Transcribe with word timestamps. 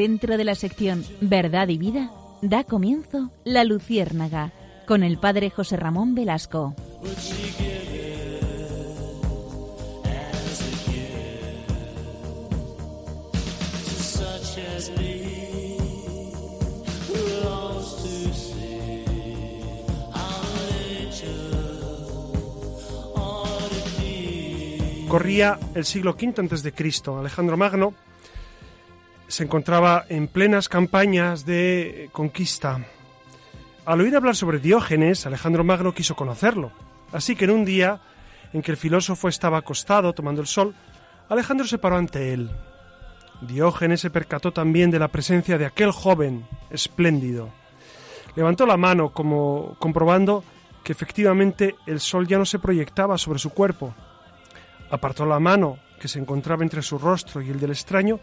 dentro 0.00 0.38
de 0.38 0.44
la 0.44 0.54
sección 0.54 1.04
Verdad 1.20 1.68
y 1.68 1.76
Vida, 1.76 2.10
da 2.40 2.64
comienzo 2.64 3.30
La 3.44 3.64
Luciérnaga 3.64 4.50
con 4.86 5.02
el 5.02 5.18
padre 5.18 5.50
José 5.50 5.76
Ramón 5.76 6.14
Velasco. 6.14 6.74
Corría 25.08 25.58
el 25.74 25.84
siglo 25.84 26.12
V 26.12 26.34
antes 26.38 26.62
de 26.62 26.72
Cristo. 26.72 27.18
Alejandro 27.18 27.58
Magno 27.58 27.92
se 29.30 29.44
encontraba 29.44 30.06
en 30.08 30.26
plenas 30.26 30.68
campañas 30.68 31.46
de 31.46 32.10
conquista. 32.10 32.84
Al 33.86 34.00
oír 34.00 34.16
hablar 34.16 34.34
sobre 34.34 34.58
Diógenes, 34.58 35.24
Alejandro 35.24 35.62
Magno 35.62 35.94
quiso 35.94 36.16
conocerlo. 36.16 36.72
Así 37.12 37.36
que 37.36 37.44
en 37.44 37.52
un 37.52 37.64
día 37.64 38.00
en 38.52 38.60
que 38.60 38.72
el 38.72 38.76
filósofo 38.76 39.28
estaba 39.28 39.58
acostado 39.58 40.12
tomando 40.14 40.40
el 40.40 40.48
sol, 40.48 40.74
Alejandro 41.28 41.64
se 41.64 41.78
paró 41.78 41.96
ante 41.96 42.32
él. 42.32 42.50
Diógenes 43.42 44.00
se 44.00 44.10
percató 44.10 44.52
también 44.52 44.90
de 44.90 44.98
la 44.98 45.06
presencia 45.06 45.56
de 45.58 45.66
aquel 45.66 45.92
joven 45.92 46.44
espléndido. 46.68 47.50
Levantó 48.34 48.66
la 48.66 48.76
mano 48.76 49.10
como 49.10 49.76
comprobando 49.78 50.42
que 50.82 50.92
efectivamente 50.92 51.76
el 51.86 52.00
sol 52.00 52.26
ya 52.26 52.36
no 52.36 52.44
se 52.44 52.58
proyectaba 52.58 53.16
sobre 53.16 53.38
su 53.38 53.50
cuerpo. 53.50 53.94
Apartó 54.90 55.24
la 55.24 55.38
mano 55.38 55.78
que 56.00 56.08
se 56.08 56.18
encontraba 56.18 56.64
entre 56.64 56.82
su 56.82 56.98
rostro 56.98 57.40
y 57.40 57.50
el 57.50 57.60
del 57.60 57.70
extraño 57.70 58.18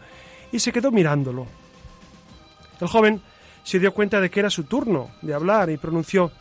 y 0.52 0.58
se 0.58 0.72
quedó 0.72 0.90
mirándolo. 0.90 1.46
El 2.80 2.88
joven 2.88 3.20
se 3.62 3.78
dio 3.78 3.92
cuenta 3.92 4.20
de 4.20 4.30
que 4.30 4.40
era 4.40 4.50
su 4.50 4.64
turno 4.64 5.10
de 5.22 5.34
hablar 5.34 5.70
y 5.70 5.76
pronunció, 5.76 6.32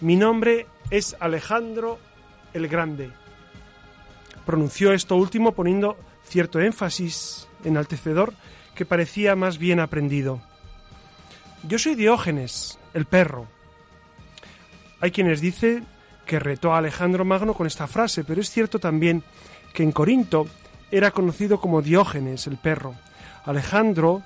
Mi 0.00 0.16
nombre 0.16 0.66
es 0.90 1.16
Alejandro 1.20 1.98
el 2.54 2.68
Grande. 2.68 3.10
Pronunció 4.44 4.92
esto 4.92 5.16
último 5.16 5.52
poniendo 5.52 5.96
cierto 6.24 6.60
énfasis 6.60 7.48
enaltecedor 7.64 8.34
que 8.74 8.86
parecía 8.86 9.36
más 9.36 9.58
bien 9.58 9.80
aprendido. 9.80 10.40
Yo 11.62 11.78
soy 11.78 11.94
Diógenes, 11.94 12.78
el 12.94 13.04
perro. 13.04 13.46
Hay 15.00 15.10
quienes 15.10 15.40
dicen 15.40 15.86
que 16.26 16.38
retó 16.38 16.72
a 16.72 16.78
Alejandro 16.78 17.24
Magno 17.24 17.54
con 17.54 17.66
esta 17.66 17.86
frase, 17.86 18.24
pero 18.24 18.40
es 18.40 18.50
cierto 18.50 18.78
también 18.78 19.22
que 19.72 19.82
en 19.82 19.92
Corinto 19.92 20.46
era 20.90 21.10
conocido 21.10 21.60
como 21.60 21.82
Diógenes, 21.82 22.46
el 22.46 22.56
perro, 22.56 22.94
Alejandro, 23.44 24.22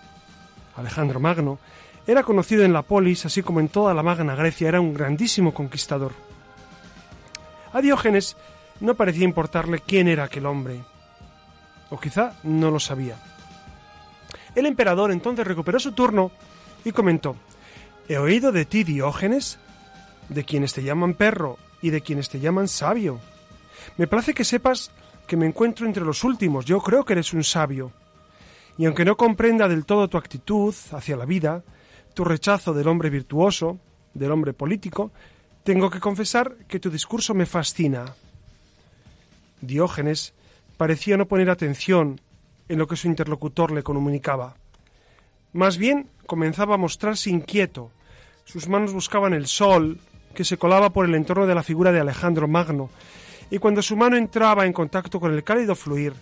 Alejandro 0.77 1.21
Magno, 1.21 1.59
era 2.07 2.23
conocido 2.23 2.65
en 2.65 2.73
la 2.73 2.83
polis, 2.83 3.25
así 3.27 3.43
como 3.43 3.61
en 3.61 3.69
toda 3.69 3.95
la 3.95 4.03
magna 4.03 4.35
Grecia, 4.35 4.69
era 4.69 4.81
un 4.81 4.95
grandísimo 4.95 5.53
conquistador. 5.55 6.13
A 7.73 7.81
Diógenes 7.81 8.37
no 8.81 8.95
parecía 8.95 9.25
importarle 9.25 9.81
quién 9.81 10.07
era 10.07 10.25
aquel 10.25 10.47
hombre, 10.47 10.85
o 11.91 11.99
quizá 11.99 12.35
no 12.45 12.71
lo 12.71 12.79
sabía. 12.79 13.17
El 14.55 14.67
emperador 14.67 15.11
entonces 15.11 15.47
recuperó 15.47 15.81
su 15.81 15.93
turno 15.93 16.31
y 16.85 16.93
comentó, 16.93 17.37
He 18.09 18.19
oído 18.19 18.53
de 18.53 18.67
ti, 18.67 18.85
Diógenes, 18.85 19.59
de 20.29 20.45
quienes 20.45 20.75
te 20.75 20.83
llaman 20.83 21.15
perro 21.15 21.59
y 21.83 21.91
de 21.91 22.03
quienes 22.03 22.29
te 22.29 22.39
llaman 22.39 22.69
sabio. 22.69 23.19
Me 23.97 24.07
place 24.07 24.35
que 24.35 24.45
sepas 24.45 24.91
que 25.27 25.37
me 25.37 25.47
encuentro 25.47 25.87
entre 25.87 26.05
los 26.05 26.23
últimos, 26.23 26.65
yo 26.67 26.81
creo 26.81 27.05
que 27.05 27.15
eres 27.15 27.33
un 27.33 27.43
sabio 27.43 27.91
y 28.79 28.85
aunque 28.85 29.05
no 29.05 29.17
comprenda 29.17 29.69
del 29.69 29.87
todo 29.87 30.09
tu 30.09 30.19
actitud 30.19 30.75
hacia 30.93 31.17
la 31.17 31.25
vida, 31.25 31.63
tu 32.15 32.25
rechazo 32.25 32.75
del 32.75 32.89
hombre 32.89 33.11
virtuoso, 33.11 33.79
del 34.15 34.33
hombre 34.33 34.53
político, 34.53 35.13
tengo 35.65 35.91
que 35.91 36.01
confesar 36.01 36.57
que 36.69 36.81
tu 36.81 36.91
discurso 36.91 37.35
me 37.35 37.47
fascina. 37.47 38.15
Diógenes 39.61 40.35
parecía 40.77 41.17
no 41.17 41.27
poner 41.27 41.51
atención 41.51 42.21
en 42.69 42.79
lo 42.79 42.87
que 42.87 42.97
su 42.97 43.09
interlocutor 43.09 43.73
le 43.73 43.83
comunicaba. 43.83 44.57
Más 45.53 45.79
bien 45.79 46.09
comenzaba 46.27 46.75
a 46.75 46.79
mostrarse 46.79 47.31
inquieto. 47.31 47.91
Sus 48.45 48.69
manos 48.69 48.93
buscaban 48.93 49.33
el 49.33 49.47
sol, 49.47 49.99
que 50.35 50.45
se 50.45 50.59
colaba 50.59 50.91
por 50.91 51.07
el 51.07 51.15
entorno 51.15 51.47
de 51.47 51.55
la 51.55 51.63
figura 51.63 51.93
de 51.93 52.01
Alejandro 52.01 52.47
Magno, 52.47 52.91
y 53.51 53.59
cuando 53.59 53.81
su 53.81 53.97
mano 53.97 54.17
entraba 54.17 54.67
en 54.67 54.73
contacto 54.73 55.19
con 55.19 55.33
el 55.33 55.45
cálido 55.45 55.75
fluir, 55.75 56.13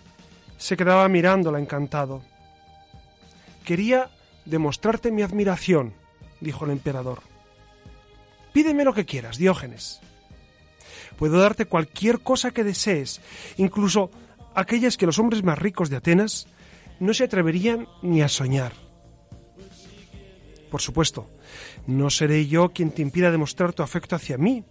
se 0.57 0.77
quedaba 0.77 1.07
mirándola 1.09 1.59
encantado. 1.59 2.21
Quería 3.65 4.11
demostrarte 4.45 5.11
mi 5.11 5.23
admiración, 5.23 5.93
dijo 6.39 6.65
el 6.65 6.71
emperador. 6.71 7.21
Pídeme 8.53 8.85
lo 8.85 8.93
que 8.93 9.05
quieras, 9.05 9.37
Diógenes. 9.37 9.99
Puedo 11.17 11.39
darte 11.39 11.65
cualquier 11.65 12.19
cosa 12.19 12.51
que 12.51 12.63
desees, 12.63 13.21
incluso 13.57 14.11
aquellas 14.53 14.97
que 14.97 15.07
los 15.07 15.17
hombres 15.17 15.43
más 15.43 15.57
ricos 15.57 15.89
de 15.89 15.97
Atenas 15.97 16.47
no 16.99 17.13
se 17.13 17.23
atreverían 17.23 17.87
ni 18.01 18.21
a 18.21 18.29
soñar. 18.29 18.73
Por 20.69 20.81
supuesto, 20.81 21.29
no 21.87 22.09
seré 22.09 22.47
yo 22.47 22.69
quien 22.69 22.91
te 22.91 23.01
impida 23.01 23.31
demostrar 23.31 23.73
tu 23.73 23.81
afecto 23.81 24.15
hacia 24.15 24.37
mí. 24.37 24.63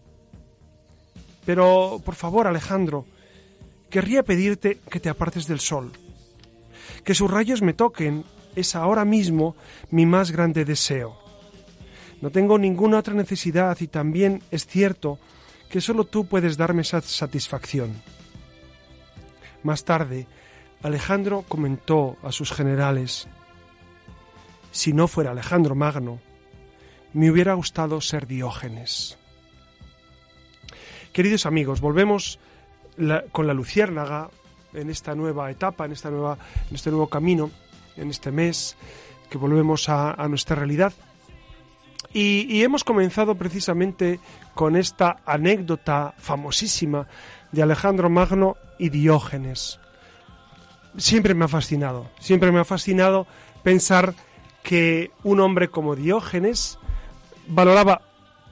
Pero, 1.45 2.01
por 2.05 2.15
favor, 2.15 2.47
Alejandro, 2.47 3.07
querría 3.91 4.23
pedirte 4.23 4.79
que 4.89 5.01
te 5.01 5.09
apartes 5.09 5.47
del 5.47 5.61
sol, 5.61 5.93
que 7.05 7.15
sus 7.15 7.31
rayos 7.31 7.61
me 7.61 7.75
toquen 7.75 8.25
es 8.57 8.75
ahora 8.75 9.05
mismo 9.05 9.57
mi 9.91 10.07
más 10.07 10.31
grande 10.31 10.65
deseo. 10.65 11.19
No 12.21 12.31
tengo 12.31 12.59
ninguna 12.59 12.99
otra 12.99 13.15
necesidad 13.15 13.77
y 13.81 13.89
también 13.89 14.43
es 14.51 14.67
cierto 14.67 15.19
que 15.69 15.81
solo 15.81 16.05
tú 16.05 16.27
puedes 16.27 16.57
darme 16.57 16.83
esa 16.83 17.01
satisfacción. 17.01 17.93
Más 19.63 19.85
tarde, 19.85 20.27
Alejandro 20.83 21.45
comentó 21.49 22.17
a 22.23 22.31
sus 22.33 22.53
generales, 22.53 23.29
si 24.71 24.93
no 24.93 25.09
fuera 25.09 25.31
Alejandro 25.31 25.75
Magno, 25.75 26.21
me 27.13 27.31
hubiera 27.31 27.55
gustado 27.55 28.01
ser 28.01 28.27
Diógenes. 28.27 29.19
Queridos 31.13 31.47
amigos, 31.47 31.81
volvemos 31.81 32.39
con 33.33 33.47
la 33.47 33.55
luciérnaga 33.55 34.31
en 34.73 34.91
esta 34.91 35.15
nueva 35.15 35.51
etapa, 35.51 35.85
en, 35.85 35.93
esta 35.93 36.11
nueva, 36.11 36.37
en 36.69 36.75
este 36.75 36.91
nuevo 36.91 37.09
camino 37.09 37.51
en 37.97 38.11
este 38.11 38.31
mes 38.31 38.77
que 39.31 39.39
volvemos 39.39 39.89
a, 39.89 40.17
nuestra 40.29 40.57
realidad. 40.57 40.93
Y, 42.13 42.63
hemos 42.63 42.85
comenzado 42.85 43.35
precisamente 43.35 44.21
con 44.55 44.77
esta 44.77 45.17
anécdota 45.27 46.15
famosísima 46.19 47.09
de 47.51 47.63
Alejandro 47.63 48.09
Magno 48.09 48.57
y 48.79 48.91
Diógenes. 48.91 49.81
Siempre 50.97 51.35
me 51.35 51.47
ha 51.47 51.49
fascinado, 51.49 52.09
siempre 52.21 52.53
me 52.53 52.61
ha 52.61 52.65
fascinado 52.65 53.27
pensar 53.65 54.15
que 54.63 55.11
un 55.25 55.41
hombre 55.41 55.69
como 55.69 55.97
Diógenes 55.97 56.79
valoraba 57.49 58.03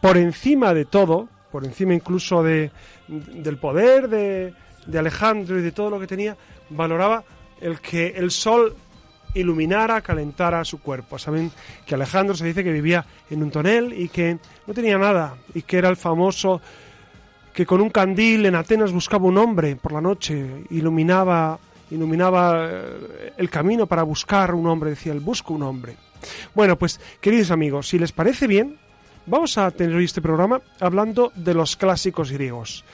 por 0.01 0.17
encima 0.17 0.75
de 0.75 0.85
todo, 0.85 1.29
por 1.53 1.65
encima 1.65 1.95
incluso 1.95 2.43
de, 2.43 2.73
del 3.07 3.59
poder 3.59 4.09
de, 4.09 4.55
de 4.87 4.99
Alejandro 4.99 5.59
y 5.59 5.63
de 5.63 5.71
todo 5.71 5.91
lo 5.91 6.01
que 6.01 6.09
tenía, 6.09 6.37
valoraba 6.71 7.23
el 7.61 7.81
que 7.81 8.09
el 8.09 8.33
sol 8.33 8.77
iluminara, 9.35 10.01
calentara 10.01 10.65
su 10.65 10.81
cuerpo. 10.81 11.19
Saben 11.19 11.51
que 11.87 11.95
Alejandro 11.95 12.35
se 12.35 12.47
dice 12.47 12.65
que 12.65 12.73
vivía 12.73 13.05
en 13.31 13.43
un 13.43 13.51
tonel 13.51 13.93
y 13.93 14.09
que 14.09 14.39
no 14.67 14.75
tenía 14.75 14.99
nada 14.99 15.37
y 15.55 15.63
que 15.63 15.79
era 15.79 15.89
el 15.89 15.97
famoso 15.97 16.61
que 17.53 17.67
con 17.67 17.81
un 17.81 17.91
candil 17.91 18.47
en 18.47 18.55
Atenas 18.55 18.93
buscaba 18.93 19.27
un 19.27 19.37
hombre 19.37 19.77
por 19.77 19.93
la 19.93 20.01
noche, 20.01 20.65
iluminaba, 20.71 21.59
iluminaba 21.91 22.67
eh, 22.67 23.33
el 23.37 23.51
camino 23.51 23.87
para 23.87 24.03
buscar 24.03 24.55
un 24.55 24.67
hombre, 24.67 24.91
decía, 24.91 25.13
él 25.13 25.21
busco 25.21 25.53
un 25.53 25.63
hombre. 25.63 25.97
Bueno, 26.55 26.79
pues 26.79 27.01
queridos 27.21 27.51
amigos, 27.51 27.89
si 27.89 27.99
les 27.99 28.13
parece 28.13 28.47
bien, 28.47 28.79
vamos 29.27 29.59
a 29.59 29.71
tener 29.71 29.95
hoy 29.95 30.05
este 30.05 30.23
programa 30.23 30.63
hablando 30.81 31.31
de 31.35 31.55
los 31.55 31.77
clásicos 31.77 32.33
griegos 32.33 32.85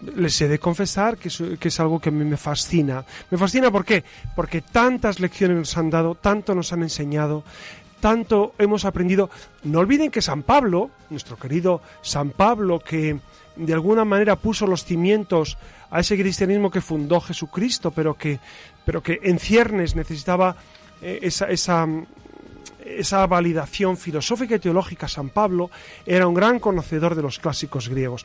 les 0.00 0.40
he 0.40 0.48
de 0.48 0.58
confesar 0.58 1.18
que 1.18 1.28
es, 1.28 1.80
algo 1.80 2.00
que 2.00 2.10
me 2.10 2.36
fascina. 2.36 3.04
Me 3.30 3.38
fascina 3.38 3.70
¿por 3.70 3.84
qué? 3.84 4.04
Porque 4.36 4.62
tantas 4.62 5.20
lecciones 5.20 5.56
nos 5.56 5.76
han 5.76 5.90
dado, 5.90 6.14
tanto 6.14 6.54
nos 6.54 6.72
han 6.72 6.82
enseñado, 6.82 7.44
tanto 8.00 8.54
hemos 8.58 8.84
aprendido. 8.84 9.30
No 9.64 9.80
olviden 9.80 10.10
que 10.10 10.22
San 10.22 10.42
Pablo, 10.42 10.90
nuestro 11.10 11.36
querido 11.36 11.82
San 12.02 12.30
Pablo, 12.30 12.78
que 12.78 13.18
de 13.56 13.74
alguna 13.74 14.04
manera 14.04 14.36
puso 14.36 14.66
los 14.66 14.84
cimientos 14.84 15.58
a 15.90 16.00
ese 16.00 16.16
cristianismo 16.16 16.70
que 16.70 16.80
fundó 16.80 17.20
Jesucristo, 17.20 17.90
pero 17.90 18.14
que, 18.14 18.38
pero 18.84 19.02
que 19.02 19.18
en 19.22 19.38
ciernes 19.38 19.96
necesitaba 19.96 20.56
eh, 21.02 21.18
esa, 21.22 21.46
esa, 21.46 21.86
esa 22.84 23.26
validación 23.26 23.96
filosófica 23.96 24.54
y 24.54 24.60
teológica. 24.60 25.08
San 25.08 25.30
Pablo 25.30 25.70
era 26.06 26.28
un 26.28 26.34
gran 26.34 26.60
conocedor 26.60 27.14
de 27.16 27.22
los 27.22 27.38
clásicos 27.38 27.88
griegos. 27.88 28.24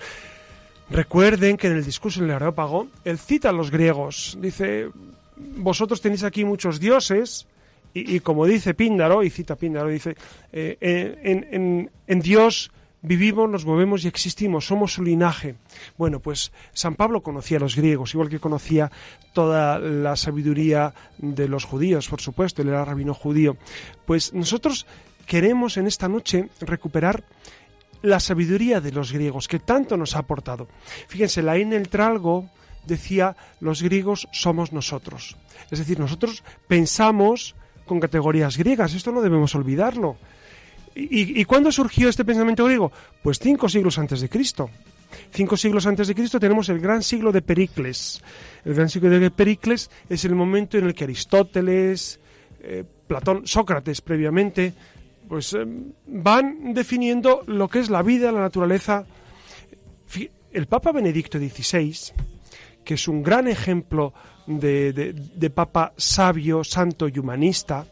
Recuerden 0.89 1.57
que 1.57 1.67
en 1.67 1.77
el 1.77 1.83
discurso 1.85 2.21
del 2.21 2.31
Areópago, 2.31 2.87
él 3.03 3.17
cita 3.17 3.49
a 3.49 3.53
los 3.53 3.71
griegos. 3.71 4.37
Dice, 4.39 4.89
vosotros 5.35 6.01
tenéis 6.01 6.23
aquí 6.23 6.45
muchos 6.45 6.79
dioses 6.79 7.47
Y, 7.93 8.19
como 8.21 8.47
dice 8.47 8.73
Píndaro, 8.73 9.21
y 9.23 9.29
cita 9.29 9.55
Píndaro, 9.55 9.89
dice, 9.89 10.15
eh, 10.51 10.77
en, 10.81 11.91
en 12.07 12.19
Dios 12.21 12.71
vivimos, 13.03 13.49
nos 13.49 13.65
movemos 13.65 14.03
y 14.03 14.07
existimos, 14.07 14.65
somos 14.65 14.93
su 14.93 15.03
linaje. 15.03 15.55
Bueno, 15.97 16.19
pues 16.19 16.51
San 16.73 16.95
Pablo 16.95 17.21
conocía 17.21 17.57
a 17.57 17.59
los 17.59 17.75
griegos, 17.75 18.15
igual 18.15 18.29
que 18.29 18.39
conocía 18.39 18.91
toda 19.33 19.77
la 19.77 20.15
sabiduría 20.15 20.93
de 21.19 21.47
los 21.47 21.65
judíos, 21.65 22.07
por 22.09 22.21
supuesto, 22.21 22.63
él 22.63 22.69
era 22.69 22.83
rabino 22.83 23.13
judío. 23.13 23.57
Pues 24.07 24.33
nosotros 24.33 24.87
queremos 25.27 25.77
en 25.77 25.85
esta 25.85 26.07
noche 26.07 26.49
recuperar 26.61 27.23
la 28.03 28.19
sabiduría 28.19 28.81
de 28.81 28.91
los 28.91 29.11
griegos, 29.11 29.47
que 29.47 29.59
tanto 29.59 29.97
nos 29.97 30.15
ha 30.15 30.19
aportado. 30.19 30.67
Fíjense, 31.07 31.41
la 31.41 31.57
en 31.57 31.73
el 31.73 31.87
Tralgo 31.87 32.49
decía, 32.85 33.35
los 33.61 33.81
griegos 33.81 34.27
somos 34.31 34.73
nosotros. 34.73 35.37
Es 35.71 35.79
decir, 35.79 35.99
nosotros 35.99 36.43
pensamos 36.67 37.55
con 37.85 37.99
categorías 37.99 38.57
griegas, 38.57 38.93
esto 38.93 39.11
no 39.11 39.21
debemos 39.21 39.55
olvidarlo. 39.55 40.17
¿Y, 40.95 41.43
cuándo 41.45 41.71
surgió 41.71 42.07
este 42.07 42.23
pensamiento 42.23 42.65
griego? 42.65 42.91
Pues 43.23 43.39
cinco 43.39 43.67
siglos 43.67 43.97
antes 43.97 44.21
de 44.21 44.29
Cristo. 44.29 44.69
Cinco 45.31 45.57
siglos 45.57 45.87
antes 45.87 46.07
de 46.07 46.13
Cristo 46.13 46.39
tenemos 46.39 46.69
el 46.69 46.79
gran 46.79 47.01
siglo 47.01 47.31
de 47.31 47.41
Pericles. 47.41 48.21
El 48.63 48.75
gran 48.75 48.89
siglo 48.89 49.09
de 49.09 49.31
Pericles 49.31 49.89
es 50.07 50.25
el 50.25 50.35
momento 50.35 50.77
en 50.77 50.85
el 50.85 50.93
que 50.93 51.05
Aristóteles, 51.05 52.19
eh, 52.61 52.83
Platón, 53.07 53.47
Sócrates 53.47 54.01
previamente, 54.01 54.73
pues 55.27 55.53
eh, 55.53 55.65
van 56.07 56.73
definiendo 56.73 57.43
lo 57.47 57.67
que 57.67 57.79
es 57.79 57.89
la 57.89 58.01
vida, 58.01 58.31
la 58.31 58.41
naturaleza. 58.41 59.05
El 60.51 60.67
Papa 60.67 60.91
Benedicto 60.91 61.39
XVI, 61.39 61.95
que 62.83 62.93
es 62.93 63.07
un 63.07 63.23
gran 63.23 63.47
ejemplo 63.47 64.13
de 64.45 65.51
Papa 65.53 65.93
sabio, 65.97 66.63
santo 66.63 67.07
y 67.07 67.17
humanista, 67.17 67.87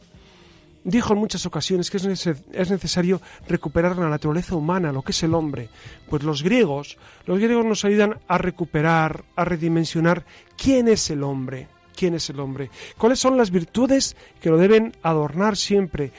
Dijo 0.83 1.13
en 1.13 1.19
muchas 1.19 1.45
ocasiones 1.45 1.91
que 1.91 1.97
es 1.97 2.71
necesario 2.71 3.21
recuperar 3.47 3.95
la 3.97 4.09
naturaleza 4.09 4.55
humana, 4.55 4.91
lo 4.91 5.03
que 5.03 5.11
es 5.11 5.21
el 5.21 5.35
hombre. 5.35 5.69
Pues 6.09 6.23
los 6.23 6.41
griegos, 6.41 6.97
los 7.27 7.37
griegos 7.37 7.65
nos 7.65 7.85
ayudan 7.85 8.19
a 8.27 8.39
recuperar, 8.39 9.23
a 9.35 9.45
redimensionar 9.45 10.25
quién 10.57 10.87
es 10.87 11.11
el 11.11 11.23
hombre, 11.23 11.67
quién 11.95 12.15
es 12.15 12.31
el 12.31 12.39
hombre, 12.39 12.71
cuáles 12.97 13.19
son 13.19 13.37
las 13.37 13.51
virtudes 13.51 14.15
que 14.41 14.49
lo 14.49 14.57
deben 14.57 14.95
adornar 15.03 15.55
siempre, 15.55 16.13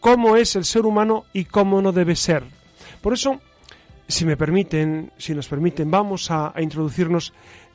cómo 0.00 0.36
es 0.36 0.56
el 0.56 0.64
ser 0.64 0.86
humano 0.86 1.26
y 1.32 1.44
cómo 1.44 1.80
no 1.80 1.92
debe 1.92 2.16
ser. 2.16 2.44
Por 3.00 3.12
eso, 3.12 3.40
si 4.08 4.24
me 4.24 4.36
permiten, 4.36 5.12
si 5.16 5.34
nos 5.34 5.48
permiten, 5.48 5.90
vamos 5.90 6.30
a, 6.30 6.52
introducirnos 6.58 7.32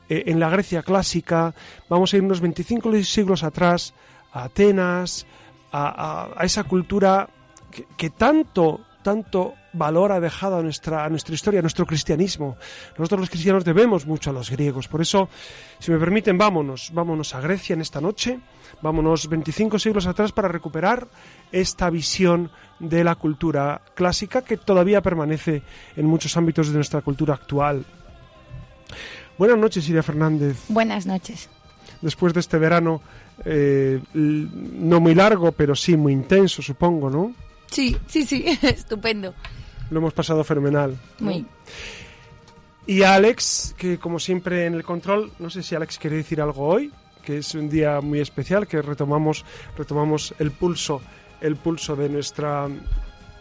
eh, 0.08 0.24
en 0.26 0.38
la 0.38 0.50
Grecia 0.50 0.82
clásica, 0.82 1.54
vamos 1.88 2.12
a 2.12 2.16
irnos 2.18 2.40
25 2.40 3.02
siglos 3.02 3.42
atrás, 3.42 3.94
a 4.32 4.44
Atenas, 4.44 5.26
a, 5.72 6.36
esa 6.42 6.64
cultura 6.64 7.28
que, 7.96 8.10
tanto, 8.10 8.80
tanto 9.06 9.54
valor 9.72 10.10
ha 10.10 10.18
dejado 10.18 10.56
a 10.56 10.62
nuestra, 10.62 11.04
a 11.04 11.08
nuestra 11.08 11.32
historia, 11.32 11.60
a 11.60 11.62
nuestro 11.62 11.86
cristianismo. 11.86 12.56
Nosotros 12.98 13.20
los 13.20 13.30
cristianos 13.30 13.64
debemos 13.64 14.04
mucho 14.04 14.30
a 14.30 14.32
los 14.32 14.50
griegos. 14.50 14.88
Por 14.88 15.00
eso, 15.00 15.28
si 15.78 15.92
me 15.92 15.98
permiten, 16.00 16.36
vámonos, 16.36 16.90
vámonos 16.92 17.32
a 17.32 17.40
Grecia 17.40 17.74
en 17.74 17.82
esta 17.82 18.00
noche, 18.00 18.40
vámonos 18.82 19.28
25 19.28 19.78
siglos 19.78 20.08
atrás 20.08 20.32
para 20.32 20.48
recuperar 20.48 21.06
esta 21.52 21.88
visión 21.88 22.50
de 22.80 23.04
la 23.04 23.14
cultura 23.14 23.80
clásica 23.94 24.42
que 24.42 24.56
todavía 24.56 25.00
permanece 25.02 25.62
en 25.94 26.06
muchos 26.06 26.36
ámbitos 26.36 26.70
de 26.70 26.74
nuestra 26.74 27.00
cultura 27.00 27.34
actual. 27.34 27.84
Buenas 29.38 29.56
noches, 29.56 29.88
Iria 29.88 30.02
Fernández. 30.02 30.64
Buenas 30.68 31.06
noches. 31.06 31.48
Después 32.02 32.34
de 32.34 32.40
este 32.40 32.58
verano 32.58 33.02
eh, 33.44 34.00
no 34.14 34.98
muy 34.98 35.14
largo, 35.14 35.52
pero 35.52 35.76
sí 35.76 35.96
muy 35.96 36.12
intenso, 36.12 36.60
supongo, 36.60 37.08
¿no? 37.08 37.45
Sí, 37.70 37.96
sí, 38.06 38.24
sí, 38.24 38.44
estupendo. 38.62 39.34
Lo 39.90 39.98
hemos 39.98 40.12
pasado 40.12 40.42
fenomenal. 40.44 40.96
Muy. 41.20 41.46
Y 42.86 43.02
Alex, 43.02 43.74
que 43.76 43.98
como 43.98 44.18
siempre 44.18 44.66
en 44.66 44.74
el 44.74 44.84
control, 44.84 45.32
no 45.38 45.50
sé 45.50 45.62
si 45.62 45.74
Alex 45.74 45.98
quiere 45.98 46.16
decir 46.16 46.40
algo 46.40 46.66
hoy, 46.66 46.92
que 47.22 47.38
es 47.38 47.54
un 47.54 47.68
día 47.68 48.00
muy 48.00 48.20
especial, 48.20 48.66
que 48.68 48.80
retomamos, 48.80 49.44
retomamos 49.76 50.34
el 50.38 50.52
pulso, 50.52 51.02
el 51.40 51.56
pulso 51.56 51.96
de 51.96 52.08
nuestra 52.08 52.68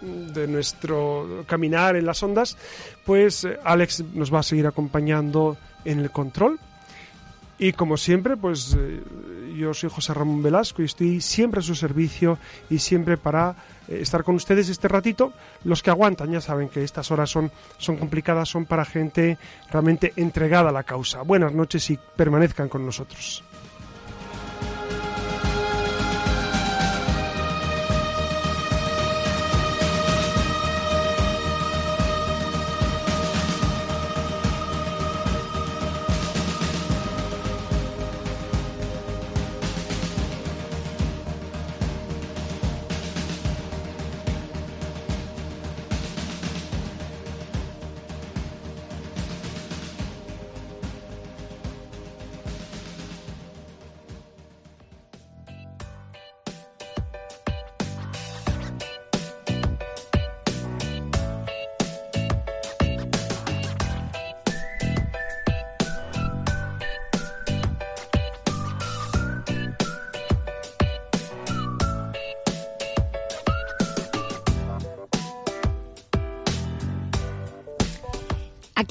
de 0.02 0.48
nuestro 0.48 1.46
caminar 1.48 1.96
en 1.96 2.06
las 2.06 2.22
ondas, 2.22 2.58
pues 3.06 3.44
eh, 3.46 3.58
Alex 3.64 4.04
nos 4.14 4.34
va 4.34 4.40
a 4.40 4.44
seguir 4.44 4.68
acompañando 4.68 5.58
en 5.84 6.00
el 6.00 6.12
control. 6.12 6.60
Y 7.58 7.72
como 7.72 7.96
siempre, 7.96 8.36
pues 8.36 8.76
eh, 8.78 9.02
yo 9.56 9.74
soy 9.74 9.90
José 9.90 10.14
Ramón 10.14 10.44
Velasco 10.44 10.82
y 10.82 10.86
estoy 10.86 11.22
siempre 11.22 11.60
a 11.60 11.64
su 11.64 11.76
servicio 11.76 12.38
y 12.70 12.80
siempre 12.80 13.18
para 13.18 13.56
eh, 13.88 14.00
estar 14.02 14.24
con 14.24 14.36
ustedes 14.36 14.70
este 14.70 14.88
ratito. 14.88 15.34
Los 15.64 15.82
que 15.82 15.90
aguantan 15.90 16.32
ya 16.32 16.42
saben 16.42 16.70
que 16.70 16.84
estas 16.84 17.12
horas 17.12 17.30
son, 17.30 17.52
son 17.78 17.98
complicadas, 17.98 18.50
son 18.50 18.66
para 18.66 18.86
gente 18.86 19.38
realmente 19.72 20.14
entregada 20.16 20.70
a 20.70 20.74
la 20.74 20.84
causa. 20.84 21.22
Buenas 21.22 21.54
noches 21.54 21.90
y 21.90 22.00
permanezcan 22.16 22.70
con 22.70 22.86
nosotros. 22.86 23.44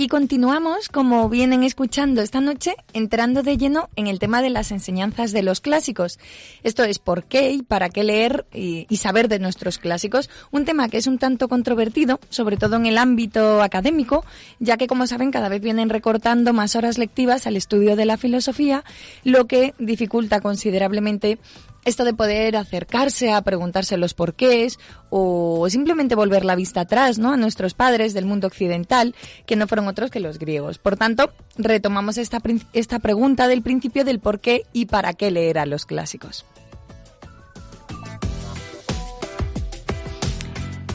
Aquí 0.05 0.11
continuamos, 0.11 0.91
como 0.91 1.31
vienen 1.31 1.63
escuchando 1.63 2.21
esta 2.21 2.43
noche, 2.43 2.75
entrando 2.93 3.43
de 3.43 3.57
lleno 3.57 3.89
en 3.97 4.07
el 4.07 4.19
tema 4.19 4.43
de 4.43 4.51
las 4.51 4.71
enseñanzas 4.71 5.33
de 5.33 5.43
los 5.43 5.63
clásicos. 5.63 6.19
Esto 6.63 6.85
es 6.85 6.99
por 6.99 7.25
qué 7.25 7.53
y 7.53 7.63
para 7.63 7.89
qué 7.89 8.05
leer 8.05 8.45
y, 8.53 8.85
saber 8.99 9.29
de 9.29 9.39
nuestros 9.39 9.79
clásicos, 9.79 10.29
un 10.51 10.67
tema 10.67 10.91
que 10.91 10.99
es 10.99 11.07
un 11.07 11.17
tanto 11.17 11.49
controvertido, 11.49 12.21
sobre 12.29 12.59
todo 12.59 12.77
en 12.77 12.85
el 12.85 12.99
ámbito 12.99 13.63
académico, 13.63 14.27
ya 14.59 14.77
que, 14.77 14.89
como 14.89 15.07
saben, 15.07 15.31
cada 15.31 15.49
vez 15.49 15.63
vienen 15.63 15.89
recortando 15.89 16.53
más 16.53 16.77
horas 16.77 16.99
lectivas 16.99 17.47
al 17.47 17.57
estudio 17.57 17.97
de 17.97 18.05
la 18.05 18.19
filosofía, 18.19 18.85
lo 19.25 19.47
que 19.47 19.73
dificulta 19.79 20.43
considerablemente 20.43 21.39
esto 21.85 22.05
de 22.05 22.15
poder 22.15 22.57
acercarse 22.57 23.33
a 23.33 23.43
preguntarse 23.43 23.97
los 23.97 24.15
porqués 24.15 24.79
o 25.11 25.69
simplemente 25.69 26.15
volver 26.15 26.45
la 26.45 26.57
vista 26.57 26.83
atrás, 26.83 27.19
¿no? 27.19 27.33
A 27.33 27.37
nuestros 27.37 27.75
padres 27.75 28.15
del 28.15 28.27
mundo 28.27 28.47
occidental, 28.47 29.15
que 29.47 29.57
no 29.57 29.67
fueron 29.67 29.89
otros 29.89 30.11
que 30.11 30.21
los 30.21 30.39
griegos. 30.39 30.79
Por 30.79 30.97
tanto, 30.97 31.33
retomamos 31.57 32.19
esta, 32.19 32.41
esta 32.73 32.99
pregunta 32.99 33.49
del 33.49 33.63
principio 33.63 34.05
del 34.05 34.21
por 34.21 34.41
qué 34.41 34.63
y 34.73 34.87
para 34.87 35.15
qué 35.15 35.31
leer 35.31 35.59
a 35.59 35.67
los 35.67 35.87
clásicos. 35.87 36.45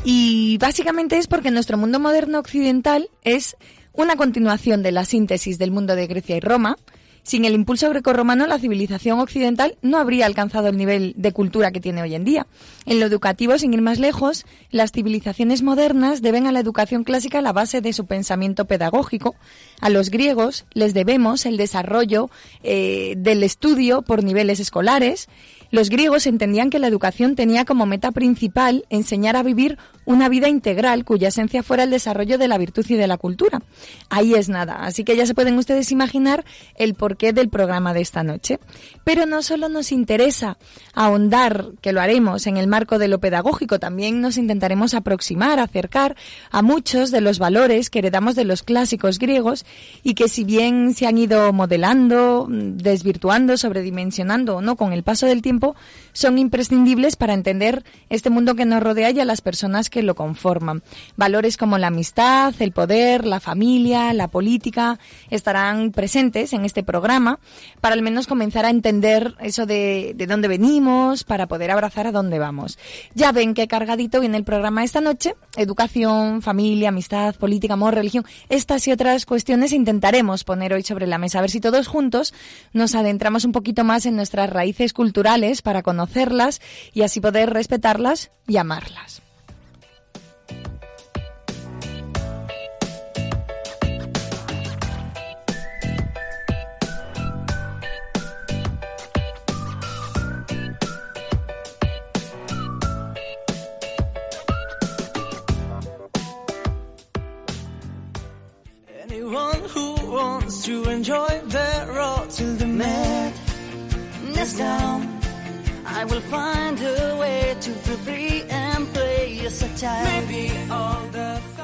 Y 0.03 0.57
básicamente 0.57 1.17
es 1.17 1.27
porque 1.27 1.51
nuestro 1.51 1.77
mundo 1.77 1.99
moderno 1.99 2.39
occidental 2.39 3.09
es 3.23 3.57
una 3.93 4.15
continuación 4.15 4.81
de 4.81 4.91
la 4.91 5.05
síntesis 5.05 5.59
del 5.59 5.71
mundo 5.71 5.95
de 5.95 6.07
Grecia 6.07 6.37
y 6.37 6.39
Roma, 6.39 6.77
sin 7.23 7.45
el 7.45 7.53
impulso 7.53 7.89
grecorromano, 7.89 8.47
la 8.47 8.59
civilización 8.59 9.19
occidental 9.19 9.77
no 9.81 9.97
habría 9.97 10.25
alcanzado 10.25 10.67
el 10.67 10.77
nivel 10.77 11.13
de 11.17 11.31
cultura 11.31 11.71
que 11.71 11.79
tiene 11.81 12.01
hoy 12.01 12.15
en 12.15 12.25
día. 12.25 12.47
En 12.85 12.99
lo 12.99 13.05
educativo, 13.05 13.57
sin 13.57 13.73
ir 13.73 13.81
más 13.81 13.99
lejos, 13.99 14.45
las 14.71 14.91
civilizaciones 14.91 15.61
modernas 15.61 16.21
deben 16.21 16.47
a 16.47 16.51
la 16.51 16.59
educación 16.59 17.03
clásica 17.03 17.41
la 17.41 17.53
base 17.53 17.81
de 17.81 17.93
su 17.93 18.05
pensamiento 18.05 18.65
pedagógico. 18.65 19.35
A 19.79 19.89
los 19.89 20.09
griegos 20.09 20.65
les 20.73 20.93
debemos 20.93 21.45
el 21.45 21.57
desarrollo 21.57 22.29
eh, 22.63 23.15
del 23.17 23.43
estudio 23.43 24.01
por 24.01 24.23
niveles 24.23 24.59
escolares. 24.59 25.27
Los 25.71 25.89
griegos 25.89 26.25
entendían 26.25 26.69
que 26.69 26.79
la 26.79 26.87
educación 26.87 27.35
tenía 27.35 27.63
como 27.63 27.85
meta 27.85 28.11
principal 28.11 28.85
enseñar 28.89 29.35
a 29.35 29.43
vivir 29.43 29.77
una 30.09 30.27
vida 30.27 30.49
integral 30.49 31.05
cuya 31.05 31.27
esencia 31.27 31.61
fuera 31.61 31.83
el 31.83 31.91
desarrollo 31.91 32.39
de 32.39 32.47
la 32.47 32.57
virtud 32.57 32.83
y 32.89 32.95
de 32.95 33.05
la 33.05 33.17
cultura. 33.17 33.61
Ahí 34.09 34.33
es 34.33 34.49
nada, 34.49 34.77
así 34.81 35.03
que 35.03 35.15
ya 35.15 35.27
se 35.27 35.35
pueden 35.35 35.55
ustedes 35.59 35.91
imaginar 35.91 36.45
el 36.73 36.95
porqué 36.95 37.31
del 37.31 37.49
programa 37.49 37.93
de 37.93 38.01
esta 38.01 38.23
noche. 38.23 38.59
Pero 39.03 39.27
no 39.27 39.43
solo 39.43 39.69
nos 39.69 39.91
interesa 39.91 40.57
ahondar, 40.95 41.73
que 41.81 41.93
lo 41.93 42.01
haremos 42.01 42.47
en 42.47 42.57
el 42.57 42.65
marco 42.65 42.97
de 42.97 43.07
lo 43.07 43.19
pedagógico, 43.19 43.77
también 43.77 44.19
nos 44.19 44.37
intentaremos 44.37 44.95
aproximar, 44.95 45.59
acercar 45.59 46.15
a 46.49 46.63
muchos 46.63 47.11
de 47.11 47.21
los 47.21 47.37
valores 47.37 47.91
que 47.91 47.99
heredamos 47.99 48.33
de 48.33 48.45
los 48.45 48.63
clásicos 48.63 49.19
griegos 49.19 49.63
y 50.01 50.15
que 50.15 50.27
si 50.27 50.43
bien 50.43 50.95
se 50.95 51.05
han 51.05 51.19
ido 51.19 51.53
modelando, 51.53 52.47
desvirtuando, 52.49 53.57
sobredimensionando 53.57 54.55
o 54.55 54.61
no 54.61 54.75
con 54.75 54.91
el 54.91 55.03
paso 55.03 55.27
del 55.27 55.43
tiempo, 55.43 55.75
son 56.13 56.39
imprescindibles 56.39 57.15
para 57.15 57.35
entender 57.35 57.83
este 58.09 58.31
mundo 58.31 58.55
que 58.55 58.65
nos 58.65 58.81
rodea 58.81 59.11
y 59.11 59.19
a 59.19 59.25
las 59.25 59.41
personas 59.41 59.91
que 59.91 59.98
lo 60.01 60.15
conforman. 60.15 60.83
Valores 61.15 61.57
como 61.57 61.77
la 61.77 61.87
amistad, 61.87 62.53
el 62.59 62.71
poder, 62.71 63.25
la 63.25 63.39
familia, 63.39 64.13
la 64.13 64.27
política 64.27 64.99
estarán 65.29 65.91
presentes 65.91 66.53
en 66.53 66.65
este 66.65 66.83
programa 66.83 67.39
para 67.81 67.93
al 67.93 68.01
menos 68.01 68.27
comenzar 68.27 68.65
a 68.65 68.69
entender 68.69 69.35
eso 69.39 69.65
de, 69.65 70.13
de 70.15 70.27
dónde 70.27 70.47
venimos, 70.47 71.23
para 71.23 71.47
poder 71.47 71.71
abrazar 71.71 72.07
a 72.07 72.11
dónde 72.11 72.39
vamos. 72.39 72.77
Ya 73.13 73.31
ven 73.31 73.53
qué 73.53 73.67
cargadito 73.67 74.19
viene 74.19 74.37
el 74.37 74.43
programa 74.43 74.83
esta 74.83 75.01
noche. 75.01 75.35
Educación, 75.55 76.41
familia, 76.41 76.89
amistad, 76.89 77.35
política, 77.35 77.73
amor, 77.73 77.95
religión. 77.95 78.25
Estas 78.49 78.87
y 78.87 78.91
otras 78.91 79.25
cuestiones 79.25 79.71
intentaremos 79.71 80.43
poner 80.43 80.73
hoy 80.73 80.83
sobre 80.83 81.07
la 81.07 81.17
mesa. 81.17 81.39
A 81.39 81.41
ver 81.41 81.51
si 81.51 81.59
todos 81.59 81.87
juntos 81.87 82.33
nos 82.73 82.95
adentramos 82.95 83.45
un 83.45 83.51
poquito 83.51 83.83
más 83.83 84.05
en 84.05 84.15
nuestras 84.15 84.49
raíces 84.49 84.93
culturales 84.93 85.61
para 85.61 85.83
conocerlas 85.83 86.61
y 86.93 87.01
así 87.01 87.19
poder 87.19 87.51
respetarlas 87.51 88.31
y 88.47 88.57
amarlas. 88.57 89.21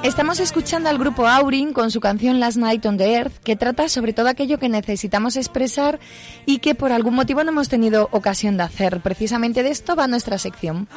Estamos 0.04 0.40
escuchando 0.40 0.90
al 0.90 0.98
grupo 0.98 1.28
Aurin 1.28 1.74
con 1.74 1.92
su 1.92 2.00
canción 2.00 2.40
Last 2.40 2.58
Night 2.58 2.86
on 2.86 2.98
the 2.98 3.14
Earth, 3.14 3.34
que 3.44 3.56
trata 3.56 3.90
sobre 3.90 4.14
todo 4.14 4.28
aquello 4.28 4.60
que 4.60 4.70
necesitamos 4.70 5.36
expresar 5.36 6.00
y 6.46 6.60
que 6.60 6.76
por 6.76 6.92
algún 6.92 7.16
motivo 7.16 7.44
no 7.44 7.50
hemos 7.52 7.70
tenido 7.70 8.08
ocasión 8.12 8.58
de 8.58 8.64
hacer. 8.64 9.02
Precisamente 9.02 9.64
de 9.64 9.72
esto 9.72 9.96
va 9.96 10.08
nuestra 10.08 10.38
sección. 10.38 10.88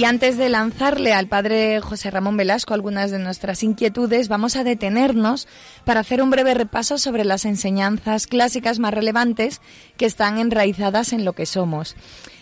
Y 0.00 0.04
antes 0.06 0.38
de 0.38 0.48
lanzarle 0.48 1.12
al 1.12 1.26
padre 1.26 1.78
José 1.82 2.10
Ramón 2.10 2.38
Velasco 2.38 2.72
algunas 2.72 3.10
de 3.10 3.18
nuestras 3.18 3.62
inquietudes, 3.62 4.28
vamos 4.28 4.56
a 4.56 4.64
detenernos 4.64 5.46
para 5.84 6.00
hacer 6.00 6.22
un 6.22 6.30
breve 6.30 6.54
repaso 6.54 6.96
sobre 6.96 7.22
las 7.22 7.44
enseñanzas 7.44 8.26
clásicas 8.26 8.78
más 8.78 8.94
relevantes 8.94 9.60
que 9.98 10.06
están 10.06 10.38
enraizadas 10.38 11.12
en 11.12 11.26
lo 11.26 11.34
que 11.34 11.44
somos. 11.44 11.96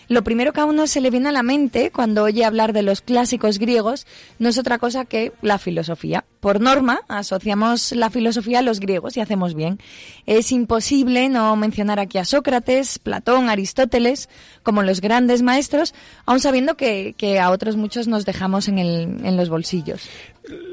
Lo 0.09 0.25
primero 0.25 0.55
que 0.55 0.61
a 0.61 0.65
uno 0.65 0.87
se 0.87 1.03
le 1.03 1.11
viene 1.11 1.29
a 1.29 1.33
la 1.33 1.43
mente 1.43 1.91
cuando 1.91 2.25
oye 2.25 2.45
hablar 2.45 2.73
de 2.73 2.83
los 2.83 3.03
clásicos 3.03 3.59
griegos 3.59 4.07
no 4.39 4.49
es 4.49 4.59
otra 4.59 4.79
cosa 4.79 5.05
que 5.05 5.33
la 5.43 5.59
filosofía. 5.59 6.25
Por 6.41 6.61
norma, 6.61 7.01
asociamos 7.09 7.93
la 7.93 8.09
filosofía 8.09 8.61
a 8.61 8.63
los 8.63 8.81
griegos 8.81 9.17
y 9.17 9.21
hacemos 9.21 9.55
bien. 9.55 9.79
Es 10.25 10.51
imposible 10.51 11.29
no 11.29 11.55
mencionar 11.57 12.01
aquí 12.01 12.17
a 12.17 12.25
Sócrates, 12.25 12.99
Platón, 12.99 13.51
Aristóteles 13.51 14.31
como 14.63 14.83
los 14.83 15.01
grandes 15.01 15.43
maestros, 15.43 15.95
aun 16.25 16.41
sabiendo 16.41 16.77
que, 16.77 17.15
a 17.41 17.51
otros 17.51 17.77
muchos 17.77 18.09
nos 18.09 18.25
dejamos 18.25 18.69
en, 18.69 18.79
el, 18.79 19.25
en 19.25 19.37
los 19.37 19.51
bolsillos. 19.51 20.09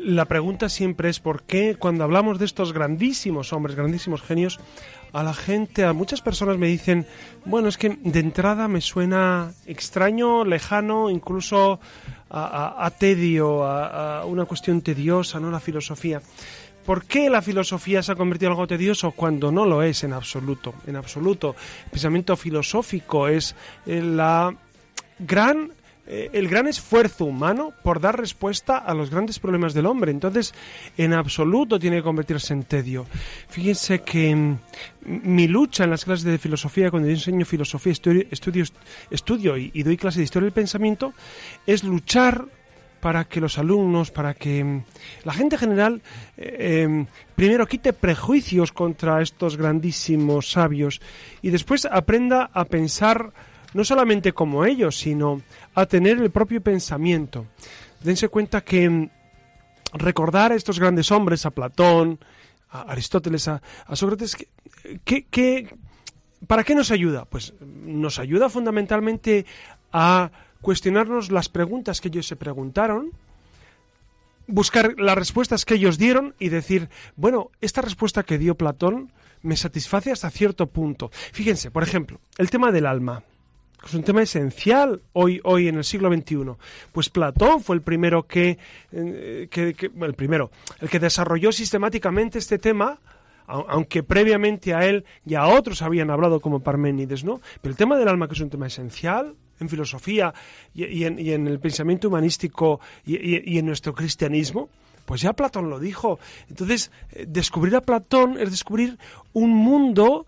La 0.03 0.25
pregunta 0.25 0.69
siempre 0.69 1.09
es 1.09 1.19
por 1.19 1.43
qué 1.43 1.75
cuando 1.75 2.05
hablamos 2.05 2.39
de 2.39 2.45
estos 2.45 2.71
grandísimos 2.71 3.51
hombres, 3.51 3.75
grandísimos 3.75 4.21
genios, 4.21 4.59
a 5.15 5.23
la 5.23 5.33
gente, 5.33 5.85
a 5.85 5.93
muchas 5.93 6.19
personas 6.19 6.57
me 6.57 6.67
dicen, 6.67 7.07
bueno, 7.45 7.69
es 7.69 7.77
que 7.77 7.97
de 8.03 8.19
entrada 8.19 8.67
me 8.67 8.81
suena 8.81 9.53
extraño, 9.65 10.43
lejano, 10.43 11.09
incluso 11.09 11.79
a, 12.29 12.91
tedio, 12.99 13.63
a, 13.63 14.25
una 14.25 14.43
cuestión 14.43 14.81
tediosa, 14.81 15.39
¿no? 15.39 15.49
La 15.49 15.61
filosofía. 15.61 16.21
¿Por 16.85 17.05
qué 17.05 17.29
la 17.29 17.41
filosofía 17.41 18.03
se 18.03 18.11
ha 18.11 18.15
convertido 18.15 18.49
en 18.49 18.57
algo 18.57 18.67
tedioso 18.67 19.11
cuando 19.11 19.53
no 19.53 19.65
lo 19.65 19.83
es 19.83 20.03
en 20.03 20.11
absoluto? 20.11 20.73
En 20.85 20.97
absoluto. 20.97 21.55
El 21.85 21.91
pensamiento 21.91 22.35
filosófico 22.35 23.29
es 23.29 23.55
eh, 23.85 24.01
la 24.01 24.53
gran 25.17 25.71
eh, 26.07 26.29
el 26.33 26.47
gran 26.47 26.67
esfuerzo 26.67 27.25
humano 27.25 27.73
por 27.81 27.99
dar 27.99 28.19
respuesta 28.19 28.77
a 28.77 28.93
los 28.93 29.09
grandes 29.09 29.39
problemas 29.39 29.73
del 29.73 29.87
hombre. 29.87 30.11
Entonces, 30.11 30.53
en 30.97 31.13
absoluto 31.13 31.79
tiene 31.79 31.97
que 31.97 32.03
convertirse 32.03 32.53
en 32.53 32.63
tedio. 32.63 33.07
Fíjense 33.49 34.01
que 34.01 34.35
mm, 34.35 34.57
mi 35.05 35.47
lucha 35.47 35.83
en 35.83 35.89
las 35.89 36.05
clases 36.05 36.23
de 36.23 36.37
filosofía, 36.37 36.91
cuando 36.91 37.09
yo 37.09 37.15
enseño 37.15 37.43
filosofía, 37.45 37.91
estudio, 37.91 38.65
estudio, 39.09 39.57
y, 39.57 39.81
doy 39.81 39.97
clase 39.97 40.19
de 40.19 40.25
historia 40.25 40.45
del 40.45 40.53
pensamiento, 40.53 41.13
es 41.65 41.83
luchar 41.83 42.45
para 42.99 43.25
que 43.25 43.41
los 43.41 43.57
alumnos, 43.57 44.11
para 44.11 44.35
que 44.35 44.63
mm, 44.63 44.83
la 45.23 45.33
gente 45.33 45.57
general, 45.57 46.03
eh, 46.37 46.83
em, 46.83 47.07
primero 47.35 47.65
quite 47.65 47.93
prejuicios 47.93 48.71
contra 48.71 49.23
estos 49.23 49.57
grandísimos 49.57 50.51
sabios 50.51 51.01
y 51.41 51.49
después 51.49 51.85
aprenda 51.85 52.51
a 52.53 52.65
pensar 52.65 53.33
no 53.75 53.83
solamente 53.83 54.31
como 54.31 54.63
ellos, 54.63 54.97
sino 54.97 55.41
a 55.75 55.85
tener 55.85 56.17
el 56.17 56.31
propio 56.31 56.61
pensamiento. 56.61 57.45
Dense 58.01 58.29
cuenta 58.29 58.61
que 58.61 58.89
mm, 58.89 59.09
recordar 59.93 60.51
a 60.51 60.55
estos 60.55 60.79
grandes 60.79 61.11
hombres, 61.11 61.45
a 61.45 61.51
Platón, 61.51 62.19
a 62.69 62.81
Aristóteles, 62.83 63.47
a, 63.47 63.61
Sócrates, 63.93 64.37
para 66.47 66.63
qué 66.63 66.75
nos 66.75 66.91
ayuda? 66.91 67.25
Pues 67.25 67.53
nos 67.61 68.19
ayuda 68.19 68.49
fundamentalmente 68.49 69.45
a 69.91 70.31
cuestionarnos 70.61 71.31
las 71.31 71.49
preguntas 71.49 72.01
que 72.01 72.07
ellos 72.07 72.27
se 72.27 72.35
preguntaron, 72.35 73.11
buscar 74.47 74.95
las 74.97 75.17
respuestas 75.17 75.65
que 75.65 75.75
ellos 75.75 75.97
dieron 75.97 76.35
y 76.39 76.49
decir, 76.49 76.89
bueno, 77.15 77.51
esta 77.61 77.81
respuesta 77.81 78.23
que 78.23 78.37
dio 78.37 78.55
Platón 78.55 79.11
me 79.41 79.57
satisface 79.57 80.11
hasta 80.11 80.29
cierto 80.29 80.67
punto. 80.67 81.11
Fíjense, 81.33 81.69
por 81.69 81.83
ejemplo, 81.83 82.19
el 82.37 82.49
tema 82.49 82.71
del 82.71 82.85
alma 82.85 83.23
es 83.85 83.93
un 83.93 84.03
tema 84.03 84.21
esencial 84.21 85.01
hoy, 85.13 85.39
hoy 85.43 85.67
en 85.67 85.75
el 85.75 85.83
siglo 85.83 86.11
XXI. 86.11 86.37
Pues 86.91 87.09
Platón 87.09 87.61
fue 87.61 87.75
el 87.75 87.81
primero 87.81 88.23
que, 88.23 88.57
eh, 88.91 89.47
el 90.01 90.13
primero, 90.13 90.51
el 90.81 90.89
que 90.89 90.99
desarrolló 90.99 91.51
sistemáticamente 91.51 92.39
este 92.39 92.57
tema, 92.57 92.99
aunque 93.47 94.01
previamente 94.01 94.73
a 94.73 94.85
él 94.85 95.05
y 95.25 95.35
a 95.35 95.45
otros 95.45 95.83
habían 95.83 96.09
hablado 96.09 96.39
como 96.39 96.61
Parménides, 96.61 97.23
¿no? 97.23 97.41
Pero 97.61 97.71
el 97.71 97.77
tema 97.77 97.95
del 97.95 98.07
alma, 98.07 98.27
que 98.27 98.33
es 98.33 98.39
un 98.41 98.49
tema 98.49 98.67
esencial 98.67 99.35
en 99.59 99.69
filosofía 99.69 100.33
y, 100.73 101.03
en, 101.03 101.47
el 101.47 101.59
pensamiento 101.59 102.07
humanístico 102.07 102.79
y, 103.05 103.57
en 103.57 103.65
nuestro 103.65 103.93
cristianismo, 103.93 104.69
pues 105.05 105.21
ya 105.21 105.33
Platón 105.33 105.69
lo 105.69 105.79
dijo. 105.79 106.19
Entonces, 106.49 106.91
eh, 107.11 107.25
descubrir 107.27 107.75
a 107.75 107.81
Platón 107.81 108.39
es 108.39 108.49
descubrir 108.49 108.97
un 109.33 109.51
mundo 109.51 110.25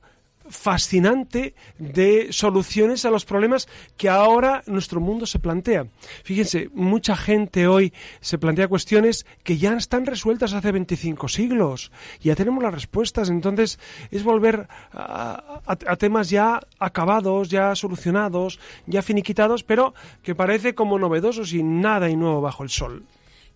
fascinante 0.50 1.56
de 1.77 2.27
soluciones 2.32 3.06
a 3.06 3.12
los 3.12 3.25
problemas 3.25 3.68
que 3.98 4.10
ahora 4.10 4.63
nuestro 4.66 5.00
mundo 5.00 5.25
se 5.25 5.39
plantea. 5.39 5.88
Fíjense, 6.24 6.70
mucha 6.74 7.16
gente 7.16 7.68
hoy 7.68 7.94
se 8.22 8.38
plantea 8.38 8.68
cuestiones 8.68 9.25
que 9.44 9.58
ya 9.58 9.74
están 9.74 10.06
resueltas 10.06 10.54
hace 10.54 10.72
25 10.72 11.27
siglos. 11.27 11.92
Ya 12.22 12.36
tenemos 12.36 12.63
las 12.63 12.74
respuestas, 12.74 13.30
entonces 13.30 13.80
es 14.12 14.24
volver 14.24 14.68
a, 14.92 15.62
a 15.66 15.96
temas 15.98 16.30
ya 16.30 16.60
acabados, 16.80 17.50
ya 17.50 17.75
solucionados, 17.75 18.60
ya 18.86 19.01
finiquitados, 19.01 19.63
pero 19.63 19.94
que 20.24 20.36
parece 20.36 20.75
como 20.75 21.00
novedosos 21.00 21.54
y 21.54 21.63
nada 21.63 22.10
y 22.10 22.16
nuevo 22.16 22.42
bajo 22.42 22.63
el 22.63 22.70
sol. 22.70 23.04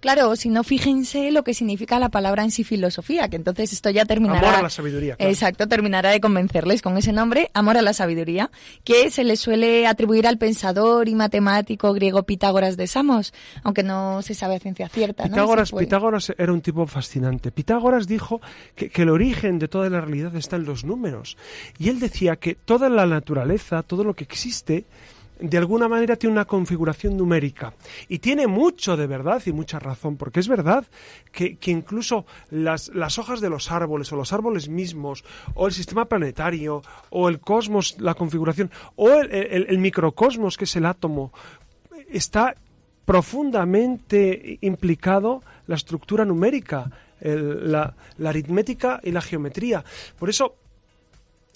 Claro, 0.01 0.35
si 0.35 0.49
no, 0.49 0.63
fíjense 0.63 1.31
lo 1.31 1.43
que 1.43 1.53
significa 1.53 1.99
la 1.99 2.09
palabra 2.09 2.43
en 2.43 2.49
sí 2.49 2.63
filosofía, 2.63 3.29
que 3.29 3.35
entonces 3.35 3.71
esto 3.71 3.91
ya 3.91 4.03
terminará. 4.05 4.47
Amor 4.47 4.59
a 4.59 4.63
la 4.63 4.69
sabiduría. 4.71 5.15
Exacto, 5.19 5.67
terminará 5.67 6.09
de 6.09 6.19
convencerles 6.19 6.81
con 6.81 6.97
ese 6.97 7.13
nombre, 7.13 7.51
amor 7.53 7.77
a 7.77 7.83
la 7.83 7.93
sabiduría, 7.93 8.49
que 8.83 9.11
se 9.11 9.23
le 9.23 9.37
suele 9.37 9.85
atribuir 9.85 10.25
al 10.25 10.39
pensador 10.39 11.07
y 11.07 11.13
matemático 11.13 11.93
griego 11.93 12.23
Pitágoras 12.23 12.77
de 12.77 12.87
Samos, 12.87 13.31
aunque 13.61 13.83
no 13.83 14.23
se 14.23 14.33
sabe 14.33 14.55
a 14.55 14.59
ciencia 14.59 14.89
cierta. 14.89 15.25
Pitágoras, 15.25 15.71
Pitágoras 15.71 16.33
era 16.35 16.51
un 16.51 16.61
tipo 16.61 16.87
fascinante. 16.87 17.51
Pitágoras 17.51 18.07
dijo 18.07 18.41
que, 18.75 18.89
que 18.89 19.03
el 19.03 19.09
origen 19.09 19.59
de 19.59 19.67
toda 19.67 19.87
la 19.91 20.01
realidad 20.01 20.35
está 20.35 20.55
en 20.55 20.65
los 20.65 20.83
números. 20.83 21.37
Y 21.77 21.89
él 21.89 21.99
decía 21.99 22.37
que 22.37 22.55
toda 22.55 22.89
la 22.89 23.05
naturaleza, 23.05 23.83
todo 23.83 24.03
lo 24.03 24.15
que 24.15 24.23
existe, 24.23 24.85
de 25.41 25.57
alguna 25.57 25.87
manera 25.87 26.15
tiene 26.15 26.33
una 26.33 26.45
configuración 26.45 27.17
numérica. 27.17 27.73
Y 28.07 28.19
tiene 28.19 28.47
mucho 28.47 28.95
de 28.95 29.07
verdad 29.07 29.41
y 29.45 29.51
mucha 29.51 29.79
razón, 29.79 30.15
porque 30.15 30.39
es 30.39 30.47
verdad 30.47 30.85
que, 31.31 31.57
incluso 31.65 32.25
las, 32.51 32.89
las, 32.89 33.17
hojas 33.17 33.41
de 33.41 33.49
los 33.49 33.71
árboles 33.71 34.11
o 34.11 34.15
los 34.15 34.33
árboles 34.33 34.69
mismos, 34.69 35.23
o 35.55 35.67
el 35.67 35.73
sistema 35.73 36.05
planetario, 36.05 36.83
o 37.09 37.27
el 37.27 37.39
cosmos, 37.39 37.95
la 37.99 38.13
configuración, 38.13 38.71
o 38.95 39.09
el, 39.09 39.77
microcosmos, 39.79 40.57
que 40.57 40.65
es 40.65 40.75
el 40.75 40.85
átomo, 40.85 41.33
está 42.07 42.55
profundamente 43.05 44.59
implicado 44.61 45.41
la 45.65 45.75
estructura 45.75 46.23
numérica, 46.23 46.91
la, 47.19 47.95
la 48.17 48.29
aritmética 48.29 48.99
y 49.03 49.11
la 49.11 49.21
geometría. 49.21 49.83
Por 50.19 50.29
eso, 50.29 50.55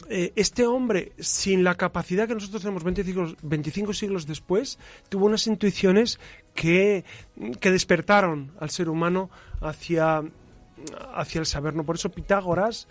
eh, 0.10 0.34
este 0.36 0.68
hombre, 0.68 1.14
sin 1.20 1.64
la 1.64 1.76
capacidad 1.76 2.28
que 2.28 2.36
nosotros 2.36 2.62
tenemos 2.62 2.84
25, 2.84 3.94
siglos 3.94 4.28
después, 4.28 4.78
tuvo 5.10 5.26
unas 5.26 5.48
intuiciones 5.48 6.20
que, 6.54 7.04
que 7.60 7.72
despertaron 7.72 8.52
al 8.60 8.70
ser 8.70 8.90
humano 8.90 9.30
hacia, 9.62 10.24
hacia 11.14 11.40
el 11.40 11.46
saber. 11.46 11.74
¿no? 11.74 11.86
Por 11.86 11.96
eso 11.96 12.10
Pitágoras, 12.10 12.88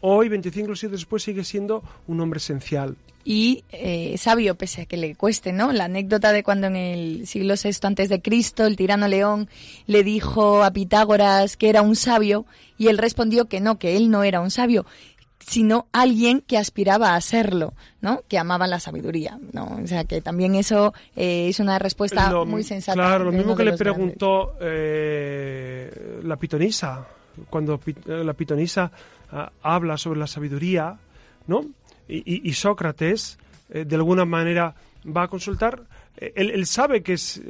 hoy, 0.00 0.28
25 0.28 0.74
siglos 0.74 1.00
después, 1.00 1.22
sigue 1.22 1.44
siendo 1.44 1.84
un 2.06 2.20
hombre 2.20 2.38
esencial. 2.38 2.96
Y 3.28 3.64
eh, 3.70 4.16
sabio, 4.18 4.54
pese 4.54 4.82
a 4.82 4.86
que 4.86 4.96
le 4.96 5.16
cueste, 5.16 5.52
¿no? 5.52 5.72
La 5.72 5.86
anécdota 5.86 6.30
de 6.30 6.44
cuando 6.44 6.68
en 6.68 6.76
el 6.76 7.26
siglo 7.26 7.54
VI 7.60 7.70
antes 7.82 8.08
de 8.08 8.22
Cristo 8.22 8.64
el 8.64 8.76
tirano 8.76 9.08
León 9.08 9.48
le 9.88 10.04
dijo 10.04 10.62
a 10.62 10.70
Pitágoras 10.70 11.56
que 11.56 11.68
era 11.68 11.82
un 11.82 11.96
sabio 11.96 12.46
y 12.78 12.86
él 12.86 12.98
respondió 12.98 13.46
que 13.46 13.58
no, 13.58 13.80
que 13.80 13.96
él 13.96 14.10
no 14.10 14.22
era 14.22 14.40
un 14.40 14.52
sabio, 14.52 14.86
sino 15.38 15.86
alguien 15.92 16.40
que 16.40 16.58
aspiraba 16.58 17.14
a 17.14 17.20
serlo, 17.20 17.74
¿no? 18.00 18.22
Que 18.28 18.38
amaba 18.38 18.66
la 18.66 18.80
sabiduría, 18.80 19.38
¿no? 19.52 19.78
O 19.82 19.86
sea, 19.86 20.04
que 20.04 20.20
también 20.20 20.54
eso 20.54 20.94
eh, 21.14 21.48
es 21.48 21.60
una 21.60 21.78
respuesta 21.78 22.44
muy 22.44 22.64
sensata. 22.64 22.94
Claro, 22.94 23.24
lo 23.24 23.32
mismo 23.32 23.54
que 23.54 23.64
le 23.64 23.76
preguntó 23.76 24.56
eh, 24.60 26.20
la 26.22 26.36
pitonisa, 26.36 27.06
cuando 27.50 27.80
eh, 27.86 28.24
la 28.24 28.32
pitonisa 28.32 28.90
ah, 29.30 29.52
habla 29.62 29.96
sobre 29.96 30.18
la 30.18 30.26
sabiduría, 30.26 30.96
¿no? 31.46 31.64
Y, 32.08 32.52
Sócrates, 32.52 33.36
de 33.68 33.96
alguna 33.96 34.24
manera, 34.24 34.76
va 35.04 35.24
a 35.24 35.28
consultar, 35.28 35.82
él, 36.16 36.52
él 36.52 36.64
sabe 36.66 37.02
que 37.02 37.14
es 37.14 37.42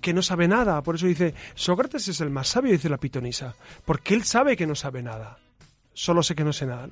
que 0.00 0.12
no 0.12 0.22
sabe 0.22 0.46
nada, 0.46 0.80
por 0.82 0.94
eso 0.94 1.06
dice, 1.06 1.34
Sócrates 1.56 2.06
es 2.06 2.20
el 2.20 2.30
más 2.30 2.46
sabio, 2.46 2.70
dice 2.70 2.88
la 2.88 2.98
pitonisa, 2.98 3.56
porque 3.84 4.14
él 4.14 4.22
sabe 4.22 4.56
que 4.56 4.68
no 4.68 4.76
sabe 4.76 5.02
nada 5.02 5.38
solo 5.96 6.22
sé 6.22 6.34
que 6.34 6.44
no 6.44 6.52
sé 6.52 6.66
nada. 6.66 6.88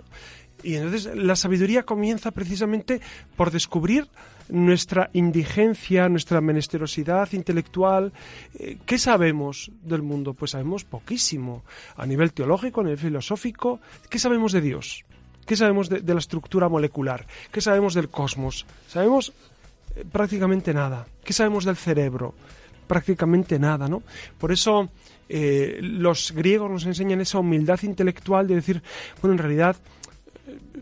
Y 0.62 0.76
entonces 0.76 1.14
la 1.14 1.36
sabiduría 1.36 1.82
comienza 1.82 2.30
precisamente 2.30 3.00
por 3.36 3.50
descubrir 3.50 4.08
nuestra 4.48 5.10
indigencia, 5.12 6.08
nuestra 6.08 6.40
menesterosidad 6.40 7.30
intelectual. 7.32 8.12
Eh, 8.58 8.78
¿Qué 8.86 8.98
sabemos 8.98 9.70
del 9.82 10.02
mundo? 10.02 10.32
Pues 10.32 10.52
sabemos 10.52 10.84
poquísimo. 10.84 11.62
A 11.96 12.06
nivel 12.06 12.32
teológico, 12.32 12.80
a 12.80 12.84
nivel 12.84 12.98
filosófico, 12.98 13.80
¿qué 14.08 14.18
sabemos 14.18 14.52
de 14.52 14.62
Dios? 14.62 15.04
¿Qué 15.46 15.56
sabemos 15.56 15.90
de, 15.90 16.02
la 16.02 16.18
estructura 16.18 16.70
molecular? 16.70 17.26
¿Qué 17.52 17.60
sabemos 17.60 17.92
del 17.92 18.08
cosmos? 18.08 18.64
Sabemos 18.88 19.34
eh, 19.96 20.04
prácticamente 20.10 20.72
nada. 20.72 21.06
¿Qué 21.22 21.34
sabemos 21.34 21.66
del 21.66 21.76
cerebro? 21.76 22.34
Prácticamente 22.86 23.58
nada, 23.58 23.86
¿no? 23.86 24.02
Por 24.38 24.50
eso 24.50 24.88
eh, 25.28 25.78
los 25.80 26.32
griegos 26.32 26.70
nos 26.70 26.86
enseñan 26.86 27.20
esa 27.20 27.38
humildad 27.38 27.80
intelectual 27.82 28.46
de 28.46 28.56
decir, 28.56 28.82
bueno, 29.20 29.34
en 29.34 29.38
realidad 29.38 29.76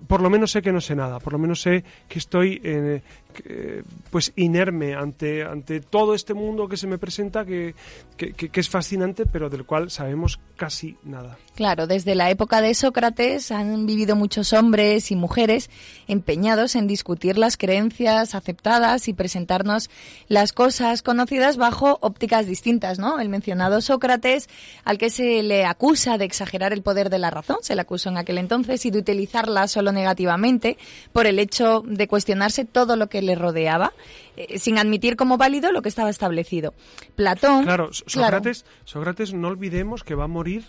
por 0.07 0.23
lo 0.23 0.31
menos 0.31 0.51
sé 0.51 0.63
que 0.63 0.73
no 0.73 0.81
sé 0.81 0.95
nada, 0.95 1.19
por 1.21 1.33
lo 1.33 1.39
menos 1.39 1.61
sé 1.61 1.85
que 2.09 2.19
estoy 2.19 2.61
eh, 2.65 3.83
pues 4.11 4.33
inerme 4.37 4.95
ante, 4.95 5.43
ante 5.43 5.81
todo 5.81 6.15
este 6.15 6.35
mundo 6.35 6.69
que 6.69 6.77
se 6.77 6.87
me 6.87 6.99
presenta, 6.99 7.45
que, 7.45 7.75
que, 8.17 8.61
es 8.61 8.69
fascinante, 8.69 9.25
pero 9.27 9.49
del 9.49 9.65
cual 9.65 9.91
sabemos 9.91 10.39
casi 10.57 10.97
nada. 11.03 11.39
Claro, 11.55 11.87
desde 11.87 12.15
la 12.15 12.31
época 12.31 12.61
de 12.61 12.75
Sócrates 12.75 13.51
han 13.51 13.87
vivido 13.87 14.17
muchos 14.17 14.53
hombres 14.53 15.11
y 15.11 15.17
mujeres 15.17 15.71
empeñados 16.09 16.77
en 16.77 16.87
discutir 16.87 17.39
las 17.39 17.57
creencias 17.57 18.35
aceptadas 18.35 19.09
y 19.09 19.15
presentarnos 19.15 19.91
las 20.29 20.53
cosas 20.53 21.03
conocidas 21.03 21.57
bajo 21.57 21.99
ópticas 22.01 22.47
distintas, 22.47 22.99
¿no? 22.99 23.19
El 23.19 23.29
mencionado 23.29 23.81
Sócrates, 23.81 24.49
al 24.85 24.99
que 24.99 25.11
se 25.11 25.43
le 25.43 25.65
acusa 25.65 26.19
de 26.19 26.25
exagerar 26.25 26.73
el 26.73 26.83
poder 26.83 27.11
de 27.11 27.19
la 27.19 27.31
razón, 27.31 27.59
se 27.63 27.75
le 27.75 27.81
acusó 27.81 28.11
en 28.11 28.19
aquel 28.19 28.39
entonces 28.39 28.85
y 28.87 28.91
de 28.91 28.99
utilizarla 28.99 29.69
solo 29.69 29.92
negativamente 29.93 30.79
por 31.13 31.27
el 31.27 31.39
hecho 31.39 31.83
de 31.87 32.09
cuestionarse 32.09 32.65
todo 32.65 32.97
lo 32.97 33.09
que 33.09 33.23
le 33.23 33.35
rodeaba, 33.35 33.93
eh, 34.37 34.59
sin 34.59 34.79
admitir 34.79 35.17
como 35.17 35.37
válido 35.37 35.73
lo 35.73 35.83
que 35.83 35.89
estaba 35.89 36.11
establecido. 36.11 36.75
Platón. 37.15 37.65
Claro, 37.65 37.91
Sócrates, 37.93 38.65
Sócrates 38.85 39.33
no 39.33 39.49
olvidemos 39.49 40.05
que 40.05 40.15
va 40.15 40.25
a 40.25 40.29
morir 40.29 40.65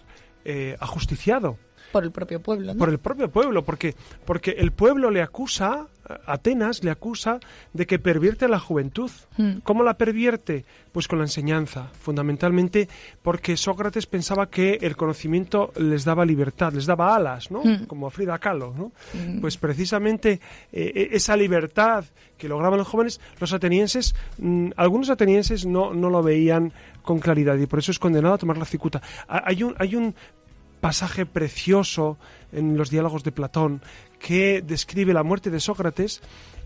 eh, 0.46 0.76
ajusticiado. 0.80 1.58
Por 1.94 2.04
el 2.04 2.12
propio 2.12 2.42
pueblo, 2.42 2.74
¿no? 2.74 2.80
Por 2.80 2.90
el 2.90 3.00
propio 3.00 3.30
pueblo, 3.30 3.64
porque, 3.64 3.96
porque 4.26 4.52
el 4.52 4.72
pueblo 4.72 5.10
le 5.10 5.22
acusa, 5.22 5.88
Atenas 6.26 6.84
le 6.84 6.92
acusa 6.92 7.40
de 7.72 7.86
que 7.88 8.00
pervierte 8.00 8.48
la 8.48 8.60
juventud. 8.60 9.10
Hmm. 9.38 9.60
¿Cómo 9.64 9.84
la 9.84 9.94
pervierte? 9.94 10.66
Pues 10.92 11.08
con 11.08 11.20
la 11.20 11.26
enseñanza, 11.26 11.90
fundamentalmente 11.94 12.90
porque 13.22 13.56
Sócrates 13.56 14.06
pensaba 14.06 14.50
que 14.50 14.80
el 14.82 14.98
conocimiento 14.98 15.72
les 15.78 16.04
daba 16.04 16.26
libertad, 16.26 16.74
les 16.74 16.86
daba 16.86 17.16
alas, 17.16 17.52
¿no? 17.52 17.64
Hmm. 17.64 17.86
Como 17.86 18.08
a 18.08 18.12
Frida 18.12 18.38
Kahlo, 18.40 18.74
¿no? 18.78 18.92
Hmm. 19.14 19.40
Pues 19.40 19.58
precisamente 19.58 20.42
eh, 20.72 21.10
e, 21.12 21.16
esa 21.16 21.38
libertad 21.38 22.06
que 22.38 22.50
lograban 22.50 22.80
los 22.80 22.88
jóvenes, 22.88 23.22
los 23.40 23.54
atenienses, 23.54 24.16
mm, 24.38 24.72
algunos 24.76 25.10
atenienses 25.10 25.66
no, 25.66 25.94
no 25.94 26.10
lo 26.10 26.22
veían 26.22 26.74
con 27.02 27.20
claridad 27.20 27.58
y 27.58 27.68
por 27.68 27.80
eso 27.80 27.92
es 27.92 28.00
condenado 28.00 28.34
a 28.34 28.38
tomar 28.38 28.58
la 28.58 28.66
cicuta. 28.66 29.02
Hay 29.28 29.64
un, 29.64 29.76
hay 29.78 29.96
un 29.96 30.16
pasaje 30.84 31.26
precioso 31.26 32.18
en 32.52 32.76
los 32.76 32.90
diálogos 32.90 33.24
de 33.24 33.32
Platón 33.32 33.82
que 34.20 34.62
describe 34.62 35.14
la 35.14 35.24
muerte 35.24 35.50
de 35.50 35.62
Sócrates 35.62 36.22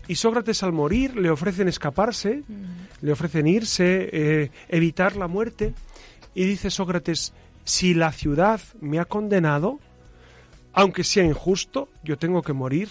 y 0.08 0.16
Sócrates 0.16 0.64
al 0.64 0.72
morir 0.72 1.14
le 1.14 1.30
ofrecen 1.30 1.68
escaparse, 1.68 2.42
mm. 2.48 3.04
le 3.06 3.12
ofrecen 3.12 3.46
irse, 3.46 4.10
eh, 4.12 4.50
evitar 4.70 5.14
la 5.14 5.28
muerte 5.28 5.72
y 6.34 6.46
dice 6.46 6.68
Sócrates, 6.68 7.32
si 7.62 7.94
la 7.94 8.10
ciudad 8.10 8.60
me 8.80 8.98
ha 8.98 9.04
condenado, 9.04 9.78
aunque 10.72 11.04
sea 11.04 11.22
injusto, 11.22 11.88
yo 12.02 12.18
tengo 12.18 12.42
que 12.42 12.52
morir 12.52 12.88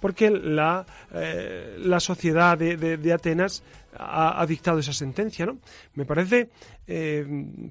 porque 0.00 0.30
la, 0.30 0.86
eh, 1.12 1.76
la 1.78 2.00
sociedad 2.00 2.56
de, 2.56 3.12
Atenas 3.12 3.62
ha, 3.96 4.44
dictado 4.48 4.80
esa 4.80 4.92
sentencia. 4.92 5.46
¿no? 5.46 5.58
Me 5.94 6.04
parece 6.04 6.50
eh, 6.86 7.24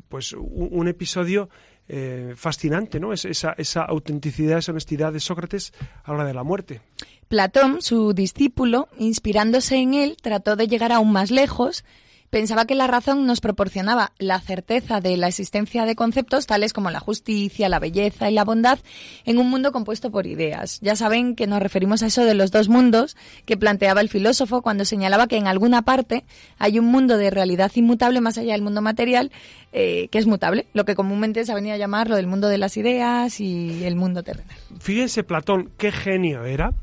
pues 0.07 0.33
un, 0.33 0.87
episodio 0.87 1.49
eh, 1.93 2.36
fascinante, 2.38 3.01
¿no? 3.01 3.12
Es 3.12 3.25
esa, 3.25 3.54
esa 3.58 3.82
autenticidad, 3.82 4.60
esa 4.60 4.71
honestidad 4.71 5.12
de 5.12 5.19
Sócrates 5.19 5.73
a 6.06 6.12
la 6.12 6.15
hora 6.15 6.25
de 6.25 6.34
la 6.34 6.43
muerte. 6.43 6.80
Platón, 7.27 7.82
su 7.82 8.13
discípulo, 8.13 8.88
inspirándose 8.97 9.75
en 9.75 9.93
él, 9.93 10.15
trató 10.21 10.56
de 10.56 10.67
llegar 10.67 10.93
aún 10.93 11.12
más 11.12 11.32
lejos 11.32 11.84
pensaba 12.31 12.65
que 12.65 12.75
la 12.75 12.87
razón 12.87 13.27
nos 13.27 13.41
proporcionaba 13.41 14.13
la 14.17 14.39
certeza 14.39 15.01
de 15.01 15.17
la 15.17 15.27
existencia 15.27 15.85
de 15.85 15.95
conceptos 15.95 16.47
tales 16.47 16.73
como 16.73 16.89
la 16.89 17.01
justicia, 17.01 17.69
la 17.69 17.77
belleza 17.77 18.31
y 18.31 18.33
la 18.33 18.45
bondad 18.45 18.79
en 19.25 19.37
un 19.37 19.49
mundo 19.49 19.71
compuesto 19.71 20.09
por 20.11 20.25
ideas. 20.25 20.79
Ya 20.81 20.95
saben 20.95 21.35
que 21.35 21.45
nos 21.45 21.61
referimos 21.61 22.01
a 22.01 22.07
eso 22.07 22.25
de 22.25 22.33
los 22.33 22.49
dos 22.49 22.69
mundos 22.69 23.17
que 23.45 23.57
planteaba 23.57 24.01
el 24.01 24.09
filósofo 24.09 24.61
cuando 24.61 24.85
señalaba 24.85 25.27
que 25.27 25.37
en 25.37 25.47
alguna 25.47 25.83
parte 25.83 26.23
hay 26.57 26.79
un 26.79 26.85
mundo 26.85 27.17
de 27.17 27.29
realidad 27.29 27.71
inmutable 27.75 28.21
más 28.21 28.37
allá 28.37 28.53
del 28.53 28.61
mundo 28.61 28.81
material 28.81 29.31
eh, 29.73 30.07
que 30.09 30.17
es 30.17 30.25
mutable, 30.25 30.67
lo 30.73 30.85
que 30.85 30.95
comúnmente 30.95 31.45
se 31.45 31.51
ha 31.51 31.55
venido 31.55 31.75
a 31.75 31.77
llamar 31.77 32.09
lo 32.09 32.15
del 32.15 32.27
mundo 32.27 32.47
de 32.47 32.57
las 32.57 32.77
ideas 32.77 33.41
y 33.41 33.83
el 33.83 33.95
mundo 33.95 34.23
terrenal. 34.23 34.55
Fíjense 34.79 35.23
Platón, 35.23 35.69
qué 35.77 35.91
genio 35.91 36.45
era 36.45 36.73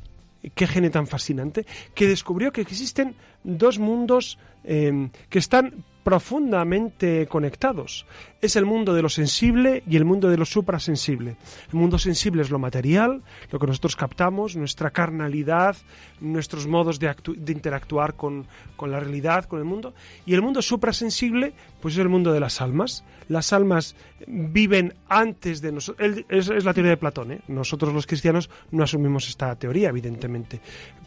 qué 0.54 0.66
genio 0.66 0.90
tan 0.90 1.06
fascinante, 1.06 1.66
que 1.94 2.06
descubrió 2.06 2.52
que 2.52 2.60
existen 2.60 3.14
dos 3.44 3.78
mundos 3.78 4.38
eh, 4.64 5.10
que 5.28 5.38
están 5.38 5.84
profundamente 6.04 7.26
conectados. 7.26 8.06
Es 8.40 8.54
el 8.54 8.66
mundo 8.66 8.94
de 8.94 9.02
lo 9.02 9.08
sensible 9.08 9.82
y 9.88 9.96
el 9.96 10.04
mundo 10.04 10.28
de 10.28 10.36
lo 10.36 10.44
suprasensible. 10.44 11.36
El 11.72 11.74
mundo 11.74 11.98
sensible 11.98 12.42
es 12.42 12.50
lo 12.50 12.60
material, 12.60 13.20
lo 13.50 13.58
que 13.58 13.66
nosotros 13.66 13.96
captamos, 13.96 14.54
nuestra 14.54 14.90
carnalidad, 14.90 15.76
nuestros 16.20 16.68
modos 16.68 17.00
de, 17.00 17.12
interactuar 17.48 18.14
con, 18.14 18.46
la 18.80 19.00
realidad, 19.00 19.46
con 19.46 19.58
el 19.58 19.64
mundo. 19.64 19.92
Y 20.24 20.34
el 20.34 20.42
mundo 20.42 20.62
suprasensible, 20.62 21.52
pues 21.82 21.94
es 21.94 22.00
el 22.00 22.08
mundo 22.08 22.32
de 22.32 22.38
las 22.38 22.60
almas. 22.60 23.02
Las 23.26 23.52
almas 23.52 23.96
viven 24.28 24.94
antes 25.08 25.60
de 25.60 25.72
nosotros. 25.72 26.24
Es, 26.28 26.48
es, 26.48 26.64
la 26.64 26.72
teoría 26.72 26.90
de 26.90 26.96
Platón. 26.96 27.32
¿eh? 27.32 27.40
Nosotros 27.48 27.92
los 27.92 28.06
cristianos 28.06 28.50
no 28.70 28.84
asumimos 28.84 29.28
esta 29.28 29.56
teoría, 29.56 29.88
evidentemente, 29.88 30.60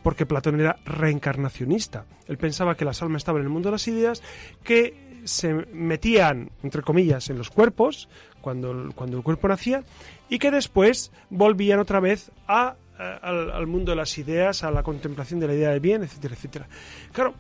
porque 0.04 0.26
Platón 0.26 0.60
era 0.60 0.76
reencarnacionista. 0.84 2.06
Él 2.28 2.38
pensaba 2.38 2.76
que 2.76 2.84
las 2.84 3.02
almas 3.02 3.22
estaban 3.22 3.40
en 3.40 3.48
el 3.48 3.54
mundo 3.54 3.70
de 3.70 3.74
las 3.76 3.88
ideas, 3.88 4.22
que 4.66 5.11
se 5.24 5.54
metían, 5.54 6.52
entre 6.64 6.82
comillas, 6.82 7.30
en 7.30 7.38
los 7.38 7.50
cuerpos 7.50 8.10
cuando, 8.42 8.90
cuando 8.96 9.18
el 9.18 9.24
cuerpo 9.24 9.48
nacía 9.48 9.84
y 10.30 10.40
que 10.40 10.52
después 10.52 11.12
volvían 11.30 11.80
otra 11.80 12.00
vez 12.00 12.32
a, 12.48 12.76
al, 12.98 13.68
mundo 13.68 13.92
de 13.92 13.98
las 13.98 14.18
ideas, 14.18 14.64
a 14.64 14.72
la 14.72 14.84
contemplación 14.84 15.40
de 15.40 15.48
la 15.48 15.54
idea 15.54 15.70
de 15.72 15.80
bien, 15.80 16.04
etcétera, 16.04 16.36
etcétera. 16.36 16.68
Claro, 17.12 17.36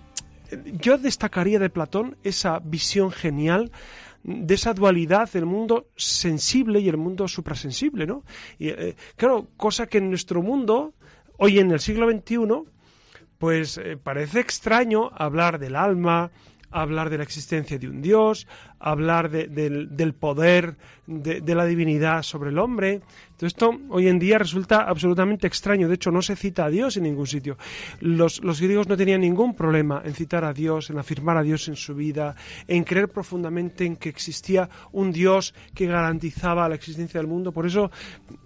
yo 0.79 0.97
destacaría 0.97 1.59
de 1.59 1.69
Platón 1.69 2.17
esa 2.23 2.59
visión 2.59 3.11
genial 3.11 3.71
de 4.23 4.53
esa 4.53 4.73
dualidad 4.73 5.31
del 5.31 5.45
mundo 5.45 5.87
sensible 5.95 6.79
y 6.79 6.89
el 6.89 6.97
mundo 6.97 7.27
suprasensible, 7.27 8.05
¿no? 8.05 8.23
Eh, 8.59 8.95
claro, 9.15 9.47
cosa 9.57 9.87
que 9.87 9.97
en 9.97 10.09
nuestro 10.09 10.43
mundo, 10.43 10.93
hoy 11.37 11.57
en 11.57 11.71
el 11.71 11.79
siglo 11.79 12.09
XXI, 12.09 12.37
pues 13.39 13.79
eh, 13.79 13.97
parece 13.97 14.39
extraño 14.39 15.09
hablar 15.15 15.57
del 15.57 15.75
alma, 15.75 16.29
hablar 16.71 17.09
de 17.09 17.17
la 17.17 17.23
existencia 17.23 17.77
de 17.77 17.87
un 17.87 18.01
Dios, 18.01 18.47
hablar 18.79 19.29
del, 19.29 20.13
poder 20.13 20.77
de, 21.05 21.55
la 21.55 21.65
divinidad 21.65 22.23
sobre 22.23 22.49
el 22.49 22.57
hombre. 22.57 23.01
Todo 23.37 23.47
esto 23.47 23.79
hoy 23.89 24.07
en 24.07 24.19
día 24.19 24.37
resulta 24.37 24.81
absolutamente 24.81 25.47
extraño. 25.47 25.87
De 25.87 25.95
hecho, 25.95 26.11
no 26.11 26.21
se 26.21 26.35
cita 26.35 26.65
a 26.65 26.69
Dios 26.69 26.97
en 26.97 27.03
ningún 27.03 27.27
sitio. 27.27 27.57
Los, 27.99 28.43
los 28.43 28.61
griegos 28.61 28.87
no 28.87 28.97
tenían 28.97 29.21
ningún 29.21 29.55
problema 29.55 30.01
en 30.05 30.13
citar 30.13 30.45
a 30.45 30.53
Dios, 30.53 30.89
en 30.89 30.97
afirmar 30.97 31.37
a 31.37 31.43
Dios 31.43 31.67
en 31.67 31.75
su 31.75 31.93
vida, 31.93 32.35
en 32.67 32.83
creer 32.83 33.09
profundamente 33.09 33.85
en 33.85 33.97
que 33.97 34.09
existía 34.09 34.69
un 34.91 35.11
Dios 35.11 35.53
que 35.73 35.87
garantizaba 35.87 36.69
la 36.69 36.75
existencia 36.75 37.19
del 37.19 37.27
mundo. 37.27 37.51
Por 37.51 37.65
eso, 37.65 37.91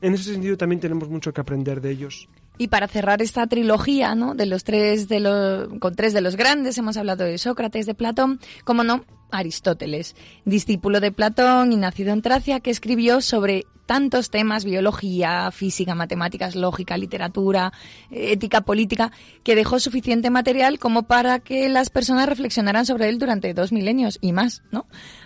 en 0.02 0.14
ese 0.14 0.34
sentido, 0.34 0.58
también 0.58 0.80
tenemos 0.80 1.10
mucho 1.10 1.34
que 1.34 1.42
aprender 1.42 1.82
de 1.82 1.92
ellos. 1.92 2.30
Y 2.58 2.68
para 2.68 2.88
cerrar 2.88 3.22
esta 3.22 3.48
trilogía, 3.48 4.16
¿no? 4.16 4.36
De 4.36 4.46
los 4.46 4.64
tres 4.64 5.08
de 5.08 5.20
los 5.20 5.68
con 5.80 5.96
tres 5.96 6.14
de 6.14 6.22
los 6.22 6.36
grandes 6.36 6.78
hemos 6.78 6.98
hablado 6.98 7.26
de 7.26 7.38
Sócrates, 7.38 7.86
de 7.86 7.94
Platón, 7.94 8.40
como 8.64 8.84
no, 8.84 9.04
Aristóteles, 9.32 10.16
discípulo 10.46 11.00
de 11.00 11.12
Platón 11.12 11.74
y 11.74 11.78
nacido 11.78 12.14
en 12.14 12.22
Tracia, 12.22 12.60
que 12.60 12.72
escribió 12.72 13.22
sobre 13.22 13.66
tantos 13.86 14.30
temas, 14.30 14.66
biología, 14.66 15.52
física, 15.52 15.96
matemáticas, 15.96 16.56
lógica, 16.56 16.98
literatura, 16.98 17.72
ética, 18.10 18.62
política, 18.62 19.12
que 19.44 19.56
dejó 19.56 19.80
suficiente 19.80 20.30
material 20.30 20.80
como 20.80 21.04
para 21.04 21.40
que 21.40 21.70
las 21.70 21.90
personas 21.90 22.28
reflexionaran 22.28 22.86
sobre 22.86 23.10
él 23.10 23.20
durante 23.20 23.54
dos 23.54 23.72
milenios 23.72 24.18
y 24.22 24.34
más. 24.34 24.64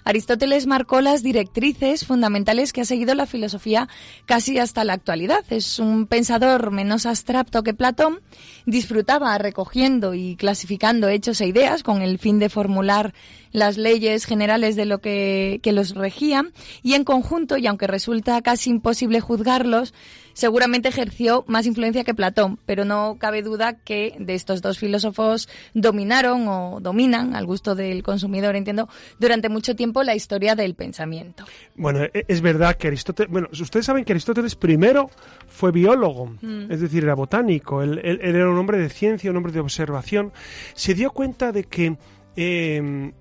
Aristóteles 0.04 0.68
marcó 0.68 1.02
las 1.02 1.24
directrices 1.24 2.06
fundamentales 2.06 2.74
que 2.74 2.82
ha 2.82 2.86
seguido 2.86 3.16
la 3.16 3.26
filosofía 3.26 3.88
casi 4.26 4.60
hasta 4.60 4.84
la 4.84 4.94
actualidad. 4.94 5.46
Es 5.50 5.80
un 5.80 6.08
pensador 6.08 6.72
menos 6.72 7.06
abstracto 7.06 7.64
que 7.64 7.74
Platón, 7.74 8.20
disfrutaba 8.66 9.38
recogiendo 9.38 10.14
y 10.14 10.36
clasificando 10.36 11.08
hechos 11.08 11.42
e 11.42 11.48
ideas 11.48 11.84
con 11.84 12.02
el 12.02 12.20
fin 12.20 12.40
de 12.40 12.50
formular 12.50 13.14
las 13.52 13.78
leyes 13.78 13.89
generales 14.26 14.76
de 14.76 14.86
lo 14.86 15.00
que, 15.00 15.60
los 15.66 15.96
regían 15.96 16.52
y 16.82 16.94
en 16.94 17.04
conjunto, 17.04 17.58
y 17.58 17.68
aunque 17.68 17.88
resulta 17.88 18.42
casi 18.42 18.70
imposible 18.70 19.20
juzgarlos, 19.20 19.94
seguramente 20.34 20.90
ejerció 20.90 21.44
más 21.48 21.66
influencia 21.66 22.04
que 22.04 22.14
Platón, 22.14 22.60
pero 22.66 22.86
no 22.86 23.18
cabe 23.20 23.42
duda 23.42 23.74
que 23.74 24.16
de 24.20 24.36
estos 24.36 24.62
dos 24.62 24.80
filósofos 24.80 25.50
dominaron 25.74 26.48
o 26.48 26.80
dominan, 26.82 27.36
al 27.36 27.46
gusto 27.46 27.76
del 27.76 28.04
consumidor, 28.04 28.56
entiendo, 28.56 28.90
durante 29.20 29.50
mucho 29.50 29.76
tiempo 29.76 30.02
la 30.04 30.16
historia 30.16 30.56
del 30.56 30.76
pensamiento. 30.76 31.46
Bueno, 31.76 32.04
e, 32.04 32.26
es 32.28 32.42
verdad 32.42 32.76
que 32.78 32.88
Aristóteles, 32.88 33.32
bueno, 33.32 33.48
ustedes 33.52 33.86
saben 33.86 34.06
que 34.06 34.14
Aristóteles 34.14 34.56
primero 34.56 35.10
fue 35.48 35.72
biólogo, 35.72 36.28
mm. 36.42 36.72
es 36.72 36.82
decir, 36.82 37.04
era 37.04 37.16
botánico, 37.16 37.84
él, 37.84 38.00
era 38.04 38.50
un 38.50 38.58
hombre 38.58 38.78
de 38.78 38.90
ciencia, 38.90 39.30
un 39.30 39.38
hombre 39.38 39.52
de 39.52 39.60
observación, 39.60 40.32
se 40.74 40.94
dio 40.94 41.12
cuenta 41.12 41.52
de 41.52 41.66
que 41.66 41.98
eh, 42.36 43.12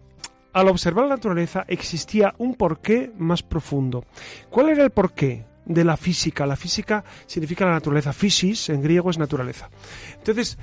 al 0.52 0.68
observar 0.68 1.04
la 1.04 1.16
naturaleza 1.16 1.64
existía 1.68 2.34
un 2.38 2.54
porqué 2.54 3.12
más 3.18 3.42
profundo. 3.42 4.04
¿Cuál 4.50 4.70
era 4.70 4.84
el 4.84 4.90
porqué? 4.90 5.46
de 5.68 5.84
la 5.84 5.96
física. 5.96 6.46
La 6.46 6.56
física 6.56 7.04
significa 7.26 7.64
la 7.66 7.72
naturaleza. 7.72 8.12
Physis 8.12 8.70
en 8.70 8.82
griego 8.82 9.10
es 9.10 9.18
naturaleza. 9.18 9.70
Entonces, 10.16 10.58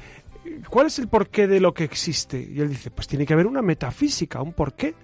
¿cuál 0.70 0.88
es 0.88 1.00
el 1.00 1.08
porqué 1.08 1.48
de 1.48 1.60
lo 1.60 1.74
que 1.74 1.84
existe? 1.84 2.40
Y 2.40 2.60
él 2.60 2.70
dice, 2.70 2.92
pues 2.92 3.08
tiene 3.08 3.26
que 3.26 3.34
haber 3.34 3.48
una 3.48 3.62
metafísica, 3.62 4.42
un 4.42 4.54
porqué. 4.54 4.96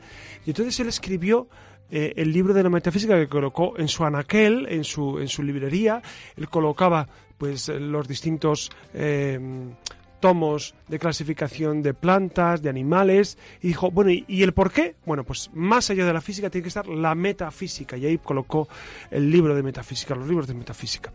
Y 0.46 0.50
entonces 0.50 0.80
él 0.80 0.88
escribió 0.88 1.48
eh, 1.90 2.14
el 2.18 2.34
libro 2.34 2.54
de 2.54 2.64
la 2.64 2.70
metafísica 2.70 3.16
que 3.16 3.28
colocó 3.28 3.78
en 3.78 3.88
su 3.88 4.04
anaquel, 4.04 4.68
en 4.70 4.84
su, 4.84 5.20
en 5.20 5.28
su 5.28 5.44
librería. 5.44 6.02
Él 6.36 6.50
colocaba 6.50 7.08
pues 7.38 7.70
los 7.70 8.08
distintos 8.08 8.72
eh, 8.94 9.40
tomos 10.22 10.74
de 10.88 11.00
clasificación 11.00 11.82
de 11.82 11.94
plantas, 11.94 12.62
de 12.62 12.70
animales, 12.70 13.38
y 13.62 13.68
dijo, 13.68 13.92
bueno, 13.92 14.12
¿y, 14.12 14.44
el 14.44 14.54
por 14.54 14.72
qué? 14.72 14.96
Bueno, 15.06 15.26
pues 15.26 15.50
más 15.54 15.90
allá 15.90 16.06
de 16.06 16.14
la 16.14 16.22
física 16.22 16.50
tiene 16.50 16.64
que 16.64 16.70
estar 16.70 16.88
la 16.88 17.14
metafísica, 17.16 17.98
y 17.98 18.06
ahí 18.06 18.18
colocó 18.18 18.70
el 19.10 19.30
libro 19.30 19.54
de 19.54 19.64
metafísica, 19.64 20.16
los 20.16 20.28
libros 20.28 20.48
de 20.48 20.54
metafísica. 20.54 21.12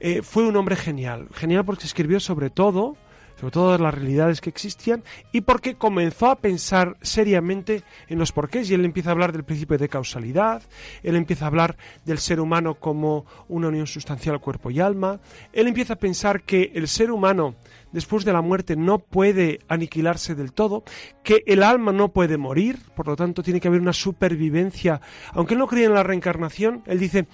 Eh, 0.00 0.22
fue 0.22 0.42
un 0.44 0.56
hombre 0.56 0.74
genial, 0.74 1.28
genial 1.32 1.64
porque 1.64 1.84
escribió 1.84 2.18
sobre 2.18 2.50
todo, 2.50 2.96
sobre 3.40 3.52
todas 3.52 3.80
las 3.80 3.94
realidades 3.94 4.42
que 4.42 4.50
existían, 4.50 5.02
y 5.32 5.40
porque 5.40 5.76
comenzó 5.76 6.26
a 6.26 6.36
pensar 6.36 6.98
seriamente 7.00 7.82
en 8.08 8.18
los 8.18 8.32
porqués, 8.32 8.70
y 8.70 8.74
él 8.74 8.84
empieza 8.84 9.08
a 9.08 9.12
hablar 9.12 9.32
del 9.32 9.44
principio 9.44 9.78
de 9.78 9.88
causalidad, 9.88 10.62
él 11.02 11.16
empieza 11.16 11.46
a 11.46 11.48
hablar 11.48 11.76
del 12.04 12.18
ser 12.18 12.38
humano 12.38 12.74
como 12.74 13.24
una 13.48 13.68
unión 13.68 13.86
sustancial 13.86 14.40
cuerpo 14.40 14.70
y 14.70 14.80
alma, 14.80 15.20
él 15.54 15.68
empieza 15.68 15.94
a 15.94 15.98
pensar 15.98 16.42
que 16.42 16.72
el 16.74 16.86
ser 16.86 17.10
humano 17.10 17.54
después 17.92 18.26
de 18.26 18.32
la 18.34 18.42
muerte 18.42 18.76
no 18.76 18.98
puede 18.98 19.60
aniquilarse 19.68 20.34
del 20.34 20.52
todo, 20.52 20.84
que 21.22 21.42
el 21.46 21.62
alma 21.62 21.92
no 21.92 22.08
puede 22.08 22.36
morir, 22.36 22.78
por 22.94 23.06
lo 23.06 23.16
tanto 23.16 23.42
tiene 23.42 23.58
que 23.58 23.68
haber 23.68 23.80
una 23.80 23.94
supervivencia. 23.94 25.00
Aunque 25.32 25.54
él 25.54 25.60
no 25.60 25.66
cree 25.66 25.86
en 25.86 25.94
la 25.94 26.02
reencarnación, 26.02 26.82
él 26.84 26.98
dice, 26.98 27.26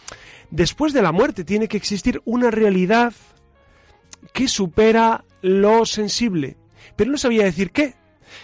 después 0.51 0.93
de 0.93 1.03
la 1.03 1.11
muerte 1.11 1.43
tiene 1.43 1.67
que 1.67 1.77
existir 1.77 2.23
una 2.25 2.53
realidad 2.53 3.13
que 4.33 4.49
supera 4.49 5.25
lo 5.43 5.85
sensible. 5.85 6.57
Pero 6.97 7.11
no 7.11 7.19
sabía 7.19 7.45
decir 7.45 7.71
qué. 7.71 7.95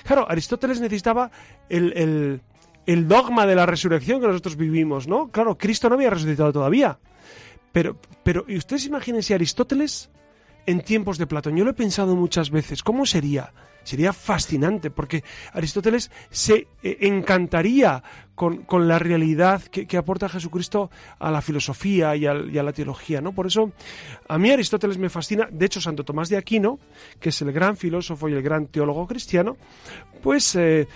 Claro, 0.05 0.29
Aristóteles 0.29 0.81
necesitaba 0.81 1.31
el, 1.69 2.41
el 2.87 3.09
dogma 3.09 3.47
de 3.47 3.55
la 3.55 3.67
resurrección 3.67 4.21
que 4.21 4.27
nosotros 4.27 4.57
vivimos, 4.57 5.07
¿no? 5.07 5.31
Claro, 5.31 5.59
Cristo 5.59 5.89
no 5.89 5.95
había 5.95 6.11
resucitado 6.11 6.53
todavía. 6.53 6.99
Pero, 7.73 7.99
pero, 8.23 8.45
¿y 8.49 8.57
ustedes 8.57 8.87
imaginen 8.87 9.23
si 9.23 9.33
Aristóteles 9.33 10.11
en 10.67 10.81
tiempos 10.81 11.19
de 11.19 11.27
Platón. 11.27 11.57
Yo 11.57 11.65
lo 11.65 11.71
he 11.71 11.75
pensado 11.75 12.17
muchas 12.17 12.51
veces. 12.51 12.83
¿Cómo 12.83 13.07
sería? 13.07 13.53
Sería 13.85 14.13
fascinante 14.13 14.91
porque 14.91 15.25
Aristóteles 15.53 16.11
se 16.31 16.69
eh, 16.83 16.99
encantaría 17.01 18.03
con, 18.35 18.89
la 18.89 18.99
realidad 18.99 19.63
que, 19.63 19.97
aporta 19.97 20.29
Jesucristo 20.29 20.91
a 21.19 21.31
la 21.31 21.43
filosofía 21.43 22.17
y 22.17 22.27
a, 22.27 22.35
la 22.35 22.73
teología. 22.73 23.21
¿no? 23.21 23.33
Por 23.33 23.47
eso 23.47 23.73
a 24.29 24.39
mí 24.39 24.51
Aristóteles 24.51 24.99
me 24.99 25.09
fascina. 25.09 25.49
De 25.51 25.67
hecho, 25.67 25.81
Santo 25.81 26.05
Tomás 26.05 26.29
de 26.29 26.37
Aquino, 26.37 26.79
que 27.21 27.29
es 27.29 27.43
el 27.43 27.53
gran 27.53 27.77
filósofo 27.77 28.29
y 28.29 28.33
el 28.33 28.43
gran 28.43 28.67
teólogo 28.67 29.07
cristiano, 29.07 29.57
pues 30.23 30.57
eh, 30.57 30.89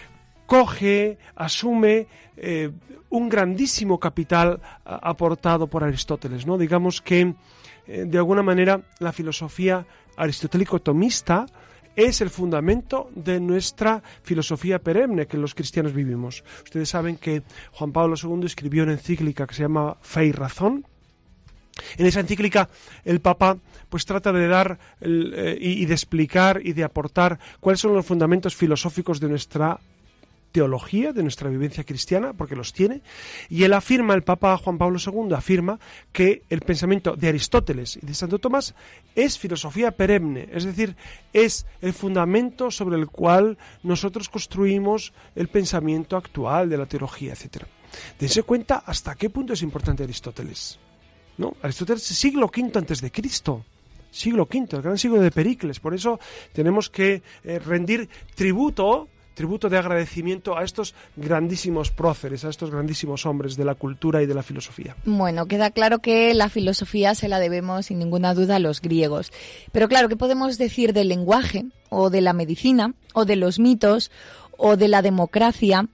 coge, 0.46 1.18
asume 1.37 2.09
eh, 2.37 2.70
un 3.11 3.29
grandísimo 3.29 4.01
capital 4.01 4.61
aportado 4.85 5.68
por 5.68 5.85
Aristóteles. 5.85 6.46
¿no? 6.46 6.59
Digamos 6.59 7.01
que 7.01 7.35
de 7.87 8.18
alguna 8.18 8.42
manera, 8.42 8.81
la 8.99 9.12
filosofía 9.12 9.87
aristotélico-tomista 10.16 11.46
es 11.97 12.21
el 12.21 12.31
fundamento 12.31 13.11
de 13.15 13.41
nuestra 13.41 14.03
filosofía 14.23 14.79
perenne 14.79 15.27
que 15.27 15.39
los 15.39 15.55
cristianos 15.55 15.95
vivimos. 15.95 16.45
Ustedes 16.63 16.91
saben 16.91 17.17
que 17.17 17.43
Juan 17.73 17.93
Pablo 17.93 18.15
II 18.23 18.45
escribió 18.45 18.85
una 18.85 18.93
encíclica 18.93 19.47
que 19.47 19.55
se 19.55 19.63
llama 19.63 19.97
Fe 20.03 20.27
y 20.27 20.33
Razón. 20.33 20.87
En 21.97 22.07
esa 22.07 22.21
encíclica 22.21 22.69
el 23.05 23.21
Papa 23.21 23.59
pues 23.89 24.05
trata 24.05 24.33
de 24.33 24.47
dar 24.49 24.79
eh, 25.01 25.59
y 25.61 25.85
de 25.87 25.95
explicar 25.95 26.61
y 26.63 26.73
de 26.73 26.85
aportar 26.85 27.39
cuáles 27.61 27.81
son 27.81 27.95
los 27.95 28.05
fundamentos 28.05 28.55
filosóficos 28.55 29.21
de 29.21 29.29
nuestra 29.29 29.79
teología, 30.57 31.12
de 31.12 31.23
nuestra 31.23 31.51
vivencia 31.51 31.85
cristiana, 31.85 32.33
porque 32.33 32.57
los 32.57 32.73
tiene, 32.73 33.03
y 33.51 33.64
él 33.64 33.75
afirma, 33.75 34.14
el 34.14 34.23
Papa 34.23 34.57
Juan 34.57 34.79
Pablo 34.79 34.99
II 34.99 35.35
afirma 35.35 35.79
que 36.12 36.45
el 36.49 36.62
pensamiento 36.62 37.14
de 37.14 37.29
Aristóteles 37.29 37.99
y 37.99 38.07
de 38.07 38.14
Santo 38.14 38.38
Tomás 38.38 38.75
es 39.14 39.38
filosofía 39.38 39.90
perenne, 39.90 40.49
es 40.51 40.64
decir, 40.64 40.97
es 41.35 41.66
el 41.83 41.92
fundamento 41.92 42.71
sobre 42.71 42.97
el 42.97 43.07
cual 43.09 43.59
nosotros 43.83 44.31
construimos 44.31 45.12
el 45.35 45.49
pensamiento 45.49 46.16
actual 46.16 46.71
de 46.71 46.79
la 46.79 46.87
teología, 46.87 47.35
etc. 47.35 47.64
Dense 48.19 48.42
cuenta 48.42 48.83
hasta 48.87 49.14
qué 49.14 49.29
punto 49.29 49.53
es 49.53 49.61
importante 49.61 50.05
Aristóteles. 50.05 50.79
¿no? 51.37 51.55
Aristóteles 51.61 52.03
siglo 52.03 52.47
V 52.47 52.79
antes 52.79 53.03
de 53.03 53.12
Cristo 53.12 53.62
siglo 54.11 54.49
V, 54.51 54.75
el 54.75 54.81
gran 54.83 54.97
siglo 54.97 55.21
de 55.21 55.31
Pericles. 55.31 55.79
Por 55.79 55.92
eso 55.92 56.19
tenemos 56.55 56.88
que 56.88 57.23
eh, 57.45 57.59
rendir 57.59 58.09
tributo 58.35 59.09
tributo 59.37 59.68
de 59.68 59.77
agradecimiento 59.77 60.57
a 60.57 60.64
estos 60.64 60.94
grandísimos 61.14 61.92
próceres, 61.92 62.44
a 62.44 62.49
estos 62.49 62.70
grandísimos 62.70 63.27
hombres 63.27 63.57
de 63.57 63.64
la 63.64 63.75
cultura 63.75 64.22
y 64.22 64.27
de 64.27 64.35
la 64.35 64.42
filosofía. 64.42 64.96
Bueno, 65.05 65.46
queda 65.46 65.70
claro 65.70 66.01
que 66.01 66.35
la 66.35 66.49
filosofía 66.49 67.14
se 67.14 67.29
la 67.29 67.38
debemos 67.38 67.87
sin 67.87 67.99
ninguna 67.99 68.35
duda 68.35 68.57
a 68.57 68.59
los 68.59 68.81
griegos. 68.81 69.33
Pero 69.70 69.88
claro, 69.88 70.09
¿qué 70.09 70.16
podemos 70.16 70.59
decir 70.59 70.92
del 70.92 71.09
lenguaje 71.09 71.66
o 71.90 72.11
de 72.11 72.22
la 72.22 72.33
medicina 72.33 72.94
o 73.12 73.27
de 73.27 73.37
los 73.37 73.61
mitos 73.61 74.11
o 74.57 74.77
de 74.77 74.88
la 74.88 75.03
democracia? 75.03 75.87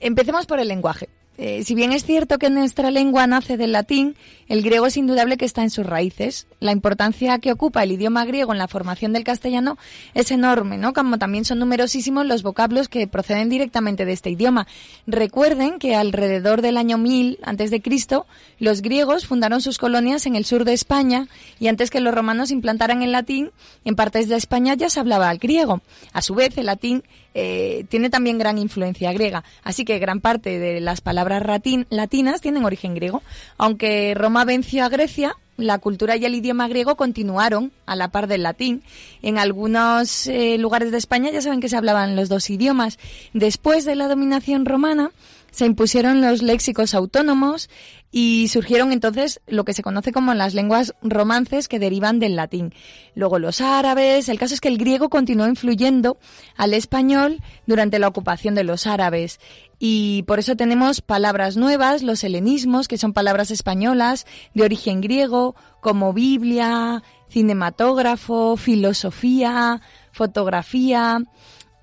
Empecemos 0.00 0.46
por 0.46 0.60
el 0.60 0.68
lenguaje. 0.68 1.08
Eh, 1.38 1.64
si 1.64 1.74
bien 1.74 1.92
es 1.92 2.04
cierto 2.04 2.38
que 2.38 2.48
nuestra 2.48 2.90
lengua 2.90 3.26
nace 3.26 3.56
del 3.56 3.72
latín, 3.72 4.16
el 4.48 4.62
griego 4.62 4.86
es 4.86 4.96
indudable 4.96 5.36
que 5.36 5.44
está 5.44 5.62
en 5.62 5.70
sus 5.70 5.84
raíces. 5.84 6.46
La 6.60 6.72
importancia 6.72 7.38
que 7.38 7.52
ocupa 7.52 7.82
el 7.82 7.92
idioma 7.92 8.24
griego 8.24 8.52
en 8.52 8.58
la 8.58 8.68
formación 8.68 9.12
del 9.12 9.24
castellano 9.24 9.76
es 10.14 10.30
enorme, 10.30 10.78
¿no? 10.78 10.92
Como 10.92 11.18
también 11.18 11.44
son 11.44 11.58
numerosísimos 11.58 12.26
los 12.26 12.42
vocablos 12.42 12.88
que 12.88 13.06
proceden 13.06 13.48
directamente 13.48 14.04
de 14.04 14.12
este 14.12 14.30
idioma. 14.30 14.66
Recuerden 15.06 15.78
que 15.78 15.96
alrededor 15.96 16.62
del 16.62 16.76
año 16.76 16.98
1000 16.98 17.38
antes 17.42 17.70
de 17.70 17.82
Cristo, 17.82 18.26
los 18.58 18.82
griegos 18.82 19.26
fundaron 19.26 19.60
sus 19.60 19.78
colonias 19.78 20.26
en 20.26 20.36
el 20.36 20.44
sur 20.44 20.64
de 20.64 20.72
España 20.72 21.28
y 21.58 21.68
antes 21.68 21.90
que 21.90 22.00
los 22.00 22.14
romanos 22.14 22.50
implantaran 22.50 23.02
el 23.02 23.12
latín, 23.12 23.50
en 23.84 23.96
partes 23.96 24.28
de 24.28 24.36
España 24.36 24.74
ya 24.74 24.90
se 24.90 25.00
hablaba 25.00 25.30
el 25.30 25.38
griego. 25.38 25.80
A 26.12 26.22
su 26.22 26.34
vez, 26.34 26.56
el 26.58 26.66
latín 26.66 27.02
eh, 27.38 27.84
tiene 27.90 28.08
también 28.08 28.38
gran 28.38 28.56
influencia 28.56 29.12
griega. 29.12 29.44
Así 29.62 29.84
que 29.84 29.98
gran 29.98 30.22
parte 30.22 30.58
de 30.58 30.80
las 30.80 31.02
palabras 31.02 31.42
latinas 31.90 32.40
tienen 32.40 32.64
origen 32.64 32.94
griego. 32.94 33.22
Aunque 33.58 34.14
venció 34.44 34.84
a 34.84 34.88
Grecia, 34.88 35.36
la 35.56 35.78
cultura 35.78 36.16
y 36.16 36.24
el 36.24 36.34
idioma 36.34 36.68
griego 36.68 36.96
continuaron 36.96 37.72
a 37.86 37.96
la 37.96 38.08
par 38.08 38.26
del 38.26 38.42
latín. 38.42 38.82
En 39.22 39.38
algunos 39.38 40.26
eh, 40.26 40.58
lugares 40.58 40.90
de 40.90 40.98
España 40.98 41.30
ya 41.30 41.40
saben 41.40 41.60
que 41.60 41.68
se 41.68 41.76
hablaban 41.76 42.16
los 42.16 42.28
dos 42.28 42.50
idiomas. 42.50 42.98
Después 43.32 43.84
de 43.84 43.96
la 43.96 44.08
dominación 44.08 44.66
romana, 44.66 45.12
se 45.50 45.64
impusieron 45.64 46.20
los 46.20 46.42
léxicos 46.42 46.92
autónomos 46.92 47.70
y 48.12 48.48
surgieron 48.48 48.92
entonces 48.92 49.40
lo 49.46 49.64
que 49.64 49.72
se 49.72 49.82
conoce 49.82 50.12
como 50.12 50.34
las 50.34 50.52
lenguas 50.52 50.94
romances 51.02 51.66
que 51.66 51.78
derivan 51.78 52.18
del 52.18 52.36
latín. 52.36 52.74
Luego 53.14 53.38
los 53.38 53.62
árabes, 53.62 54.28
el 54.28 54.38
caso 54.38 54.52
es 54.52 54.60
que 54.60 54.68
el 54.68 54.76
griego 54.76 55.08
continuó 55.08 55.46
influyendo 55.46 56.18
al 56.56 56.74
español 56.74 57.40
durante 57.66 57.98
la 57.98 58.08
ocupación 58.08 58.54
de 58.54 58.64
los 58.64 58.86
árabes 58.86 59.40
y 59.78 60.22
por 60.22 60.38
eso 60.38 60.56
tenemos 60.56 61.00
palabras 61.02 61.56
nuevas, 61.56 62.02
los 62.02 62.24
helenismos, 62.24 62.88
que 62.88 62.98
son 62.98 63.12
palabras 63.12 63.50
españolas 63.50 64.26
de 64.54 64.62
origen 64.62 65.00
griego, 65.00 65.54
como 65.80 66.12
Biblia, 66.12 67.02
cinematógrafo, 67.28 68.56
filosofía, 68.56 69.82
fotografía, 70.12 71.20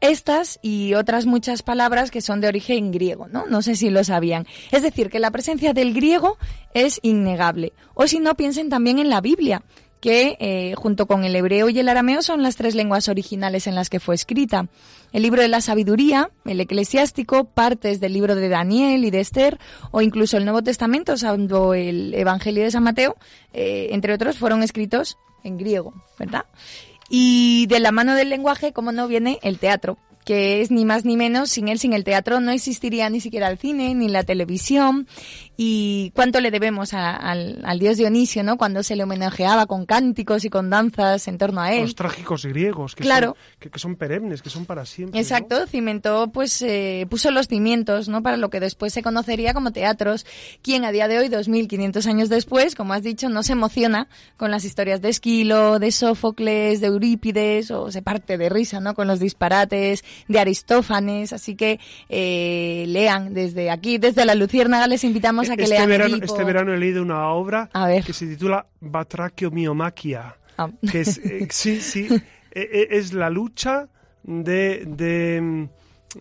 estas 0.01 0.59
y 0.61 0.95
otras 0.95 1.25
muchas 1.25 1.61
palabras 1.61 2.11
que 2.11 2.21
son 2.21 2.41
de 2.41 2.49
origen 2.49 2.91
griego, 2.91 3.27
¿no? 3.29 3.45
No 3.45 3.61
sé 3.61 3.75
si 3.75 3.89
lo 3.89 4.03
sabían. 4.03 4.45
Es 4.71 4.81
decir, 4.83 5.09
que 5.09 5.19
la 5.19 5.31
presencia 5.31 5.73
del 5.73 5.93
griego 5.93 6.37
es 6.73 6.99
innegable. 7.03 7.71
O 7.93 8.05
si 8.07 8.19
no, 8.19 8.35
piensen 8.35 8.69
también 8.69 8.99
en 8.99 9.09
la 9.09 9.21
Biblia, 9.21 9.63
que 10.03 10.35
eh, 10.41 10.75
junto 10.75 11.07
con 11.07 11.23
el 11.23 11.33
hebreo 11.33 11.69
y 11.69 11.79
el 11.79 11.87
arameo 11.87 12.21
son 12.21 12.43
las 12.43 12.57
tres 12.57 12.75
lenguas 12.75 13.07
originales 13.07 13.67
en 13.67 13.75
las 13.75 13.89
que 13.89 14.01
fue 14.01 14.15
escrita. 14.15 14.67
El 15.13 15.23
libro 15.23 15.41
de 15.41 15.47
la 15.47 15.61
sabiduría, 15.61 16.29
el 16.43 16.59
eclesiástico, 16.59 17.45
partes 17.45 18.01
del 18.01 18.11
libro 18.11 18.35
de 18.35 18.49
Daniel 18.49 19.05
y 19.05 19.11
de 19.11 19.21
Esther, 19.21 19.57
o 19.91 20.01
incluso 20.01 20.35
el 20.35 20.43
Nuevo 20.43 20.61
Testamento, 20.61 21.15
salvo 21.15 21.73
el 21.73 22.13
Evangelio 22.15 22.63
de 22.63 22.71
San 22.71 22.83
Mateo, 22.83 23.15
eh, 23.53 23.91
entre 23.91 24.13
otros, 24.13 24.37
fueron 24.37 24.61
escritos 24.61 25.17
en 25.45 25.57
griego, 25.57 25.93
¿verdad? 26.19 26.47
Y 27.07 27.67
de 27.67 27.79
la 27.79 27.93
mano 27.93 28.13
del 28.13 28.27
lenguaje, 28.27 28.73
como 28.73 28.91
no, 28.91 29.07
viene 29.07 29.39
el 29.41 29.57
teatro, 29.57 29.97
que 30.25 30.61
es 30.61 30.71
ni 30.71 30.85
más 30.85 31.05
ni 31.05 31.17
menos, 31.17 31.49
sin 31.49 31.67
él, 31.67 31.79
sin 31.79 31.93
el 31.93 32.03
teatro, 32.03 32.39
no 32.39 32.51
existiría 32.51 33.09
ni 33.09 33.19
siquiera 33.19 33.49
el 33.49 33.57
cine, 33.57 33.93
ni 33.95 34.07
la 34.09 34.23
televisión. 34.23 35.07
Y 35.55 36.11
cuánto 36.15 36.41
le 36.41 36.49
debemos 36.49 36.93
al, 36.93 37.79
dios 37.79 37.97
Dionisio, 37.97 38.43
¿no? 38.43 38.57
Cuando 38.57 38.81
se 38.81 38.95
le 38.95 39.03
homenajeaba 39.03 39.67
con 39.67 39.85
cánticos 39.85 40.45
y 40.45 40.49
con 40.49 40.69
danzas 40.69 41.27
en 41.27 41.37
torno 41.37 41.61
a 41.61 41.73
él. 41.73 41.81
Los 41.81 41.95
trágicos 41.95 42.45
griegos, 42.45 42.95
que, 42.95 43.03
claro. 43.03 43.35
son, 43.59 43.71
que, 43.71 43.79
son 43.79 43.95
perennes, 43.95 44.41
que 44.41 44.49
son 44.49 44.65
para 44.65 44.85
siempre. 44.85 45.19
Exacto, 45.19 45.67
cimentó, 45.67 46.31
pues, 46.31 46.61
eh, 46.63 47.05
puso 47.09 47.29
los 47.29 47.47
cimientos, 47.47 48.09
¿no? 48.09 48.23
Para 48.23 48.37
lo 48.37 48.49
que 48.49 48.59
después 48.59 48.93
se 48.93 49.03
conocería 49.03 49.53
como 49.53 49.71
teatros. 49.71 50.25
Quien 50.61 50.85
a 50.85 50.91
día 50.91 51.07
de 51.07 51.19
hoy, 51.19 51.29
2500 51.29 52.07
años 52.07 52.29
después, 52.29 52.73
como 52.73 52.93
has 52.93 53.03
dicho, 53.03 53.29
no 53.29 53.43
se 53.43 53.53
emociona 53.53 54.07
con 54.37 54.49
las 54.49 54.65
historias 54.65 55.01
de 55.01 55.09
Esquilo, 55.09 55.77
de 55.77 55.91
Sófocles, 55.91 56.81
de 56.81 56.87
Eurípides, 56.87 57.69
o 57.69 57.91
se 57.91 58.01
parte 58.01 58.37
de 58.37 58.49
risa, 58.49 58.79
¿no? 58.79 58.95
Con 58.95 59.07
los 59.07 59.19
disparates 59.19 60.03
de 60.27 60.39
Aristófanes, 60.39 61.31
así 61.31 61.55
que 61.55 61.79
eh, 62.09 62.85
lean 62.87 63.33
desde 63.33 63.69
aquí, 63.69 63.99
desde 63.99 64.25
la 64.25 64.35
Luciérnaga, 64.35 64.87
les 64.87 65.03
invitamos 65.03 65.42
a 65.49 65.55
que 65.55 65.63
este 65.63 65.75
lean. 65.75 65.89
Verano, 65.89 66.17
Este 66.21 66.43
verano 66.43 66.73
he 66.73 66.77
leído 66.77 67.01
una 67.01 67.27
obra 67.29 67.69
que 68.05 68.13
se 68.13 68.27
titula 68.27 68.65
Batraquio-Miomaquia, 68.81 70.35
ah. 70.57 70.69
que 70.89 71.01
es, 71.01 71.17
eh, 71.19 71.47
sí, 71.51 71.81
sí, 71.81 72.07
e, 72.51 72.61
e, 72.61 72.87
es 72.97 73.13
la 73.13 73.29
lucha 73.29 73.87
de, 74.23 74.83
de 74.85 75.69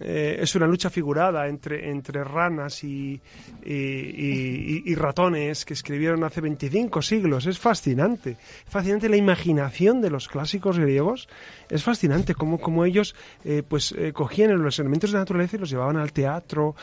eh, 0.00 0.38
es 0.40 0.54
una 0.54 0.66
lucha 0.66 0.90
figurada 0.90 1.46
entre, 1.46 1.90
entre 1.90 2.24
ranas 2.24 2.82
y, 2.84 3.20
y, 3.64 4.94
ratones 4.94 5.64
que 5.64 5.74
escribieron 5.74 6.24
hace 6.24 6.40
25 6.40 7.02
siglos. 7.02 7.46
Es 7.46 7.58
fascinante. 7.58 8.36
Fascinante 8.66 9.08
la 9.08 9.16
imaginación 9.16 10.00
de 10.00 10.10
los 10.10 10.28
clásicos 10.28 10.78
griegos. 10.78 11.28
Es 11.68 11.82
fascinante 11.82 12.34
cómo, 12.34 12.58
cómo 12.58 12.84
ellos 12.84 13.14
eh, 13.44 13.62
pues, 13.66 13.92
eh, 13.92 14.12
cogían 14.12 14.62
los 14.62 14.78
elementos 14.78 15.10
de 15.10 15.14
la 15.14 15.20
naturaleza 15.20 15.56
y 15.56 15.60
los 15.60 15.70
llevaban 15.70 15.96
al 15.96 16.12
teatro. 16.12 16.74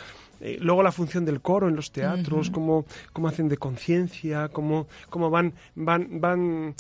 Luego 0.60 0.84
la 0.84 0.92
función 0.92 1.26
del 1.26 1.42
coro 1.42 1.68
en 1.68 1.76
los 1.76 1.92
teatros, 1.92 2.50
cómo, 2.50 2.86
cómo, 3.14 3.28
hacen 3.28 3.50
de 3.50 3.58
conciencia, 3.58 4.50
cómo, 4.50 4.88
cómo, 5.10 5.30
van, 5.30 5.54
van, 5.76 6.20
van 6.20 6.76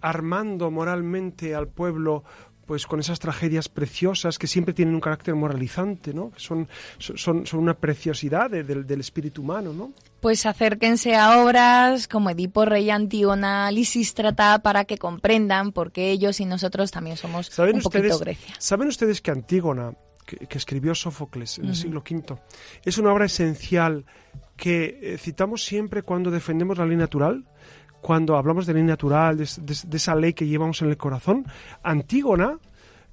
armando 0.00 0.70
moralmente 0.70 1.54
al 1.54 1.68
pueblo 1.68 2.24
pues 2.68 2.86
con 2.86 3.00
esas 3.00 3.18
tragedias 3.18 3.66
preciosas 3.70 4.38
que 4.38 4.46
siempre 4.46 4.74
tienen 4.74 4.94
un 4.94 5.00
carácter 5.00 5.34
moralizante, 5.34 6.12
¿no? 6.12 6.30
Que 6.30 6.38
son, 6.38 6.68
son, 6.98 7.46
son 7.46 7.60
una 7.60 7.72
preciosidad 7.72 8.50
del 8.50 9.00
espíritu 9.00 9.40
humano, 9.40 9.72
¿no? 9.72 9.92
Pues 10.20 10.44
acérquense 10.44 11.16
a 11.16 11.42
obras 11.42 12.06
como 12.06 12.28
Edipo, 12.28 12.66
Rey, 12.66 12.90
Antígona, 12.90 13.70
Lisístrata 13.70 14.58
para 14.58 14.84
que 14.84 14.98
comprendan 14.98 15.72
por 15.72 15.92
qué 15.92 16.10
ellos 16.10 16.40
y 16.40 16.44
nosotros 16.44 16.90
también 16.90 17.16
somos 17.16 17.58
un 17.58 17.80
poquito 17.80 18.18
Grecia. 18.18 18.54
¿Saben 18.58 18.88
ustedes 18.88 19.22
que 19.22 19.30
Antígona, 19.30 19.94
que, 20.36 20.58
escribió 20.58 20.94
Sófocles 20.94 21.58
en 21.58 21.66
el 21.66 21.76
siglo 21.76 22.00
V, 22.08 22.36
es 22.84 22.98
una 22.98 23.12
obra 23.12 23.24
esencial 23.24 24.04
que 24.56 24.98
eh, 25.00 25.18
citamos 25.18 25.64
siempre 25.64 26.02
cuando 26.02 26.30
defendemos 26.30 26.78
la 26.78 26.86
ley 26.86 26.96
natural? 26.96 27.44
cuando 28.00 28.36
hablamos 28.36 28.64
de 28.64 28.74
ley 28.74 28.84
natural, 28.84 29.36
de, 29.36 29.42
esa 29.42 30.14
ley 30.14 30.32
que 30.32 30.46
llevamos 30.46 30.82
en 30.82 30.88
el 30.88 30.96
corazón, 30.96 31.44
Antígona 31.82 32.58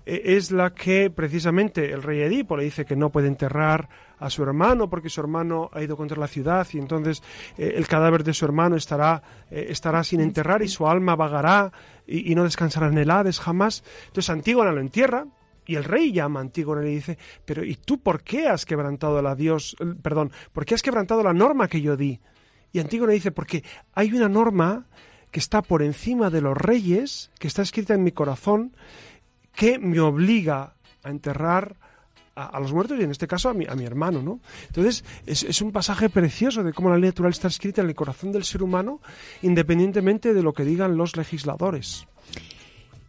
eh, 0.05 0.35
es 0.37 0.51
la 0.51 0.73
que 0.73 1.09
precisamente 1.09 1.91
el 1.91 2.03
rey 2.03 2.21
Edipo 2.21 2.55
le 2.55 2.63
dice 2.63 2.85
que 2.85 2.95
no 2.95 3.09
puede 3.09 3.27
enterrar 3.27 3.89
a 4.19 4.29
su 4.29 4.43
hermano 4.43 4.89
porque 4.89 5.09
su 5.09 5.19
hermano 5.19 5.69
ha 5.73 5.81
ido 5.81 5.97
contra 5.97 6.19
la 6.19 6.27
ciudad 6.27 6.67
y 6.71 6.77
entonces 6.77 7.23
eh, 7.57 7.73
el 7.75 7.87
cadáver 7.87 8.23
de 8.23 8.33
su 8.33 8.45
hermano 8.45 8.75
estará, 8.75 9.21
eh, 9.49 9.67
estará 9.69 10.03
sin 10.03 10.21
enterrar 10.21 10.61
y 10.61 10.67
su 10.67 10.87
alma 10.87 11.15
vagará 11.15 11.71
y, 12.07 12.35
no 12.35 12.43
descansará 12.43 12.87
en 12.87 12.97
el 12.97 13.09
Hades 13.09 13.39
jamás. 13.39 13.83
Entonces 14.07 14.29
Antígona 14.29 14.71
lo 14.71 14.79
entierra, 14.79 15.25
y 15.65 15.75
el 15.75 15.83
rey 15.83 16.11
llama 16.11 16.39
a 16.39 16.43
Antígona 16.43 16.81
y 16.81 16.85
le 16.85 16.91
dice, 16.91 17.17
pero 17.45 17.63
¿y 17.63 17.75
tú 17.75 17.99
por 17.99 18.23
qué 18.23 18.47
has 18.47 18.65
quebrantado 18.65 19.21
la 19.21 19.35
Dios, 19.35 19.75
perdón, 20.01 20.31
por 20.53 20.65
qué 20.65 20.75
has 20.75 20.81
quebrantado 20.81 21.23
la 21.23 21.33
norma 21.33 21.67
que 21.67 21.81
yo 21.81 21.97
di? 21.97 22.19
Y 22.71 22.79
Antígona 22.79 23.13
dice, 23.13 23.31
porque 23.31 23.63
hay 23.93 24.13
una 24.13 24.29
norma 24.29 24.85
que 25.31 25.39
está 25.39 25.61
por 25.61 25.81
encima 25.81 26.29
de 26.29 26.41
los 26.41 26.55
reyes, 26.55 27.31
que 27.39 27.47
está 27.47 27.61
escrita 27.61 27.93
en 27.93 28.03
mi 28.03 28.11
corazón, 28.11 28.75
que 29.53 29.79
me 29.79 29.99
obliga 29.99 30.75
a 31.03 31.09
enterrar 31.09 31.77
a, 32.35 32.59
los 32.59 32.73
muertos 32.73 32.99
y 32.99 33.03
en 33.03 33.11
este 33.11 33.27
caso 33.27 33.49
a 33.49 33.53
mi, 33.53 33.65
a 33.65 33.75
mi 33.75 33.85
hermano, 33.85 34.21
¿no? 34.21 34.41
Entonces 34.67 35.05
es, 35.25 35.43
es, 35.43 35.61
un 35.61 35.71
pasaje 35.71 36.09
precioso 36.09 36.63
de 36.63 36.73
cómo 36.73 36.89
la 36.89 36.97
ley 36.97 37.09
natural 37.09 37.31
está 37.31 37.47
escrita 37.47 37.81
en 37.81 37.87
el 37.87 37.95
corazón 37.95 38.31
del 38.31 38.43
ser 38.43 38.61
humano 38.61 38.99
independientemente 39.41 40.33
de 40.33 40.43
lo 40.43 40.53
que 40.53 40.65
digan 40.65 40.97
los 40.97 41.15
legisladores. 41.15 42.07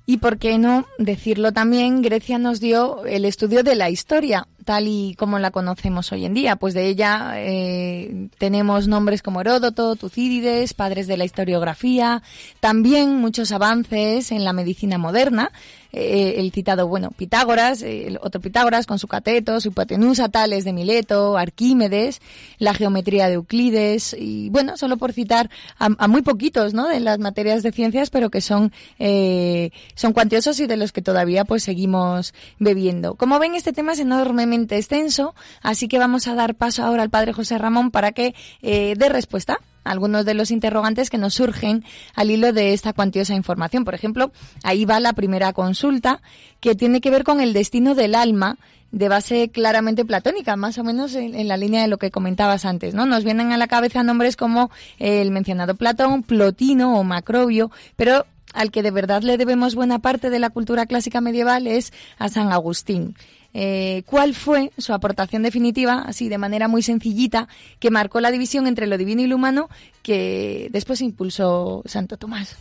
Y 0.09 0.19
por 0.19 0.39
qué 0.39 0.57
no 0.57 0.87
decirlo 0.99 1.53
también, 1.53 2.01
Grecia 2.01 2.39
nos 2.39 2.61
dio 2.61 3.05
el 3.07 3.25
estudio 3.25 3.65
de 3.65 3.75
la 3.75 3.91
historia. 3.91 4.47
tal 4.65 4.89
y 4.89 5.15
como 5.17 5.39
la 5.39 5.53
conocemos 5.53 6.11
hoy 6.11 6.25
en 6.25 6.35
día. 6.35 6.57
Pues 6.57 6.75
de 6.75 6.87
ella 6.89 7.35
eh, 7.37 8.29
tenemos 8.39 8.89
nombres 8.89 9.23
como 9.23 9.41
Heródoto, 9.41 9.95
Tucídides, 9.95 10.75
padres 10.75 11.07
de 11.07 11.17
la 11.17 11.25
historiografía, 11.25 12.23
también 12.59 13.17
muchos 13.17 13.53
avances 13.53 14.33
en 14.33 14.45
la 14.45 14.53
medicina 14.53 14.99
moderna, 14.99 15.53
eh, 15.99 16.35
el 16.41 16.53
citado, 16.53 16.87
bueno, 16.87 17.11
Pitágoras, 17.11 17.81
el 17.81 18.19
otro 18.21 18.39
Pitágoras 18.39 18.85
con 18.85 18.99
su 18.99 19.09
cateto, 19.09 19.63
su 19.63 19.69
hipotenusa, 19.69 20.29
Tales 20.29 20.67
de 20.67 20.75
Mileto, 20.75 21.39
Arquímedes, 21.39 22.21
la 22.59 22.75
geometría 22.75 23.29
de 23.29 23.35
Euclides 23.35 24.15
y, 24.19 24.51
bueno, 24.51 24.77
solo 24.77 24.99
por 24.99 25.15
citar 25.15 25.49
a, 25.79 26.07
muy 26.07 26.21
poquitos, 26.21 26.75
¿no?, 26.75 26.87
de 26.87 27.01
las 27.01 27.19
materias 27.19 27.63
de 27.63 27.73
ciencias, 27.73 28.11
pero 28.11 28.29
que 28.29 28.43
son, 28.43 28.73
eh, 28.99 29.71
son 29.95 30.13
cuantiosos 30.13 30.61
y 30.61 30.67
de 30.67 30.77
los 30.77 30.93
que 30.93 31.01
todavía, 31.01 31.47
pues, 31.47 31.63
seguimos 31.63 32.35
bebiendo. 32.59 33.15
Como 33.15 33.39
ven, 33.39 33.55
este 33.55 33.73
tema 33.73 33.93
es 33.93 33.99
enormemente 33.99 34.77
extenso, 34.77 35.35
así 35.63 35.89
que 35.89 35.99
vamos 35.99 36.29
a 36.29 36.35
dar 36.35 36.57
paso 36.57 36.85
ahora 36.85 37.05
al 37.05 37.11
padre 37.11 37.33
José 37.33 37.57
Ramón 37.57 37.91
para 37.91 38.13
que 38.13 38.35
eh, 38.61 38.93
dé 38.99 39.09
respuesta 39.09 39.61
algunos 39.87 40.25
de 40.25 40.35
los 40.35 40.51
interrogantes 40.51 41.11
que 41.11 41.19
nos 41.19 41.35
surgen 41.35 41.85
al 42.15 42.31
hilo 42.31 42.53
de 42.53 42.73
esta 42.73 42.93
cuantiosa 42.93 43.35
información. 43.35 43.85
Por 43.85 43.95
ejemplo, 43.95 44.33
ahí 44.63 44.85
va 44.85 45.01
la 45.01 45.13
primera 45.13 45.53
consulta 45.53 46.21
que 46.61 46.75
tiene 46.75 47.01
que 47.01 47.11
ver 47.11 47.25
con 47.25 47.41
el 47.41 47.53
destino 47.53 47.95
del 47.95 48.15
alma 48.15 48.59
de 48.93 49.09
base 49.09 49.51
claramente 49.51 50.05
platónica, 50.05 50.57
más 50.57 50.79
o 50.79 50.85
menos 50.85 51.15
en, 51.15 51.49
la 51.49 51.57
línea 51.57 51.83
de 51.83 51.89
lo 51.89 51.99
que 51.99 52.11
comentabas 52.11 52.65
antes, 52.65 52.95
¿no? 52.95 53.05
Nos 53.05 53.25
vienen 53.25 53.53
a 53.53 53.57
la 53.57 53.67
cabeza 53.67 54.03
nombres 54.03 54.37
como 54.37 54.71
el 54.99 55.31
mencionado 55.31 55.75
Platón, 55.75 56.23
Plotino 56.23 56.99
o 56.99 57.05
Macrobio, 57.05 57.71
pero 57.97 58.27
al 58.55 58.71
que 58.71 58.83
de 58.83 58.91
verdad 58.91 59.23
le 59.23 59.37
debemos 59.37 59.75
buena 59.75 59.99
parte 59.99 60.31
de 60.31 60.39
la 60.39 60.51
cultura 60.51 60.87
clásica 60.87 61.21
medieval 61.21 61.67
es 61.67 61.93
a 62.19 62.29
San 62.29 62.53
Agustín. 62.53 63.15
Eh, 63.59 64.03
cuál 64.05 64.35
fue 64.35 64.71
su 64.77 64.93
aportación 64.93 65.43
definitiva, 65.43 66.03
así 66.07 66.29
de 66.29 66.37
manera 66.37 66.69
muy 66.69 66.83
sencillita, 66.83 67.49
que 67.79 67.91
marcó 67.91 68.21
la 68.21 68.31
división 68.31 68.67
entre 68.67 68.87
lo 68.87 68.99
divino 68.99 69.23
y 69.23 69.27
lo 69.29 69.37
humano 69.37 69.71
que 70.03 70.69
después 70.73 71.01
impulsó 71.01 71.83
Santo 71.87 72.19
Tomás. 72.19 72.55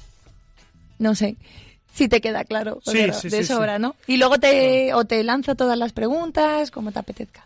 No 0.98 1.14
sé 1.14 1.36
si 1.94 2.08
te 2.08 2.22
queda 2.22 2.46
claro 2.46 2.80
de, 2.86 3.44
sobra, 3.44 3.78
¿no? 3.78 3.98
Y 4.08 4.16
luego 4.16 4.38
te, 4.38 4.94
o 4.94 5.04
te 5.04 5.22
lanzo 5.26 5.56
todas 5.56 5.78
las 5.78 5.92
preguntas, 5.92 6.72
como 6.72 6.94
te 6.94 7.00
apetezca. 7.00 7.46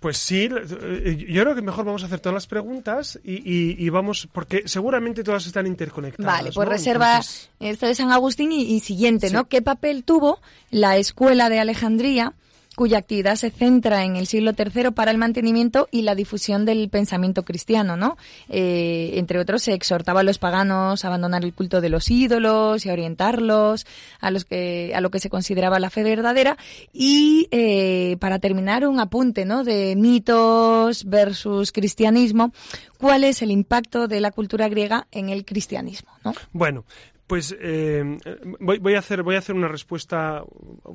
Pues 0.00 0.18
sí, 0.18 0.50
eh, 0.52 1.26
yo 1.26 1.42
creo 1.44 1.54
que 1.54 1.62
mejor 1.62 1.86
vamos 1.86 2.02
a 2.02 2.06
hacer 2.06 2.20
todas 2.20 2.34
las 2.34 2.46
preguntas 2.46 3.18
y, 3.24 3.88
vamos, 3.88 4.28
porque 4.30 4.64
seguramente 4.66 5.24
todas 5.24 5.46
están 5.46 5.66
interconectadas. 5.66 6.34
Vale, 6.34 6.50
pues 6.52 6.68
reserva 6.68 7.22
esto 7.60 7.86
de 7.86 7.94
San 7.94 8.12
Agustín 8.12 8.52
y, 8.52 8.60
y 8.60 8.80
siguiente, 8.80 9.30
¿no? 9.30 9.48
¿Qué 9.48 9.62
papel 9.62 10.04
tuvo 10.04 10.38
la 10.70 10.98
escuela 10.98 11.48
de 11.48 11.60
Alejandría? 11.60 12.34
Cuya 12.78 12.98
actividad 12.98 13.34
se 13.34 13.50
centra 13.50 14.04
en 14.04 14.14
el 14.14 14.28
siglo 14.28 14.52
III 14.56 14.92
para 14.92 15.10
el 15.10 15.18
mantenimiento 15.18 15.88
y 15.90 16.02
la 16.02 16.14
difusión 16.14 16.64
del 16.64 16.88
pensamiento 16.90 17.44
cristiano, 17.44 17.96
¿no? 17.96 18.16
Eh, 18.48 19.14
entre 19.14 19.40
otros, 19.40 19.64
se 19.64 19.72
exhortaba 19.72 20.20
a 20.20 20.22
los 20.22 20.38
paganos 20.38 21.04
a 21.04 21.08
abandonar 21.08 21.44
el 21.44 21.52
culto 21.52 21.80
de 21.80 21.88
los 21.88 22.08
ídolos 22.08 22.86
y 22.86 22.90
a 22.90 22.92
orientarlos 22.92 23.84
a 24.20 24.30
los 24.30 24.44
que 24.44 24.92
a 24.94 25.00
lo 25.00 25.10
que 25.10 25.18
se 25.18 25.28
consideraba 25.28 25.80
la 25.80 25.90
fe 25.90 26.04
verdadera. 26.04 26.56
Y 26.92 27.48
eh, 27.50 28.16
para 28.20 28.38
terminar, 28.38 28.86
un 28.86 29.00
apunte, 29.00 29.44
¿no? 29.44 29.64
De 29.64 29.96
mitos 29.96 31.04
versus 31.04 31.72
cristianismo. 31.72 32.52
¿Cuál 32.96 33.24
es 33.24 33.42
el 33.42 33.50
impacto 33.50 34.06
de 34.06 34.20
la 34.20 34.30
cultura 34.30 34.68
griega 34.68 35.08
en 35.10 35.30
el 35.30 35.44
cristianismo? 35.44 36.10
¿no? 36.24 36.32
Bueno, 36.52 36.84
pues 37.28 37.54
eh, 37.60 38.18
voy, 38.58 38.94
a 38.94 38.98
hacer 38.98 39.22
voy 39.22 39.36
a 39.36 39.38
hacer 39.38 39.54
una 39.54 39.68
respuesta, 39.68 40.42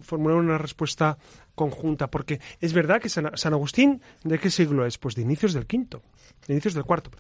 formular 0.02 0.38
una 0.38 0.58
respuesta 0.58 1.18
conjunta, 1.56 2.10
porque 2.10 2.42
es 2.60 2.74
verdad 2.74 3.00
que 3.00 3.08
San, 3.08 3.54
Agustín, 3.54 4.02
¿de 4.24 4.40
qué 4.40 4.50
siglo 4.50 4.86
es? 4.86 4.98
Pues 4.98 5.16
de 5.16 5.22
inicios 5.22 5.54
del 5.54 5.68
quinto, 5.68 6.02
de 6.48 6.56
inicios 6.56 6.74
del 6.74 6.84
cuarto. 6.84 7.12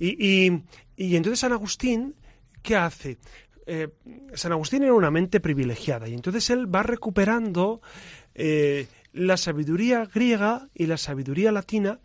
Y, 0.00 0.52
y, 0.96 1.16
entonces 1.16 1.38
San 1.38 1.52
Agustín, 1.52 2.16
¿qué 2.60 2.74
hace? 2.74 3.18
Eh, 3.66 3.88
San 4.34 4.50
Agustín 4.50 4.82
era 4.82 4.94
una 4.94 5.12
mente 5.12 5.38
privilegiada 5.38 6.08
y 6.08 6.14
entonces 6.14 6.50
él 6.50 6.72
va 6.72 6.82
recuperando 6.82 7.80
eh, 8.34 8.88
la 9.12 9.36
sabiduría 9.36 10.06
griega 10.12 10.68
y 10.74 10.86
la 10.86 10.96
sabiduría 10.96 11.52
latina 11.52 12.00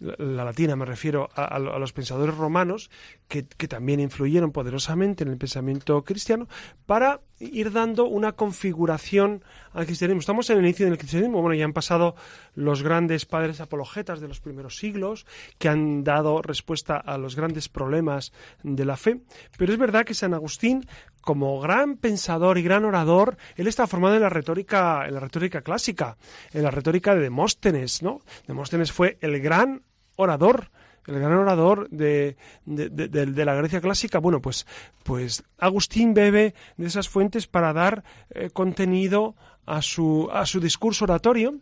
la 0.00 0.44
latina 0.44 0.76
me 0.76 0.84
refiero 0.84 1.28
a, 1.34 1.58
los 1.58 1.92
pensadores 1.92 2.36
romanos 2.36 2.90
que, 3.28 3.42
también 3.42 4.00
influyeron 4.00 4.52
poderosamente 4.52 5.22
en 5.22 5.30
el 5.30 5.36
pensamiento 5.36 6.02
cristiano 6.02 6.48
para 6.86 7.20
ir 7.38 7.70
dando 7.70 8.06
una 8.06 8.32
configuración 8.32 9.44
al 9.72 9.84
cristianismo. 9.84 10.20
Estamos 10.20 10.48
en 10.48 10.58
el 10.58 10.64
inicio 10.64 10.86
del 10.86 10.96
cristianismo, 10.96 11.42
bueno, 11.42 11.54
ya 11.54 11.66
han 11.66 11.74
pasado 11.74 12.16
los 12.54 12.82
grandes 12.82 13.26
padres 13.26 13.60
apologetas 13.60 14.20
de 14.20 14.28
los 14.28 14.40
primeros 14.40 14.78
siglos 14.78 15.26
que 15.58 15.68
han 15.68 16.04
dado 16.04 16.40
respuesta 16.40 16.96
a 16.96 17.18
los 17.18 17.36
grandes 17.36 17.68
problemas 17.68 18.32
de 18.62 18.84
la 18.86 18.96
fe, 18.96 19.20
pero 19.58 19.72
es 19.72 19.78
verdad 19.78 20.06
que 20.06 20.14
San 20.14 20.32
Agustín 20.32 20.86
como 21.20 21.60
gran 21.60 21.96
pensador 21.96 22.56
y 22.56 22.62
gran 22.62 22.86
orador, 22.86 23.36
él 23.56 23.66
está 23.66 23.86
formado 23.86 24.14
en 24.14 24.22
la 24.22 24.30
retórica, 24.30 25.06
en 25.06 25.12
la 25.12 25.20
retórica 25.20 25.60
clásica, 25.60 26.16
en 26.52 26.62
la 26.62 26.70
retórica 26.70 27.14
de 27.14 27.20
Demóstenes, 27.20 28.02
¿no? 28.02 28.22
Demóstenes 28.46 28.92
fue 28.92 29.18
el 29.20 29.38
gran 29.40 29.82
orador, 30.16 30.70
el 31.08 31.18
gran 31.18 31.32
orador 31.34 31.88
de, 31.90 32.36
la 32.66 33.54
Grecia 33.54 33.80
clásica. 33.80 34.18
Bueno, 34.18 34.40
pues, 34.40 34.66
pues 35.02 35.42
Agustín 35.58 36.14
bebe 36.14 36.54
de 36.76 36.86
esas 36.86 37.08
fuentes 37.08 37.46
para 37.46 37.72
dar 37.72 38.04
eh, 38.30 38.50
contenido 38.50 39.34
a 39.66 39.82
su, 39.82 40.28
a 40.32 40.46
su 40.46 40.60
discurso 40.60 41.04
oratorio. 41.04 41.56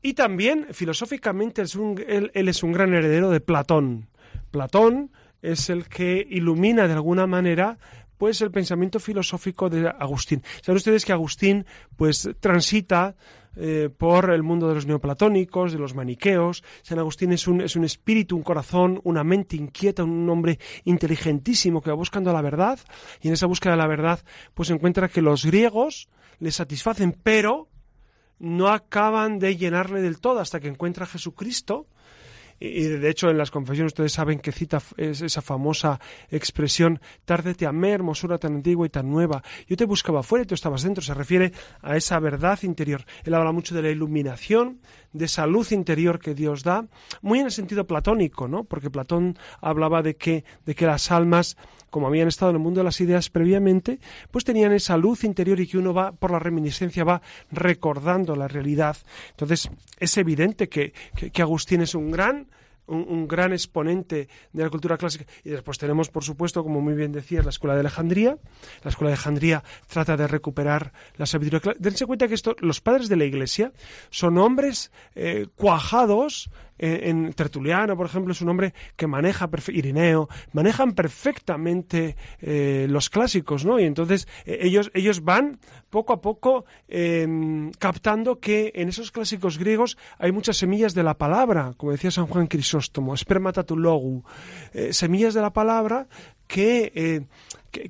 Y 0.00 0.14
también, 0.14 0.68
filosóficamente, 0.72 1.62
él, 1.62 2.30
es 2.34 2.62
un 2.62 2.72
gran 2.72 2.94
heredero 2.94 3.30
de 3.30 3.40
Platón. 3.40 4.08
Platón 4.50 5.10
es 5.42 5.70
el 5.70 5.88
que 5.88 6.26
ilumina 6.28 6.86
de 6.86 6.94
alguna 6.94 7.26
manera 7.26 7.78
pues 8.18 8.40
el 8.40 8.52
pensamiento 8.52 9.00
filosófico 9.00 9.68
de 9.68 9.88
Agustín. 9.88 10.44
Saben 10.60 10.76
ustedes 10.76 11.04
que 11.04 11.12
Agustín 11.12 11.66
pues 11.96 12.30
transita 12.38 13.16
eh, 13.56 13.90
por 13.96 14.30
el 14.30 14.42
mundo 14.42 14.68
de 14.68 14.74
los 14.74 14.86
neoplatónicos, 14.86 15.72
de 15.72 15.78
los 15.78 15.94
maniqueos. 15.94 16.64
San 16.82 16.98
Agustín 16.98 17.32
es 17.32 17.46
un, 17.46 17.60
es 17.60 17.76
un 17.76 17.84
espíritu, 17.84 18.36
un 18.36 18.42
corazón, 18.42 19.00
una 19.04 19.24
mente 19.24 19.56
inquieta, 19.56 20.04
un 20.04 20.28
hombre 20.28 20.58
inteligentísimo 20.84 21.82
que 21.82 21.90
va 21.90 21.96
buscando 21.96 22.32
la 22.32 22.42
verdad 22.42 22.78
y 23.20 23.28
en 23.28 23.34
esa 23.34 23.46
búsqueda 23.46 23.72
de 23.72 23.78
la 23.78 23.86
verdad 23.86 24.20
pues 24.54 24.70
encuentra 24.70 25.08
que 25.08 25.22
los 25.22 25.44
griegos 25.44 26.08
le 26.38 26.50
satisfacen, 26.50 27.16
pero 27.22 27.68
no 28.38 28.68
acaban 28.68 29.38
de 29.38 29.56
llenarle 29.56 30.02
del 30.02 30.20
todo 30.20 30.40
hasta 30.40 30.58
que 30.58 30.68
encuentra 30.68 31.04
a 31.04 31.08
Jesucristo 31.08 31.86
y 32.64 32.84
de 32.84 33.10
hecho 33.10 33.28
en 33.28 33.38
las 33.38 33.50
confesiones 33.50 33.90
ustedes 33.90 34.12
saben 34.12 34.38
que 34.38 34.52
cita 34.52 34.80
esa 34.96 35.42
famosa 35.42 35.98
expresión 36.30 37.00
tárdete 37.24 37.66
a 37.66 37.72
mer, 37.72 37.94
hermosura 37.94 38.38
tan 38.38 38.54
antigua 38.54 38.86
y 38.86 38.90
tan 38.90 39.10
nueva. 39.10 39.42
Yo 39.66 39.76
te 39.76 39.84
buscaba 39.84 40.20
afuera 40.20 40.44
y 40.44 40.46
tú 40.46 40.54
estabas 40.54 40.82
dentro. 40.82 41.02
Se 41.02 41.14
refiere 41.14 41.52
a 41.82 41.96
esa 41.96 42.18
verdad 42.20 42.58
interior. 42.62 43.04
Él 43.24 43.34
habla 43.34 43.52
mucho 43.52 43.74
de 43.74 43.82
la 43.82 43.90
iluminación, 43.90 44.80
de 45.12 45.24
esa 45.24 45.46
luz 45.46 45.72
interior 45.72 46.18
que 46.18 46.34
Dios 46.34 46.62
da, 46.62 46.86
muy 47.20 47.40
en 47.40 47.46
el 47.46 47.52
sentido 47.52 47.86
platónico, 47.86 48.48
¿no? 48.48 48.64
Porque 48.64 48.90
Platón 48.90 49.36
hablaba 49.60 50.02
de 50.02 50.16
que, 50.16 50.44
de 50.64 50.74
que 50.74 50.86
las 50.86 51.10
almas 51.10 51.56
como 51.92 52.06
habían 52.06 52.26
estado 52.26 52.50
en 52.50 52.56
el 52.56 52.62
mundo 52.62 52.80
de 52.80 52.84
las 52.84 53.00
ideas 53.02 53.28
previamente, 53.28 54.00
pues 54.30 54.44
tenían 54.44 54.72
esa 54.72 54.96
luz 54.96 55.24
interior 55.24 55.60
y 55.60 55.66
que 55.66 55.76
uno 55.76 55.92
va, 55.92 56.12
por 56.12 56.30
la 56.30 56.38
reminiscencia, 56.38 57.04
va 57.04 57.20
recordando 57.50 58.34
la 58.34 58.48
realidad. 58.48 58.96
Entonces, 59.30 59.70
es 60.00 60.16
evidente 60.16 60.70
que, 60.70 60.94
que 61.32 61.42
Agustín 61.42 61.82
es 61.82 61.94
un 61.94 62.10
gran 62.10 62.48
un, 62.86 63.28
gran 63.28 63.52
exponente 63.52 64.28
de 64.52 64.62
la 64.62 64.70
cultura 64.70 64.96
clásica. 64.96 65.24
Y 65.44 65.50
después 65.50 65.78
tenemos, 65.78 66.10
por 66.10 66.24
supuesto, 66.24 66.62
como 66.62 66.80
muy 66.80 66.94
bien 66.94 67.12
decías, 67.12 67.44
la 67.44 67.50
Escuela 67.50 67.74
de 67.74 67.80
Alejandría. 67.80 68.38
La 68.82 68.90
Escuela 68.90 69.10
de 69.10 69.14
Alejandría 69.14 69.62
trata 69.86 70.16
de 70.16 70.26
recuperar 70.26 70.92
la 71.16 71.26
sabiduría 71.26 71.74
Dense 71.78 72.06
cuenta 72.06 72.28
que 72.28 72.34
esto, 72.34 72.56
los 72.60 72.80
padres 72.80 73.08
de 73.08 73.16
la 73.16 73.24
Iglesia 73.24 73.72
son 74.10 74.38
hombres 74.38 74.90
eh, 75.14 75.46
cuajados 75.54 76.50
en, 76.82 77.32
Tertuliano, 77.32 77.96
por 77.96 78.06
ejemplo, 78.06 78.32
es 78.32 78.40
un 78.40 78.48
hombre 78.48 78.74
que 78.96 79.06
maneja, 79.06 79.48
Irineo, 79.68 80.28
manejan 80.52 80.92
perfectamente 80.92 82.16
eh, 82.40 82.86
los 82.90 83.08
clásicos, 83.08 83.64
¿no? 83.64 83.78
Y 83.78 83.84
entonces 83.84 84.26
eh, 84.44 84.58
ellos, 84.62 84.90
ellos 84.92 85.22
van 85.22 85.60
poco 85.90 86.12
a 86.12 86.20
poco 86.20 86.64
em, 86.88 87.70
captando 87.78 88.40
que 88.40 88.72
en 88.74 88.88
esos 88.88 89.12
clásicos 89.12 89.58
griegos 89.58 89.96
hay 90.18 90.32
muchas 90.32 90.56
semillas 90.56 90.92
de 90.94 91.04
la 91.04 91.14
palabra, 91.14 91.72
como 91.76 91.92
decía 91.92 92.10
San 92.10 92.26
Juan 92.26 92.48
Crisóstomo, 92.48 93.16
spermatatulogu, 93.16 94.24
eh, 94.72 94.92
semillas 94.92 95.34
de 95.34 95.40
la 95.40 95.52
palabra 95.52 96.08
que, 96.48 97.24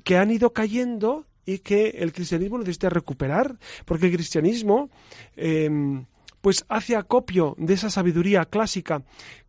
que, 0.03 0.17
han 0.17 0.31
ido 0.31 0.53
cayendo 0.53 1.25
y 1.45 1.59
que 1.59 1.89
el 1.97 2.13
cristianismo 2.13 2.59
necesita 2.59 2.89
recuperar, 2.89 3.57
porque 3.85 4.05
el 4.05 4.13
cristianismo 4.13 4.89
eh, 5.35 5.69
pues 6.43 6.65
hace 6.67 6.97
acopio 6.97 7.55
de 7.57 7.73
esa 7.73 7.89
sabiduría 7.89 8.43
clásica 8.43 9.01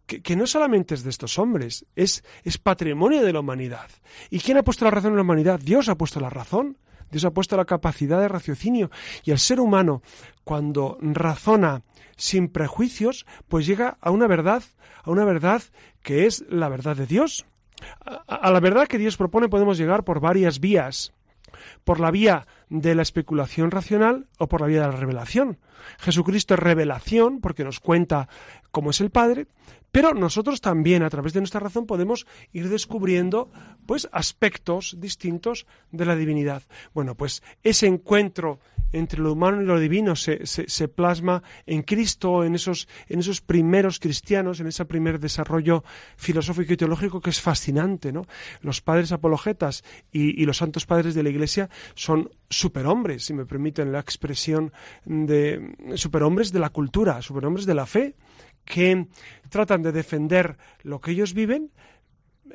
que, 0.06 0.36
no 0.36 0.46
solamente 0.46 0.94
es 0.94 1.02
de 1.02 1.10
estos 1.10 1.40
hombres, 1.40 1.84
es, 1.96 2.22
patrimonio 2.62 3.24
de 3.24 3.32
la 3.32 3.40
humanidad. 3.40 3.90
¿Y 4.30 4.38
quién 4.38 4.58
ha 4.58 4.62
puesto 4.62 4.84
la 4.84 4.92
razón 4.92 5.10
en 5.10 5.16
la 5.16 5.22
humanidad? 5.22 5.58
Dios 5.58 5.88
ha 5.88 5.96
puesto 5.96 6.20
la 6.20 6.30
razón 6.30 6.78
Dios 7.10 7.24
ha 7.24 7.32
puesto 7.32 7.56
la 7.56 7.64
capacidad 7.64 8.20
de 8.20 8.28
raciocinio. 8.28 8.90
Y 9.24 9.32
el 9.32 9.38
ser 9.38 9.60
humano, 9.60 10.02
cuando 10.44 10.98
razona 11.00 11.82
sin 12.16 12.48
prejuicios, 12.48 13.26
pues 13.48 13.66
llega 13.66 13.98
a 14.00 14.10
una 14.10 14.26
verdad, 14.28 14.62
a 15.02 15.10
una 15.10 15.24
verdad 15.24 15.62
que 16.02 16.26
es 16.26 16.44
la 16.48 16.68
verdad 16.68 16.96
de 16.96 17.06
Dios. 17.06 17.44
A, 18.26 18.50
la 18.50 18.60
verdad 18.60 18.86
que 18.86 18.98
Dios 18.98 19.16
propone 19.16 19.48
podemos 19.48 19.78
llegar 19.78 20.04
por 20.04 20.20
varias 20.20 20.60
vías. 20.60 21.12
Por 21.84 22.00
la 22.00 22.10
vía 22.10 22.46
de 22.68 22.94
la 22.94 23.02
especulación 23.02 23.70
racional 23.70 24.26
o 24.38 24.48
por 24.48 24.60
la 24.60 24.66
vía 24.66 24.82
de 24.82 24.88
la 24.88 24.96
revelación. 24.96 25.58
Jesucristo 25.98 26.54
es 26.54 26.60
revelación 26.60 27.40
porque 27.40 27.64
nos 27.64 27.80
cuenta 27.80 28.28
cómo 28.70 28.90
es 28.90 29.00
el 29.00 29.10
Padre, 29.10 29.46
pero 29.94 30.12
nosotros 30.12 30.60
también, 30.60 31.04
a 31.04 31.08
través 31.08 31.34
de 31.34 31.40
nuestra 31.40 31.60
razón, 31.60 31.86
podemos 31.86 32.26
ir 32.52 32.68
descubriendo 32.68 33.52
pues 33.86 34.08
aspectos 34.10 34.96
distintos 34.98 35.66
de 35.92 36.04
la 36.04 36.16
divinidad. 36.16 36.64
Bueno, 36.94 37.14
pues 37.14 37.44
ese 37.62 37.86
encuentro 37.86 38.58
entre 38.94 39.20
lo 39.20 39.32
humano 39.32 39.60
y 39.60 39.66
lo 39.66 39.78
divino 39.78 40.14
se, 40.14 40.46
se, 40.46 40.88
plasma 40.88 41.42
en 41.66 41.82
Cristo, 41.82 42.44
en 42.44 42.54
esos, 42.54 42.88
en 43.08 43.18
esos 43.18 43.40
primeros 43.40 43.98
cristianos, 43.98 44.60
en 44.60 44.68
ese 44.68 44.84
primer 44.84 45.18
desarrollo 45.18 45.82
filosófico 46.16 46.72
y 46.72 46.76
teológico 46.76 47.20
que 47.20 47.30
es 47.30 47.40
fascinante, 47.40 48.12
¿no? 48.12 48.26
Los 48.60 48.80
padres 48.80 49.10
apologetas 49.10 49.82
y, 50.12 50.40
y 50.40 50.46
los 50.46 50.58
santos 50.58 50.86
padres 50.86 51.14
de 51.14 51.24
la 51.24 51.30
Iglesia 51.30 51.68
son 51.94 52.30
superhombres, 52.48 53.24
si 53.24 53.34
me 53.34 53.46
permiten 53.46 53.90
la 53.90 53.98
expresión 53.98 54.72
de 55.04 55.74
superhombres 55.96 56.52
de 56.52 56.60
la 56.60 56.70
cultura, 56.70 57.20
superhombres 57.20 57.66
de 57.66 57.74
la 57.74 57.86
fe, 57.86 58.14
que 58.64 59.08
tratan 59.50 59.82
de 59.82 59.92
defender 59.92 60.56
lo 60.82 61.00
que 61.00 61.10
ellos 61.10 61.34
viven, 61.34 61.70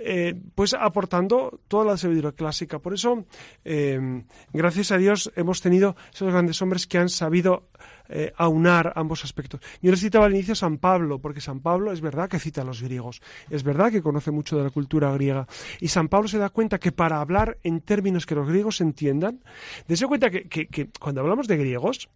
eh, 0.02 0.34
pues 0.56 0.74
aportando 0.74 1.60
toda 1.68 1.84
la 1.84 1.98
sabiduría 1.98 2.32
clásica. 2.32 2.80
Por 2.80 2.94
eso, 2.94 3.26
eh, 3.66 4.24
gracias 4.54 4.92
a 4.92 4.98
Dios, 4.98 5.32
hemos 5.36 5.62
tenido 5.62 5.96
esos 6.14 6.32
grandes 6.32 6.62
hombres 6.62 6.88
que 6.88 6.98
han 6.98 7.10
sabido 7.10 7.68
eh, 8.08 8.32
aunar 8.38 8.94
ambos 8.96 9.26
aspectos. 9.26 9.60
Yo 9.82 9.92
les 9.92 10.00
citaba 10.00 10.26
al 10.26 10.34
inicio 10.34 10.56
San 10.56 10.78
Pablo, 10.78 11.20
porque 11.20 11.42
San 11.42 11.60
Pablo 11.60 11.92
es 11.92 12.00
verdad 12.00 12.30
que 12.30 12.40
cita 12.40 12.62
a 12.62 12.64
los 12.64 12.82
griegos, 12.82 13.22
es 13.50 13.64
verdad 13.64 13.92
que 13.92 14.02
conoce 14.02 14.32
mucho 14.32 14.58
de 14.58 14.64
la 14.64 14.70
cultura 14.70 15.12
griega, 15.12 15.48
y 15.82 15.90
San 15.90 16.08
Pablo 16.08 16.28
se 16.28 16.38
da 16.38 16.50
cuenta 16.50 16.80
que 16.80 16.92
para 16.92 17.20
hablar 17.20 17.58
en 17.64 17.82
términos 17.82 18.26
que 18.26 18.36
los 18.36 18.48
griegos 18.48 18.80
entiendan, 18.82 19.44
de 19.88 19.98
cuenta 20.08 20.30
que 20.30 20.90
cuando 21.00 21.22
hablamos 21.22 21.48
de 21.48 21.58
griegos, 21.58 22.10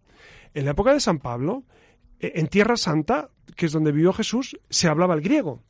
en 0.54 0.64
la 0.64 0.70
época 0.70 0.92
de 0.92 1.00
San 1.00 1.18
Pablo, 1.18 1.64
en 2.18 2.48
Tierra 2.48 2.76
Santa, 2.76 3.28
que 3.56 3.66
es 3.66 3.72
donde 3.72 3.92
vivió 3.92 4.12
Jesús, 4.12 4.58
se 4.70 4.88
hablaba 4.88 5.14
el 5.14 5.20
griego. 5.20 5.62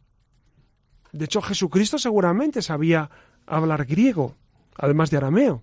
De 1.15 1.27
hecho, 1.27 1.41
Jesucristo 1.41 1.97
seguramente 1.97 2.61
sabía 2.61 3.09
hablar 3.47 3.85
griego, 3.85 4.35
además 4.77 5.11
de 5.11 5.17
arameo. 5.19 5.63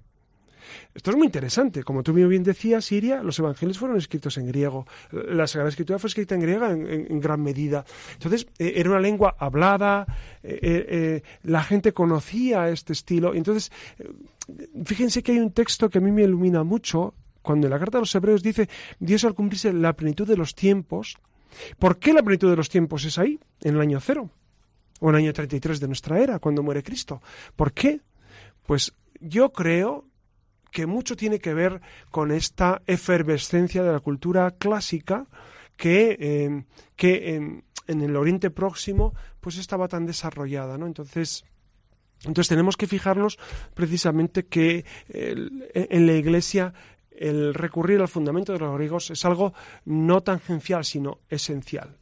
Esto 0.95 1.11
es 1.11 1.17
muy 1.17 1.25
interesante. 1.25 1.83
Como 1.83 2.03
tú 2.03 2.13
bien 2.13 2.43
decías, 2.43 2.85
Siria, 2.85 3.21
los 3.21 3.37
evangelios 3.37 3.77
fueron 3.77 3.97
escritos 3.97 4.37
en 4.37 4.47
griego. 4.47 4.87
La 5.11 5.47
Sagrada 5.47 5.67
Escritura 5.67 5.99
fue 5.99 6.07
escrita 6.07 6.35
en 6.35 6.41
griega 6.41 6.71
en, 6.71 7.19
gran 7.19 7.43
medida. 7.43 7.83
Entonces, 8.13 8.47
eh, 8.59 8.73
era 8.77 8.91
una 8.91 9.01
lengua 9.01 9.35
hablada, 9.37 10.05
eh, 10.41 10.59
eh, 10.63 11.23
la 11.43 11.63
gente 11.63 11.91
conocía 11.91 12.69
este 12.69 12.93
estilo. 12.93 13.35
Entonces, 13.35 13.73
fíjense 14.85 15.21
que 15.21 15.33
hay 15.33 15.39
un 15.39 15.51
texto 15.51 15.89
que 15.89 15.97
a 15.97 16.01
mí 16.01 16.13
me 16.13 16.23
ilumina 16.23 16.63
mucho, 16.63 17.13
cuando 17.41 17.67
en 17.67 17.71
la 17.71 17.79
carta 17.79 17.97
de 17.97 18.03
los 18.03 18.15
hebreos 18.15 18.41
dice, 18.41 18.69
Dios 19.01 19.25
al 19.25 19.33
cumplirse 19.33 19.73
la 19.73 19.91
plenitud 19.93 20.25
de 20.25 20.37
los 20.37 20.55
tiempos, 20.55 21.17
¿por 21.77 21.97
qué 21.99 22.13
la 22.13 22.23
plenitud 22.23 22.49
de 22.49 22.55
los 22.55 22.69
tiempos 22.69 23.03
es 23.03 23.17
ahí, 23.17 23.37
en 23.63 23.75
el 23.75 23.81
año 23.81 23.99
cero? 23.99 24.29
O 25.01 25.09
en 25.09 25.15
el 25.15 25.21
año 25.23 25.33
33 25.33 25.79
de 25.79 25.87
nuestra 25.87 26.19
era, 26.19 26.39
cuando 26.39 26.63
muere 26.63 26.83
Cristo. 26.83 27.21
¿Por 27.55 27.73
qué? 27.73 27.99
Pues 28.65 28.93
yo 29.19 29.51
creo 29.51 30.05
que 30.71 30.85
mucho 30.85 31.15
tiene 31.15 31.39
que 31.39 31.53
ver 31.53 31.81
con 32.09 32.31
esta 32.31 32.81
efervescencia 32.87 33.83
de 33.83 33.91
la 33.91 33.99
cultura 33.99 34.51
clásica 34.51 35.27
que, 35.75 36.15
eh, 36.19 36.63
que 36.95 37.35
en, 37.35 37.63
el 37.87 38.15
Oriente 38.15 38.51
Próximo 38.51 39.13
pues 39.41 39.57
estaba 39.57 39.89
tan 39.89 40.05
desarrollada, 40.05 40.77
¿no? 40.77 40.85
Entonces, 40.85 41.43
entonces 42.19 42.47
tenemos 42.47 42.77
que 42.77 42.87
fijarnos 42.87 43.37
precisamente 43.73 44.45
que 44.45 44.85
en 45.09 46.07
la 46.07 46.13
Iglesia 46.13 46.73
el 47.21 47.53
recurrir 47.53 47.99
al 47.99 48.07
fundamento 48.07 48.53
de 48.53 48.59
los 48.59 48.73
griegos 48.75 49.11
es 49.11 49.25
algo 49.25 49.53
no 49.85 50.21
tangencial, 50.21 50.85
sino 50.85 51.19
esencial. 51.29 52.00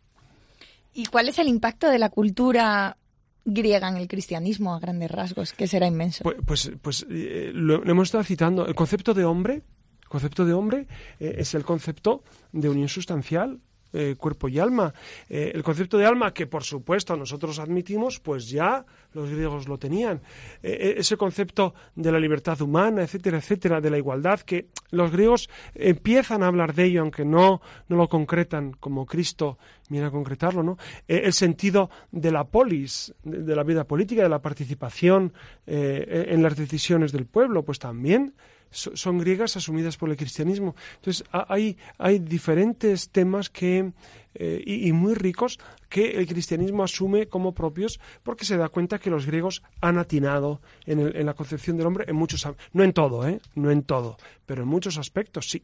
¿Y 0.99 1.05
cuál 1.05 1.29
es 1.29 1.39
el 1.39 1.47
impacto 1.47 1.89
de 1.89 1.97
la 1.97 2.09
cultura 2.09 2.97
griega 3.45 3.87
en 3.87 3.95
el 3.95 4.09
cristianismo 4.09 4.75
a 4.75 4.79
grandes 4.79 5.09
rasgos, 5.09 5.53
que 5.53 5.65
será 5.65 5.87
inmenso? 5.87 6.25
Pues, 6.25 6.35
pues, 6.45 6.71
pues 6.81 7.05
eh, 7.09 7.51
lo, 7.53 7.81
hemos 7.89 8.09
estado 8.09 8.25
citando. 8.25 8.67
El 8.67 8.75
concepto 8.75 9.13
de 9.13 9.23
hombre, 9.23 9.61
concepto 10.09 10.43
de 10.43 10.51
hombre 10.51 10.87
eh, 11.21 11.35
es 11.37 11.55
el 11.55 11.63
concepto 11.63 12.21
de 12.51 12.67
unión 12.67 12.89
sustancial 12.89 13.61
eh, 13.91 14.15
cuerpo 14.17 14.47
y 14.47 14.59
alma. 14.59 14.93
Eh, 15.29 15.51
el 15.55 15.63
concepto 15.63 15.97
de 15.97 16.05
alma, 16.05 16.31
que 16.31 16.45
por 16.45 16.63
supuesto 16.63 17.17
nosotros 17.17 17.57
admitimos, 17.57 18.19
pues 18.19 18.47
ya 18.47 18.85
los 19.13 19.29
griegos 19.31 19.67
lo 19.67 19.79
tenían. 19.79 20.21
Eh, 20.61 20.95
ese 20.97 21.17
concepto 21.17 21.73
de 21.95 22.11
la 22.11 22.19
libertad 22.19 22.61
humana, 22.61 23.01
etcétera, 23.01 23.39
etcétera, 23.39 23.81
de 23.81 23.89
la 23.89 23.97
igualdad, 23.97 24.41
que 24.41 24.67
los 24.91 25.11
griegos 25.11 25.49
empiezan 25.73 26.43
a 26.43 26.47
hablar 26.47 26.75
de 26.75 26.85
ello, 26.85 27.01
aunque 27.01 27.25
no, 27.25 27.61
no 27.87 27.95
lo 27.95 28.07
concretan 28.07 28.73
como 28.73 29.07
Cristo 29.07 29.57
viene 29.89 30.05
a 30.05 30.11
concretarlo, 30.11 30.61
¿no? 30.61 30.77
el 31.07 31.33
sentido 31.33 31.89
de 32.11 32.31
la 32.31 32.43
polis, 32.43 33.11
de, 33.23 33.55
la 33.55 33.63
vida 33.63 33.85
política, 33.85 34.21
de 34.21 34.29
la 34.29 34.39
participación 34.39 35.33
en 35.65 36.43
las 36.43 36.55
decisiones 36.55 37.11
del 37.11 37.25
pueblo, 37.25 37.63
pues 37.63 37.79
también 37.79 38.35
son 38.71 39.17
griegas 39.19 39.57
asumidas 39.57 39.97
por 39.97 40.09
el 40.09 40.17
cristianismo. 40.17 40.75
Entonces, 40.95 41.25
hay, 41.31 41.77
hay 41.97 42.19
diferentes 42.19 43.09
temas 43.09 43.49
que, 43.49 43.91
eh, 44.35 44.63
y, 44.65 44.91
muy 44.91 45.15
ricos 45.15 45.59
que 45.89 46.11
el 46.11 46.27
cristianismo 46.27 46.83
asume 46.83 47.27
como 47.27 47.53
propios 47.53 47.99
porque 48.23 48.45
se 48.45 48.57
da 48.57 48.69
cuenta 48.69 48.99
que 48.99 49.09
los 49.09 49.25
griegos 49.25 49.63
han 49.81 49.97
atinado 49.97 50.61
en, 50.85 50.99
en 50.99 51.25
la 51.25 51.33
concepción 51.33 51.77
del 51.77 51.87
hombre 51.87 52.05
en 52.07 52.15
muchos 52.15 52.47
no 52.73 52.83
en 52.83 52.93
todo, 52.93 53.27
¿eh? 53.27 53.39
no 53.55 53.71
en 53.71 53.83
todo, 53.83 54.17
pero 54.45 54.63
en 54.63 54.69
muchos 54.69 54.97
aspectos 54.97 55.49
sí. 55.49 55.63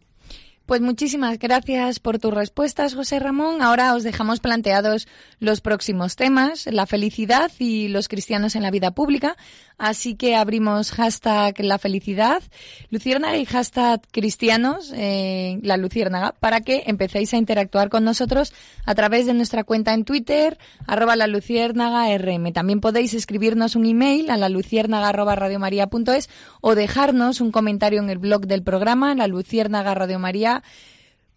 Pues 0.65 0.81
muchísimas 0.81 1.37
gracias 1.37 1.99
por 1.99 2.17
tus 2.17 2.33
respuestas, 2.33 2.95
José 2.95 3.19
Ramón. 3.19 3.61
Ahora 3.61 3.93
os 3.93 4.01
dejamos 4.01 4.39
planteados 4.39 5.07
los 5.39 5.61
próximos 5.61 6.15
temas, 6.15 6.65
la 6.65 6.87
felicidad 6.87 7.51
y 7.59 7.87
los 7.87 8.07
cristianos 8.07 8.55
en 8.55 8.63
la 8.63 8.71
vida 8.71 8.89
pública. 8.89 9.37
Así 9.77 10.15
que 10.15 10.35
abrimos 10.35 10.91
hashtag 10.91 11.59
la 11.59 11.77
felicidad, 11.77 12.41
Luciérnaga 12.89 13.37
y 13.37 13.45
hashtag 13.45 14.01
cristianos, 14.11 14.93
eh, 14.95 15.59
la 15.63 15.75
Luciérnaga, 15.75 16.33
para 16.39 16.61
que 16.61 16.83
empecéis 16.87 17.33
a 17.33 17.37
interactuar 17.37 17.89
con 17.89 18.05
nosotros 18.05 18.53
a 18.85 18.95
través 18.95 19.25
de 19.25 19.33
nuestra 19.33 19.65
cuenta 19.65 19.93
en 19.93 20.05
Twitter, 20.05 20.57
arroba 20.87 21.15
la 21.15 21.27
Luciérnaga 21.27 22.15
RM. 22.17 22.53
También 22.53 22.79
podéis 22.79 23.13
escribirnos 23.13 23.75
un 23.75 23.85
email 23.85 24.29
a 24.29 24.37
la 24.37 24.47
luciérnaga 24.47 25.09
arroba 25.09 25.35
radiomaria.es 25.35 26.29
o 26.61 26.75
dejarnos 26.75 27.41
un 27.41 27.51
comentario 27.51 27.99
en 27.99 28.09
el 28.09 28.17
blog 28.17 28.47
del 28.47 28.63
programa, 28.63 29.13
la 29.13 29.27
Luciérnaga 29.27 29.93
Radio 29.93 30.19
María 30.19 30.63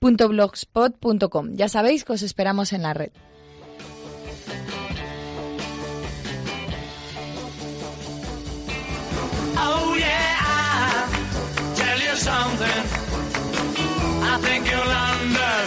.blogspot.com. 0.01 1.57
Ya 1.57 1.69
sabéis 1.69 2.05
que 2.05 2.13
os 2.13 2.23
esperamos 2.23 2.73
en 2.73 2.83
la 2.83 2.95
red. 2.95 3.11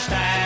Understand. 0.02 0.41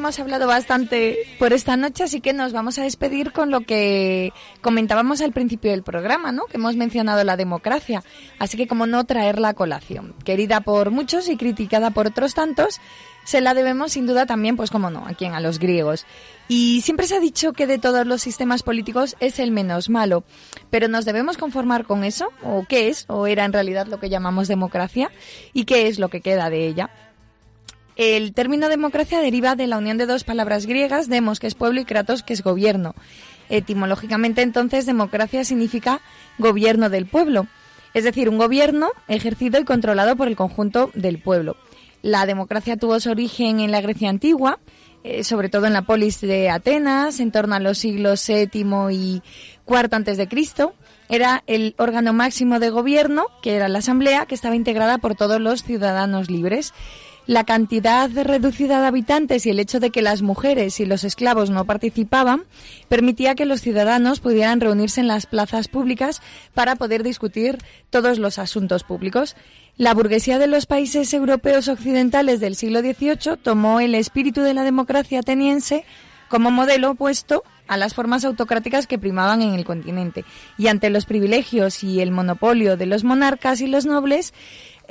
Hemos 0.00 0.18
hablado 0.18 0.46
bastante 0.46 1.18
por 1.38 1.52
esta 1.52 1.76
noche, 1.76 2.04
así 2.04 2.22
que 2.22 2.32
nos 2.32 2.54
vamos 2.54 2.78
a 2.78 2.82
despedir 2.82 3.32
con 3.32 3.50
lo 3.50 3.60
que 3.60 4.32
comentábamos 4.62 5.20
al 5.20 5.32
principio 5.32 5.70
del 5.70 5.82
programa, 5.82 6.32
¿no? 6.32 6.46
Que 6.46 6.56
hemos 6.56 6.74
mencionado 6.74 7.22
la 7.22 7.36
democracia. 7.36 8.02
Así 8.38 8.56
que 8.56 8.66
como 8.66 8.86
no 8.86 9.04
traerla 9.04 9.50
a 9.50 9.54
colación. 9.54 10.14
Querida 10.24 10.62
por 10.62 10.90
muchos 10.90 11.28
y 11.28 11.36
criticada 11.36 11.90
por 11.90 12.06
otros 12.06 12.32
tantos, 12.32 12.80
se 13.24 13.42
la 13.42 13.52
debemos 13.52 13.92
sin 13.92 14.06
duda 14.06 14.24
también, 14.24 14.56
pues 14.56 14.70
como 14.70 14.88
no, 14.88 15.06
a 15.06 15.12
quién, 15.12 15.34
a 15.34 15.40
los 15.40 15.58
griegos. 15.58 16.06
Y 16.48 16.80
siempre 16.80 17.06
se 17.06 17.16
ha 17.16 17.20
dicho 17.20 17.52
que 17.52 17.66
de 17.66 17.78
todos 17.78 18.06
los 18.06 18.22
sistemas 18.22 18.62
políticos 18.62 19.16
es 19.20 19.38
el 19.38 19.50
menos 19.50 19.90
malo. 19.90 20.24
Pero 20.70 20.88
¿nos 20.88 21.04
debemos 21.04 21.36
conformar 21.36 21.84
con 21.84 22.04
eso? 22.04 22.30
¿O 22.42 22.64
qué 22.66 22.88
es? 22.88 23.04
¿O 23.08 23.26
era 23.26 23.44
en 23.44 23.52
realidad 23.52 23.86
lo 23.86 24.00
que 24.00 24.08
llamamos 24.08 24.48
democracia? 24.48 25.10
¿Y 25.52 25.64
qué 25.64 25.88
es 25.88 25.98
lo 25.98 26.08
que 26.08 26.22
queda 26.22 26.48
de 26.48 26.66
ella? 26.66 26.90
El 28.00 28.32
término 28.32 28.70
democracia 28.70 29.20
deriva 29.20 29.56
de 29.56 29.66
la 29.66 29.76
unión 29.76 29.98
de 29.98 30.06
dos 30.06 30.24
palabras 30.24 30.64
griegas, 30.64 31.10
demos, 31.10 31.38
que 31.38 31.46
es 31.46 31.54
pueblo, 31.54 31.82
y 31.82 31.84
kratos, 31.84 32.22
que 32.22 32.32
es 32.32 32.42
gobierno. 32.42 32.94
Etimológicamente, 33.50 34.40
entonces, 34.40 34.86
democracia 34.86 35.44
significa 35.44 36.00
gobierno 36.38 36.88
del 36.88 37.04
pueblo. 37.04 37.46
es 37.92 38.04
decir, 38.04 38.30
un 38.30 38.38
gobierno 38.38 38.88
ejercido 39.06 39.60
y 39.60 39.64
controlado 39.64 40.16
por 40.16 40.28
el 40.28 40.36
conjunto 40.36 40.90
del 40.94 41.18
pueblo. 41.18 41.58
La 42.00 42.24
democracia 42.24 42.78
tuvo 42.78 42.98
su 43.00 43.10
origen 43.10 43.60
en 43.60 43.70
la 43.70 43.82
Grecia 43.82 44.08
antigua, 44.08 44.60
eh, 45.04 45.22
sobre 45.22 45.50
todo 45.50 45.66
en 45.66 45.74
la 45.74 45.82
polis 45.82 46.22
de 46.22 46.48
Atenas, 46.48 47.20
en 47.20 47.32
torno 47.32 47.54
a 47.54 47.60
los 47.60 47.76
siglos 47.76 48.26
VII 48.26 48.64
y 48.92 49.22
IV 49.68 49.88
antes 49.90 50.16
de 50.16 50.26
Cristo. 50.26 50.72
Era 51.10 51.42
el 51.46 51.74
órgano 51.76 52.14
máximo 52.14 52.60
de 52.60 52.70
gobierno, 52.70 53.26
que 53.42 53.56
era 53.56 53.68
la 53.68 53.80
asamblea, 53.80 54.24
que 54.24 54.36
estaba 54.36 54.56
integrada 54.56 54.96
por 54.96 55.16
todos 55.16 55.38
los 55.38 55.64
ciudadanos 55.64 56.30
libres 56.30 56.72
la 57.30 57.44
cantidad 57.44 58.10
reducida 58.10 58.80
de 58.80 58.88
habitantes 58.88 59.46
y 59.46 59.50
el 59.50 59.60
hecho 59.60 59.78
de 59.78 59.90
que 59.90 60.02
las 60.02 60.20
mujeres 60.20 60.80
y 60.80 60.84
los 60.84 61.04
esclavos 61.04 61.48
no 61.48 61.64
participaban 61.64 62.42
permitía 62.88 63.36
que 63.36 63.44
los 63.44 63.60
ciudadanos 63.60 64.18
pudieran 64.18 64.60
reunirse 64.60 65.00
en 65.00 65.06
las 65.06 65.26
plazas 65.26 65.68
públicas 65.68 66.22
para 66.54 66.74
poder 66.74 67.04
discutir 67.04 67.58
todos 67.88 68.18
los 68.18 68.40
asuntos 68.40 68.82
públicos. 68.82 69.36
La 69.76 69.94
burguesía 69.94 70.40
de 70.40 70.48
los 70.48 70.66
países 70.66 71.14
europeos 71.14 71.68
occidentales 71.68 72.40
del 72.40 72.56
siglo 72.56 72.80
XVIII 72.80 73.36
tomó 73.40 73.78
el 73.78 73.94
espíritu 73.94 74.40
de 74.40 74.54
la 74.54 74.64
democracia 74.64 75.20
ateniense 75.20 75.84
como 76.28 76.50
modelo 76.50 76.90
opuesto 76.90 77.44
a 77.68 77.76
las 77.76 77.94
formas 77.94 78.24
autocráticas 78.24 78.88
que 78.88 78.98
primaban 78.98 79.42
en 79.42 79.54
el 79.54 79.64
continente. 79.64 80.24
Y 80.58 80.66
ante 80.66 80.90
los 80.90 81.06
privilegios 81.06 81.84
y 81.84 82.00
el 82.00 82.10
monopolio 82.10 82.76
de 82.76 82.86
los 82.86 83.04
monarcas 83.04 83.60
y 83.60 83.68
los 83.68 83.86
nobles, 83.86 84.34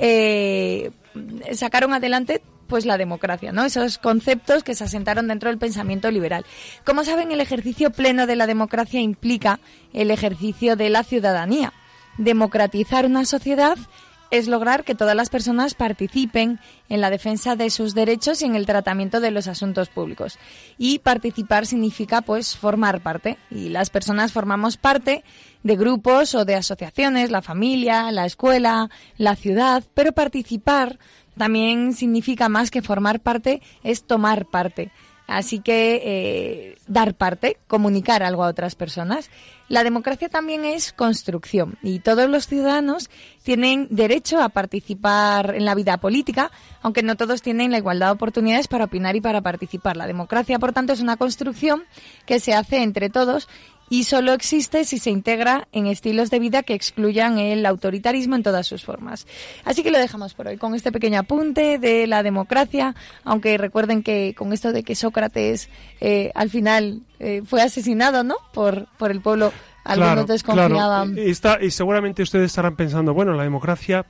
eh, 0.00 0.90
sacaron 1.52 1.92
adelante 1.92 2.42
pues 2.66 2.86
la 2.86 2.96
democracia, 2.96 3.52
¿no? 3.52 3.64
Esos 3.64 3.98
conceptos 3.98 4.62
que 4.62 4.74
se 4.74 4.84
asentaron 4.84 5.28
dentro 5.28 5.50
del 5.50 5.58
pensamiento 5.58 6.10
liberal. 6.10 6.46
Como 6.84 7.04
saben, 7.04 7.32
el 7.32 7.40
ejercicio 7.40 7.90
pleno 7.90 8.26
de 8.26 8.36
la 8.36 8.46
democracia 8.46 9.00
implica 9.00 9.60
el 9.92 10.10
ejercicio 10.10 10.76
de 10.76 10.88
la 10.88 11.02
ciudadanía. 11.02 11.72
Democratizar 12.16 13.06
una 13.06 13.24
sociedad 13.24 13.76
es 14.30 14.48
lograr 14.48 14.84
que 14.84 14.94
todas 14.94 15.16
las 15.16 15.30
personas 15.30 15.74
participen 15.74 16.60
en 16.88 17.00
la 17.00 17.10
defensa 17.10 17.56
de 17.56 17.70
sus 17.70 17.94
derechos 17.94 18.42
y 18.42 18.46
en 18.46 18.54
el 18.54 18.66
tratamiento 18.66 19.20
de 19.20 19.30
los 19.30 19.48
asuntos 19.48 19.88
públicos. 19.88 20.38
Y 20.78 21.00
participar 21.00 21.66
significa 21.66 22.22
pues 22.22 22.56
formar 22.56 23.00
parte 23.00 23.38
y 23.50 23.68
las 23.68 23.90
personas 23.90 24.32
formamos 24.32 24.76
parte 24.76 25.24
de 25.62 25.76
grupos 25.76 26.34
o 26.34 26.44
de 26.44 26.54
asociaciones, 26.54 27.30
la 27.30 27.42
familia, 27.42 28.10
la 28.12 28.26
escuela, 28.26 28.88
la 29.16 29.36
ciudad, 29.36 29.84
pero 29.94 30.12
participar 30.12 30.98
también 31.36 31.94
significa 31.94 32.48
más 32.48 32.70
que 32.70 32.82
formar 32.82 33.20
parte, 33.20 33.62
es 33.82 34.04
tomar 34.04 34.46
parte. 34.46 34.90
Así 35.30 35.60
que 35.60 36.02
eh, 36.04 36.78
dar 36.88 37.14
parte, 37.14 37.56
comunicar 37.68 38.24
algo 38.24 38.42
a 38.42 38.48
otras 38.48 38.74
personas. 38.74 39.30
La 39.68 39.84
democracia 39.84 40.28
también 40.28 40.64
es 40.64 40.92
construcción 40.92 41.78
y 41.84 42.00
todos 42.00 42.28
los 42.28 42.48
ciudadanos 42.48 43.10
tienen 43.44 43.86
derecho 43.90 44.42
a 44.42 44.48
participar 44.48 45.54
en 45.54 45.64
la 45.64 45.76
vida 45.76 45.98
política, 45.98 46.50
aunque 46.82 47.04
no 47.04 47.16
todos 47.16 47.42
tienen 47.42 47.70
la 47.70 47.78
igualdad 47.78 48.08
de 48.08 48.14
oportunidades 48.14 48.66
para 48.66 48.86
opinar 48.86 49.14
y 49.14 49.20
para 49.20 49.40
participar. 49.40 49.96
La 49.96 50.08
democracia, 50.08 50.58
por 50.58 50.72
tanto, 50.72 50.92
es 50.92 51.00
una 51.00 51.16
construcción 51.16 51.84
que 52.26 52.40
se 52.40 52.52
hace 52.52 52.82
entre 52.82 53.08
todos 53.08 53.46
y 53.90 54.04
solo 54.04 54.32
existe 54.32 54.84
si 54.84 54.98
se 54.98 55.10
integra 55.10 55.66
en 55.72 55.86
estilos 55.86 56.30
de 56.30 56.38
vida 56.38 56.62
que 56.62 56.74
excluyan 56.74 57.38
el 57.38 57.66
autoritarismo 57.66 58.36
en 58.36 58.44
todas 58.44 58.66
sus 58.66 58.84
formas. 58.84 59.26
Así 59.64 59.82
que 59.82 59.90
lo 59.90 59.98
dejamos 59.98 60.32
por 60.32 60.46
hoy 60.46 60.56
con 60.56 60.76
este 60.76 60.92
pequeño 60.92 61.18
apunte 61.18 61.78
de 61.78 62.06
la 62.06 62.22
democracia, 62.22 62.94
aunque 63.24 63.58
recuerden 63.58 64.04
que 64.04 64.32
con 64.38 64.52
esto 64.52 64.72
de 64.72 64.84
que 64.84 64.94
Sócrates 64.94 65.68
eh, 66.00 66.30
al 66.36 66.50
final 66.50 67.02
eh, 67.18 67.42
fue 67.44 67.62
asesinado, 67.62 68.22
¿no? 68.22 68.36
Por, 68.54 68.86
por 68.96 69.10
el 69.10 69.20
pueblo, 69.20 69.52
algunos 69.84 70.28
desconfiaban. 70.28 71.18
Y, 71.18 71.28
está, 71.28 71.58
y 71.60 71.72
seguramente 71.72 72.22
ustedes 72.22 72.46
estarán 72.46 72.76
pensando, 72.76 73.12
bueno, 73.12 73.34
la 73.34 73.42
democracia, 73.42 74.06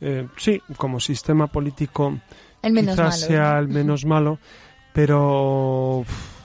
eh, 0.00 0.26
sí, 0.38 0.60
como 0.76 0.98
sistema 0.98 1.46
político, 1.46 2.18
el 2.62 2.72
menos 2.72 2.96
quizás 2.96 3.20
sea 3.20 3.60
el 3.60 3.68
menos 3.68 4.04
malo, 4.04 4.40
pero 4.92 6.04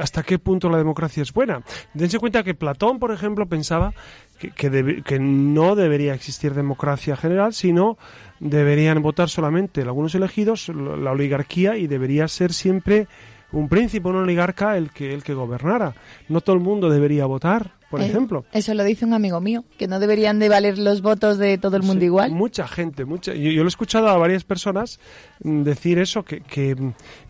hasta 0.00 0.22
qué 0.22 0.38
punto 0.38 0.70
la 0.70 0.78
democracia 0.78 1.22
es 1.22 1.32
buena. 1.32 1.62
Dense 1.94 2.18
cuenta 2.18 2.42
que 2.42 2.54
Platón, 2.54 2.98
por 2.98 3.12
ejemplo, 3.12 3.46
pensaba 3.46 3.92
que, 4.38 4.50
que, 4.50 5.18
no 5.18 5.74
debería 5.74 6.14
existir 6.14 6.54
democracia 6.54 7.16
general, 7.16 7.52
sino 7.52 7.98
deberían 8.38 9.02
votar 9.02 9.28
solamente 9.28 9.82
algunos 9.82 10.14
elegidos, 10.14 10.68
la 10.68 11.12
oligarquía, 11.12 11.76
y 11.76 11.86
debería 11.86 12.28
ser 12.28 12.52
siempre 12.52 13.08
un 13.52 13.68
príncipe, 13.68 14.08
un 14.08 14.16
oligarca, 14.16 14.76
el 14.76 14.90
que, 14.90 15.14
el 15.14 15.22
que 15.22 15.34
gobernara. 15.34 15.94
No 16.28 16.40
todo 16.40 16.56
el 16.56 16.62
mundo 16.62 16.90
debería 16.90 17.26
votar, 17.26 17.72
por 17.90 18.00
eh, 18.00 18.06
ejemplo. 18.06 18.44
Eso 18.52 18.74
lo 18.74 18.84
dice 18.84 19.04
un 19.04 19.14
amigo 19.14 19.40
mío, 19.40 19.64
que 19.78 19.86
no 19.86 20.00
deberían 20.00 20.38
de 20.38 20.48
valer 20.48 20.78
los 20.78 21.02
votos 21.02 21.38
de 21.38 21.58
todo 21.58 21.76
el 21.76 21.82
mundo 21.82 22.04
igual. 22.04 22.32
Mucha 22.32 22.66
gente, 22.66 23.04
mucha. 23.04 23.34
Yo, 23.34 23.52
lo 23.52 23.64
he 23.64 23.68
escuchado 23.68 24.08
a 24.08 24.16
varias 24.16 24.44
personas 24.44 25.00
mm, 25.42 25.62
decir 25.62 25.98
eso, 25.98 26.24
que, 26.24 26.40
que, 26.40 26.76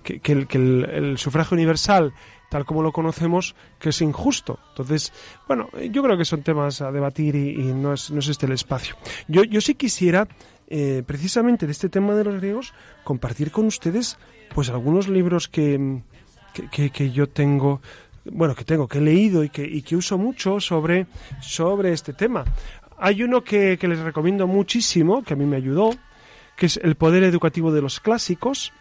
que, 0.03 0.33
el, 0.33 1.19
sufragio 1.19 1.55
universal 1.55 2.13
tal 2.49 2.65
como 2.65 2.81
lo 2.81 2.93
conocemos, 2.93 3.57
que 3.81 3.89
es 3.89 4.01
injusto. 4.01 4.61
Entonces, 4.69 5.13
bueno, 5.49 5.69
yo 5.91 6.01
creo 6.03 6.17
que 6.17 6.25
son 6.25 6.43
temas 6.43 6.81
a 6.81 6.93
debatir 6.93 7.35
y, 7.35 7.57
no, 7.75 7.93
es, 7.93 8.13
no 8.13 8.21
es 8.21 8.29
este 8.29 8.47
el 8.47 8.53
espacio. 8.53 8.95
Yo, 9.27 9.43
yo 9.43 9.61
sí 9.61 9.75
quisiera, 9.75 10.29
eh, 10.69 11.03
precisamente 11.05 11.67
de 11.67 11.73
este 11.73 11.89
tema 11.89 12.15
de 12.15 12.23
los 12.23 12.37
griegos, 12.37 12.73
compartir 13.03 13.51
con 13.51 13.67
ustedes 13.67 14.17
pues 14.57 14.71
algunos 14.71 15.07
libros 15.07 15.49
que, 15.49 16.01
que, 16.73 17.11
yo 17.11 17.29
tengo 17.29 17.83
bueno, 18.25 18.55
que 18.55 18.65
tengo, 18.65 18.89
que 18.89 18.97
he 18.97 19.03
leído 19.03 19.45
y 19.45 19.51
que, 19.51 19.63
y 19.63 19.83
que 19.83 19.97
uso 19.97 20.17
mucho 20.17 20.61
sobre, 20.61 21.07
sobre 21.43 21.93
este 21.93 22.15
tema. 22.15 22.43
Hay 22.97 23.23
uno 23.23 23.45
que, 23.45 23.77
que 23.77 23.87
les 23.87 23.99
recomiendo 23.99 24.47
muchísimo, 24.47 25.23
que 25.23 25.35
a 25.35 25.37
mí 25.37 25.45
me 25.45 25.57
ayudó, 25.57 25.91
que 26.57 26.65
es 26.65 26.81
El 26.83 26.95
Poder 26.95 27.23
Educativo 27.25 27.71
de 27.71 27.83
los 27.83 28.01
Clásicos. 28.01 28.73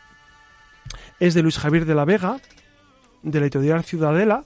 Es 1.20 1.34
de 1.34 1.42
Luis 1.42 1.58
Javier 1.58 1.84
de 1.84 1.96
la 1.96 2.06
Vega, 2.06 2.38
de 3.22 3.38
la 3.42 3.48
editorial 3.48 3.84
Ciudadela, 3.84 4.46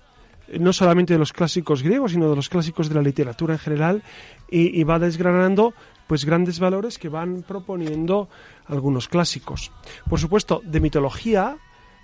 no 0.57 0.73
solamente 0.73 1.13
de 1.13 1.19
los 1.19 1.33
clásicos 1.33 1.83
griegos, 1.83 2.11
sino 2.11 2.29
de 2.29 2.35
los 2.35 2.49
clásicos 2.49 2.89
de 2.89 2.95
la 2.95 3.01
literatura 3.01 3.53
en 3.53 3.59
general, 3.59 4.03
y, 4.49 4.83
va 4.83 4.97
desgranando 4.97 5.73
pues 6.07 6.25
grandes 6.25 6.59
valores 6.59 6.97
que 6.97 7.09
van 7.09 7.43
proponiendo 7.43 8.29
algunos 8.65 9.07
clásicos. 9.07 9.71
Por 10.09 10.19
supuesto, 10.19 10.61
de 10.63 10.79
mitología, 10.79 11.57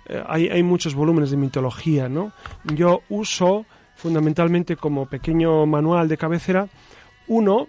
eh, 0.08 0.22
hay, 0.28 0.48
hay, 0.48 0.62
muchos 0.62 0.94
volúmenes 0.94 1.30
de 1.30 1.36
mitología, 1.36 2.08
¿no? 2.08 2.32
Yo 2.64 3.00
uso 3.08 3.66
fundamentalmente 3.96 4.76
como 4.76 5.06
pequeño 5.06 5.66
manual 5.66 6.06
de 6.06 6.16
cabecera 6.16 6.68
uno, 7.28 7.66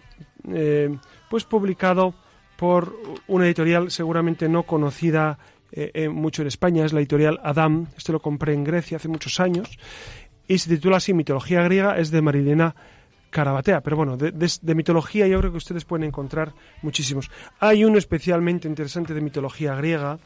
eh, 0.48 0.96
pues 1.30 1.44
publicado 1.46 2.14
por 2.56 2.96
una 3.28 3.46
editorial 3.46 3.92
seguramente 3.92 4.48
no 4.48 4.64
conocida 4.64 5.40
eh, 5.72 6.08
mucho 6.10 6.44
en 6.44 6.48
España, 6.48 6.86
es 6.86 6.94
la 6.94 7.00
editorial 7.00 7.40
Adam, 7.44 7.88
este 7.98 8.12
lo 8.12 8.22
compré 8.22 8.54
en 8.54 8.64
Grecia 8.64 8.98
hace 8.98 9.10
muchos 9.10 9.40
años, 9.40 9.78
y 10.48 10.58
se 10.58 10.70
titula 10.70 10.98
así 10.98 11.14
Mitología 11.14 11.62
griega, 11.64 11.98
es 11.98 12.12
de 12.12 12.22
Marilena 12.22 12.76
Carabatea, 13.30 13.82
pero 13.82 13.98
bueno, 13.98 14.16
de, 14.16 14.32
de, 14.32 14.76
mitología 14.76 15.28
yo 15.28 15.40
creo 15.40 15.52
que 15.52 15.58
ustedes 15.58 15.84
pueden 15.84 16.06
encontrar 16.06 16.54
muchísimos. 16.82 17.30
Hay 17.60 17.84
uno 17.84 17.98
especialmente 17.98 18.68
interesante 18.68 19.14
de 19.14 19.22
mitología 19.22 19.76
griega 19.76 20.18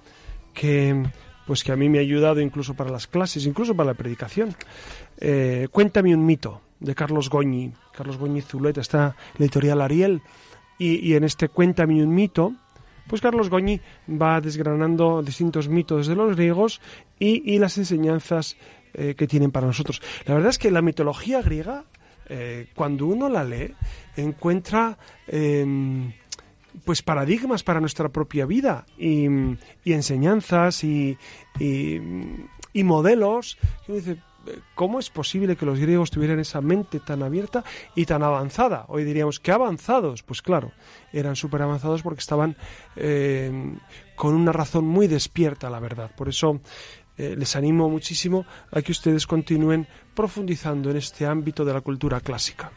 que 0.54 1.04
pues 1.46 1.64
que 1.64 1.72
a 1.72 1.76
mí 1.76 1.90
me 1.90 1.98
ha 1.98 2.02
ayudado 2.02 2.40
incluso 2.40 2.76
para 2.76 2.92
las 2.92 3.08
clases, 3.08 3.46
incluso 3.46 3.76
para 3.76 3.88
la 3.88 3.94
predicación. 3.94 4.56
Eh, 5.18 5.68
Cuéntame 5.72 6.16
un 6.16 6.26
mito 6.26 6.62
de 6.80 6.96
Carlos 6.96 7.30
Goñi. 7.30 7.74
Carlos 7.94 8.18
Goñi 8.18 8.42
Zuleta 8.42 8.82
está 8.82 9.16
la 9.38 9.46
editorial 9.46 9.82
Ariel 9.82 10.22
y, 10.78 11.14
en 11.14 11.24
este 11.24 11.50
Cuéntame 11.50 12.04
un 12.04 12.14
mito, 12.14 12.54
pues 13.08 13.22
Carlos 13.22 13.50
Goñi 13.50 13.80
va 14.10 14.42
desgranando 14.42 15.22
distintos 15.22 15.70
mitos 15.70 16.08
de 16.08 16.16
los 16.16 16.36
griegos 16.36 16.82
y, 17.20 17.60
las 17.60 17.78
enseñanzas 17.78 18.58
eh, 18.94 19.16
que 19.16 19.28
tienen 19.28 19.52
para 19.52 19.68
nosotros. 19.68 20.02
La 20.26 20.34
verdad 20.34 20.50
es 20.50 20.58
que 20.58 20.72
la 20.72 20.82
mitología 20.82 21.42
griega 21.42 21.86
eh, 22.34 22.68
cuando 22.76 23.08
uno 23.08 23.28
la 23.28 23.44
lee, 23.44 23.76
encuentra 24.16 24.98
em, 25.28 26.14
pues 26.86 27.02
paradigmas 27.02 27.62
para 27.62 27.82
nuestra 27.82 28.08
propia 28.08 28.46
vida 28.46 28.86
y, 28.98 29.26
enseñanzas 29.84 30.86
y, 30.86 31.18
modelos. 32.74 33.58
Y 33.86 33.92
dice, 33.92 34.18
¿cómo 34.76 35.00
es 35.00 35.10
posible 35.10 35.58
que 35.58 35.66
los 35.66 35.78
griegos 35.78 36.10
tuvieran 36.10 36.40
esa 36.40 36.62
mente 36.62 37.02
tan 37.02 37.22
abierta 37.22 37.66
y 37.96 38.06
tan 38.06 38.24
avanzada? 38.24 38.86
Hoy 38.88 39.04
diríamos, 39.04 39.42
¿qué 39.42 39.52
avanzados? 39.52 40.24
Pues 40.24 40.42
claro, 40.42 40.72
eran 41.12 41.36
súper 41.36 41.64
avanzados 41.64 42.02
porque 42.02 42.22
estaban 42.22 42.56
em, 42.96 43.78
con 44.16 44.36
una 44.36 44.54
razón 44.54 44.86
muy 44.86 45.08
despierta, 45.08 45.70
la 45.70 45.82
verdad. 45.82 46.12
Por 46.16 46.30
eso 46.30 46.62
eh, 47.18 47.36
les 47.38 47.56
animo 47.56 47.90
muchísimo 47.90 48.46
a 48.72 48.82
que 48.82 48.92
ustedes 48.92 49.28
continúen 49.28 49.88
profundizando 50.14 50.90
en 50.90 50.98
este 50.98 51.26
ámbito 51.26 51.66
de 51.66 51.74
la 51.74 51.82
cultura 51.82 52.20
clásica. 52.22 52.72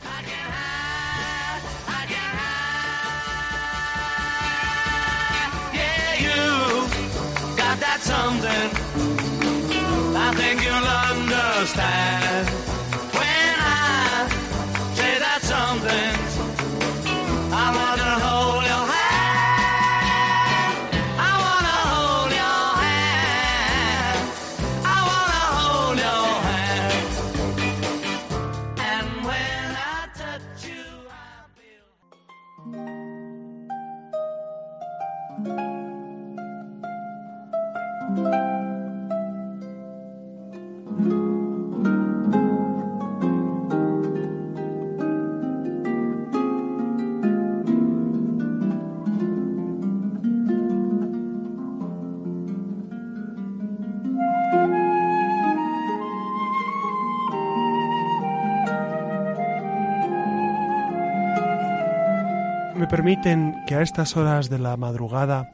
Que 63.67 63.75
a 63.75 63.83
estas 63.83 64.17
horas 64.17 64.51
de 64.51 64.59
la 64.59 64.77
madrugada 64.77 65.53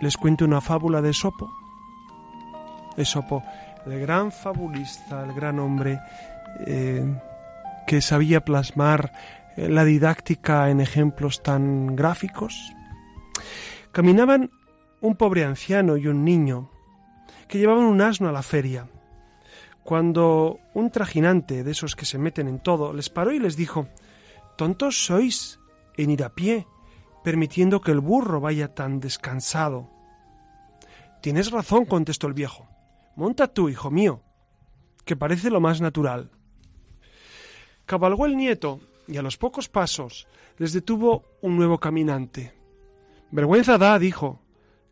les 0.00 0.16
cuente 0.16 0.44
una 0.44 0.60
fábula 0.60 1.02
de 1.02 1.10
Esopo. 1.10 1.50
Esopo, 2.96 3.42
el 3.84 3.98
gran 4.00 4.30
fabulista, 4.30 5.24
el 5.24 5.32
gran 5.32 5.58
hombre 5.58 6.00
eh, 6.66 7.04
que 7.86 8.00
sabía 8.00 8.44
plasmar 8.44 9.12
eh, 9.56 9.68
la 9.68 9.84
didáctica 9.84 10.70
en 10.70 10.80
ejemplos 10.80 11.42
tan 11.42 11.96
gráficos. 11.96 12.72
Caminaban 13.90 14.50
un 15.00 15.16
pobre 15.16 15.44
anciano 15.44 15.96
y 15.96 16.06
un 16.06 16.24
niño 16.24 16.70
que 17.48 17.58
llevaban 17.58 17.84
un 17.84 18.00
asno 18.00 18.28
a 18.28 18.32
la 18.32 18.42
feria. 18.42 18.86
Cuando 19.82 20.60
un 20.74 20.90
trajinante 20.90 21.64
de 21.64 21.70
esos 21.72 21.96
que 21.96 22.04
se 22.04 22.18
meten 22.18 22.46
en 22.46 22.60
todo 22.60 22.92
les 22.92 23.10
paró 23.10 23.32
y 23.32 23.40
les 23.40 23.56
dijo, 23.56 23.88
Tontos 24.56 25.04
sois 25.04 25.57
en 25.98 26.10
ir 26.10 26.24
a 26.24 26.34
pie, 26.34 26.66
permitiendo 27.22 27.82
que 27.82 27.90
el 27.90 28.00
burro 28.00 28.40
vaya 28.40 28.74
tan 28.74 29.00
descansado. 29.00 29.90
Tienes 31.20 31.50
razón, 31.50 31.84
contestó 31.84 32.26
el 32.26 32.34
viejo. 32.34 32.66
Monta 33.16 33.48
tú, 33.48 33.68
hijo 33.68 33.90
mío, 33.90 34.22
que 35.04 35.16
parece 35.16 35.50
lo 35.50 35.60
más 35.60 35.80
natural. 35.80 36.30
Cabalgó 37.84 38.26
el 38.26 38.36
nieto 38.36 38.80
y 39.06 39.16
a 39.16 39.22
los 39.22 39.36
pocos 39.36 39.68
pasos 39.68 40.28
les 40.56 40.72
detuvo 40.72 41.24
un 41.42 41.56
nuevo 41.56 41.78
caminante. 41.78 42.54
Vergüenza 43.30 43.76
da, 43.76 43.98
dijo, 43.98 44.40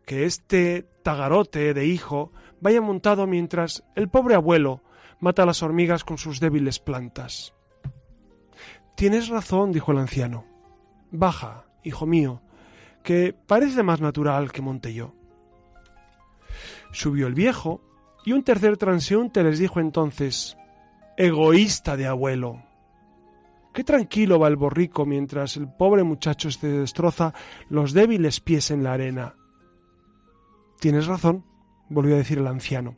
que 0.05 0.25
este 0.25 0.87
tagarote 1.03 1.73
de 1.73 1.85
hijo 1.85 2.31
vaya 2.59 2.81
montado 2.81 3.27
mientras 3.27 3.83
el 3.95 4.09
pobre 4.09 4.35
abuelo 4.35 4.81
mata 5.19 5.43
a 5.43 5.45
las 5.45 5.63
hormigas 5.63 6.03
con 6.03 6.17
sus 6.17 6.39
débiles 6.39 6.79
plantas. 6.79 7.53
Tienes 8.95 9.27
razón, 9.27 9.71
dijo 9.71 9.91
el 9.91 9.99
anciano. 9.99 10.56
Baja, 11.11 11.65
hijo 11.83 12.05
mío, 12.05 12.41
que 13.03 13.33
parece 13.33 13.83
más 13.83 14.01
natural 14.01 14.51
que 14.51 14.61
monte 14.61 14.93
yo. 14.93 15.13
Subió 16.91 17.27
el 17.27 17.33
viejo, 17.33 17.81
y 18.25 18.33
un 18.33 18.43
tercer 18.43 18.75
transeúnte 18.77 19.41
les 19.43 19.59
dijo 19.59 19.79
entonces 19.79 20.57
Egoísta 21.15 21.95
de 21.95 22.07
abuelo. 22.07 22.61
Qué 23.73 23.83
tranquilo 23.83 24.39
va 24.39 24.47
el 24.47 24.55
borrico 24.55 25.05
mientras 25.05 25.55
el 25.55 25.67
pobre 25.67 26.03
muchacho 26.03 26.51
se 26.51 26.67
destroza 26.67 27.33
los 27.69 27.93
débiles 27.93 28.39
pies 28.39 28.71
en 28.71 28.83
la 28.83 28.93
arena. 28.93 29.35
Tienes 30.79 31.07
razón, 31.07 31.45
volvió 31.89 32.15
a 32.15 32.17
decir 32.17 32.39
el 32.39 32.47
anciano. 32.47 32.97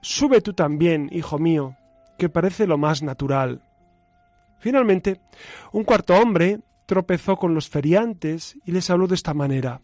Sube 0.00 0.40
tú 0.40 0.52
también, 0.52 1.08
hijo 1.12 1.38
mío, 1.38 1.76
que 2.18 2.28
parece 2.28 2.66
lo 2.66 2.78
más 2.78 3.02
natural. 3.02 3.62
Finalmente, 4.58 5.20
un 5.72 5.84
cuarto 5.84 6.14
hombre 6.14 6.60
tropezó 6.86 7.36
con 7.36 7.54
los 7.54 7.68
feriantes 7.68 8.56
y 8.64 8.72
les 8.72 8.88
habló 8.88 9.06
de 9.06 9.16
esta 9.16 9.34
manera. 9.34 9.82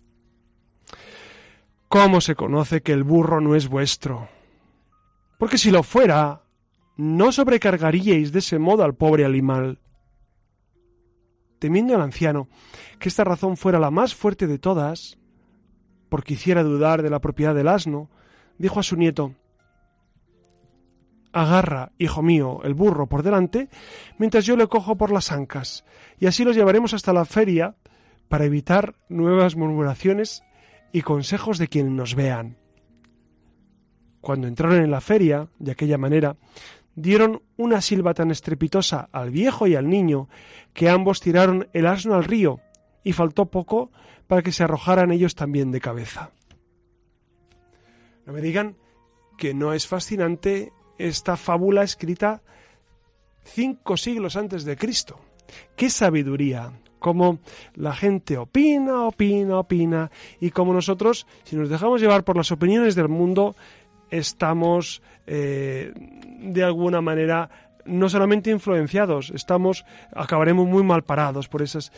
¿Cómo 1.88 2.20
se 2.20 2.34
conoce 2.34 2.80
que 2.80 2.92
el 2.92 3.04
burro 3.04 3.40
no 3.40 3.54
es 3.54 3.68
vuestro? 3.68 4.28
Porque 5.38 5.58
si 5.58 5.70
lo 5.70 5.82
fuera, 5.82 6.42
no 6.96 7.32
sobrecargaríais 7.32 8.32
de 8.32 8.38
ese 8.38 8.58
modo 8.58 8.84
al 8.84 8.94
pobre 8.94 9.24
animal. 9.24 9.80
Temiendo 11.58 11.94
al 11.94 12.00
anciano 12.00 12.48
que 12.98 13.08
esta 13.08 13.24
razón 13.24 13.56
fuera 13.56 13.78
la 13.78 13.90
más 13.90 14.14
fuerte 14.14 14.46
de 14.46 14.58
todas, 14.58 15.18
porque 16.08 16.34
hiciera 16.34 16.62
dudar 16.62 17.02
de 17.02 17.10
la 17.10 17.20
propiedad 17.20 17.54
del 17.54 17.68
asno, 17.68 18.10
dijo 18.58 18.80
a 18.80 18.82
su 18.82 18.96
nieto 18.96 19.34
Agarra, 21.32 21.92
hijo 21.98 22.22
mío, 22.22 22.60
el 22.62 22.74
burro 22.74 23.08
por 23.08 23.22
delante, 23.22 23.68
mientras 24.18 24.44
yo 24.44 24.56
le 24.56 24.66
cojo 24.66 24.96
por 24.96 25.10
las 25.10 25.32
ancas, 25.32 25.84
y 26.18 26.26
así 26.26 26.44
los 26.44 26.56
llevaremos 26.56 26.92
hasta 26.92 27.12
la 27.12 27.24
feria 27.24 27.76
para 28.28 28.44
evitar 28.44 28.94
nuevas 29.08 29.56
murmuraciones 29.56 30.42
y 30.92 31.02
consejos 31.02 31.58
de 31.58 31.68
quienes 31.68 31.92
nos 31.92 32.14
vean. 32.14 32.58
Cuando 34.20 34.46
entraron 34.46 34.82
en 34.82 34.90
la 34.90 35.00
feria, 35.00 35.48
de 35.58 35.72
aquella 35.72 35.98
manera, 35.98 36.36
dieron 36.94 37.42
una 37.56 37.80
silba 37.80 38.14
tan 38.14 38.30
estrepitosa 38.30 39.08
al 39.10 39.30
viejo 39.30 39.66
y 39.66 39.74
al 39.74 39.88
niño 39.88 40.28
que 40.74 40.90
ambos 40.90 41.20
tiraron 41.20 41.68
el 41.72 41.86
asno 41.86 42.14
al 42.14 42.24
río, 42.24 42.60
y 43.04 43.12
faltó 43.12 43.46
poco 43.46 43.90
para 44.26 44.42
que 44.42 44.52
se 44.52 44.64
arrojaran 44.64 45.10
ellos 45.10 45.34
también 45.34 45.70
de 45.70 45.80
cabeza. 45.80 46.30
No 48.26 48.32
me 48.32 48.40
digan 48.40 48.76
que 49.36 49.54
no 49.54 49.72
es 49.72 49.86
fascinante 49.86 50.72
esta 50.98 51.36
fábula 51.36 51.82
escrita 51.82 52.42
cinco 53.44 53.96
siglos 53.96 54.36
antes 54.36 54.64
de 54.64 54.76
Cristo. 54.76 55.18
¡Qué 55.76 55.90
sabiduría! 55.90 56.72
Cómo 56.98 57.40
la 57.74 57.94
gente 57.94 58.38
opina, 58.38 59.02
opina, 59.02 59.58
opina, 59.58 60.10
y 60.40 60.50
como 60.50 60.72
nosotros, 60.72 61.26
si 61.42 61.56
nos 61.56 61.68
dejamos 61.68 62.00
llevar 62.00 62.22
por 62.22 62.36
las 62.36 62.52
opiniones 62.52 62.94
del 62.94 63.08
mundo, 63.08 63.56
estamos 64.08 65.02
eh, 65.26 65.92
de 65.94 66.62
alguna 66.62 67.00
manera 67.00 67.50
no 67.84 68.08
solamente 68.08 68.50
influenciados, 68.50 69.32
estamos 69.34 69.84
acabaremos 70.14 70.68
muy 70.68 70.84
mal 70.84 71.02
parados 71.02 71.48
por 71.48 71.62
esas 71.62 71.90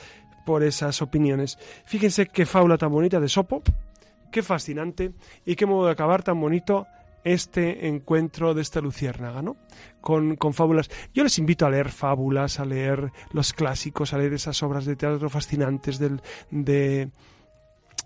por 0.47 0.63
esas 0.63 1.01
opiniones. 1.03 1.59
Fíjense 1.85 2.27
qué 2.27 2.47
fábula 2.47 2.79
tan 2.79 2.91
bonita 2.91 3.21
de 3.21 3.29
Sopo, 3.29 3.63
qué 4.31 4.43
fascinante 4.43 5.13
y 5.45 5.57
qué 5.57 5.67
modo 5.67 5.87
de 5.87 5.93
acabar 5.93 6.23
tan 6.23 6.41
bonito 6.41 6.87
este 7.25 7.89
encuentro 7.89 8.55
de 8.55 8.63
esta 8.63 8.81
luciérnaga, 8.81 9.43
¿no? 9.43 9.57
Con, 10.01 10.37
con, 10.37 10.53
fábulas. 10.53 10.91
Yo 11.13 11.25
les 11.25 11.39
invito 11.39 11.67
a 11.67 11.71
leer 11.71 11.89
fábulas, 11.91 12.61
a 12.61 12.65
leer 12.65 13.11
los 13.33 13.53
clásicos, 13.53 14.13
a 14.13 14.19
leer 14.19 14.35
esas 14.35 14.63
obras 14.63 14.85
de 14.85 14.97
teatro 14.97 15.31
fascinantes 15.31 15.99
del, 15.99 16.21
de, 16.51 17.11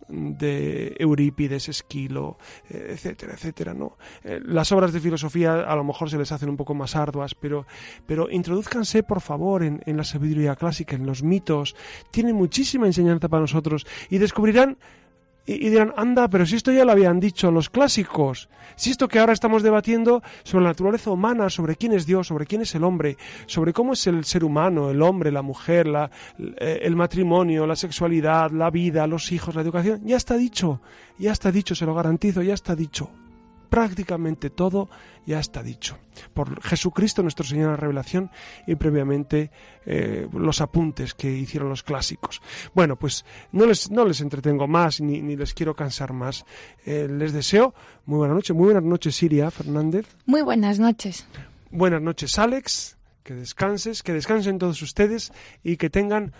de 0.08 0.96
Eurípides, 0.98 1.68
Esquilo, 1.68 2.38
etcétera, 2.68 3.34
etcétera, 3.34 3.74
¿no? 3.74 3.98
Eh, 4.22 4.40
las 4.44 4.70
obras 4.72 4.92
de 4.92 5.00
filosofía 5.00 5.60
a 5.60 5.76
lo 5.76 5.84
mejor 5.84 6.10
se 6.10 6.18
les 6.18 6.30
hacen 6.32 6.48
un 6.48 6.56
poco 6.56 6.74
más 6.74 6.96
arduas, 6.96 7.34
pero, 7.34 7.66
pero 8.06 8.30
introduzcanse, 8.30 9.02
por 9.02 9.20
favor, 9.20 9.62
en, 9.62 9.82
en 9.84 9.96
la 9.96 10.04
sabiduría 10.04 10.56
clásica, 10.56 10.96
en 10.96 11.06
los 11.06 11.22
mitos. 11.22 11.74
Tienen 12.10 12.36
muchísima 12.36 12.86
enseñanza 12.86 13.28
para 13.28 13.42
nosotros 13.42 13.86
y 14.08 14.18
descubrirán 14.18 14.78
y, 15.48 15.70
dirán, 15.70 15.94
anda, 15.96 16.28
pero 16.28 16.44
si 16.44 16.56
esto 16.56 16.70
ya 16.70 16.84
lo 16.84 16.92
habían 16.92 17.20
dicho 17.20 17.50
los 17.50 17.70
clásicos, 17.70 18.50
si 18.76 18.90
esto 18.90 19.08
que 19.08 19.18
ahora 19.18 19.32
estamos 19.32 19.62
debatiendo 19.62 20.22
sobre 20.42 20.64
la 20.64 20.70
naturaleza 20.70 21.10
humana, 21.10 21.48
sobre 21.48 21.76
quién 21.76 21.94
es 21.94 22.04
Dios, 22.04 22.26
sobre 22.26 22.44
quién 22.44 22.60
es 22.60 22.74
el 22.74 22.84
hombre, 22.84 23.16
sobre 23.46 23.72
cómo 23.72 23.94
es 23.94 24.06
el 24.06 24.26
ser 24.26 24.44
humano, 24.44 24.90
el 24.90 25.00
hombre, 25.00 25.32
la 25.32 25.40
mujer, 25.40 25.86
eh, 26.38 26.80
el 26.82 26.96
matrimonio, 26.96 27.66
la 27.66 27.76
sexualidad, 27.76 28.50
la 28.50 28.70
vida, 28.70 29.06
los 29.06 29.32
hijos, 29.32 29.54
la 29.54 29.62
educación, 29.62 30.02
ya 30.04 30.18
está 30.18 30.36
dicho, 30.36 30.82
ya 31.18 31.32
está 31.32 31.50
dicho, 31.50 31.74
se 31.74 31.86
lo 31.86 31.94
garantizo, 31.94 32.42
ya 32.42 32.52
está 32.52 32.76
dicho 32.76 33.08
prácticamente 33.68 34.50
todo 34.50 34.88
ya 35.26 35.38
está 35.38 35.62
dicho. 35.62 35.98
Por 36.32 36.62
Jesucristo, 36.62 37.22
nuestro 37.22 37.44
Señor, 37.44 37.70
la 37.70 37.76
revelación 37.76 38.30
y 38.66 38.74
previamente 38.76 39.50
eh, 39.84 40.26
los 40.32 40.60
apuntes 40.60 41.14
que 41.14 41.30
hicieron 41.30 41.68
los 41.68 41.82
clásicos. 41.82 42.40
Bueno, 42.74 42.96
pues 42.96 43.24
no 43.52 43.66
les, 43.66 43.90
no 43.90 44.04
les 44.04 44.20
entretengo 44.20 44.66
más 44.66 45.00
ni, 45.00 45.20
ni 45.20 45.36
les 45.36 45.54
quiero 45.54 45.74
cansar 45.74 46.12
más. 46.12 46.44
Eh, 46.84 47.08
les 47.10 47.32
deseo 47.32 47.74
muy 48.06 48.18
buena 48.18 48.34
noche. 48.34 48.52
Muy 48.52 48.66
buenas 48.66 48.84
noches, 48.84 49.16
Siria 49.16 49.50
Fernández. 49.50 50.06
Muy 50.26 50.42
buenas 50.42 50.78
noches. 50.78 51.26
Buenas 51.70 52.00
noches, 52.00 52.38
Alex. 52.38 52.96
Que 53.22 53.34
descanses, 53.34 54.02
que 54.02 54.14
descansen 54.14 54.58
todos 54.58 54.80
ustedes 54.80 55.32
y 55.62 55.76
que 55.76 55.90
tengan 55.90 56.32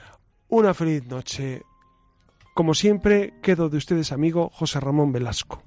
una 0.49 0.73
feliz 0.73 1.07
noche. 1.07 1.63
Como 2.55 2.73
siempre, 2.73 3.35
quedo 3.43 3.69
de 3.69 3.77
ustedes 3.77 4.11
amigo 4.11 4.51
José 4.53 4.81
Ramón 4.81 5.13
Velasco. 5.13 5.63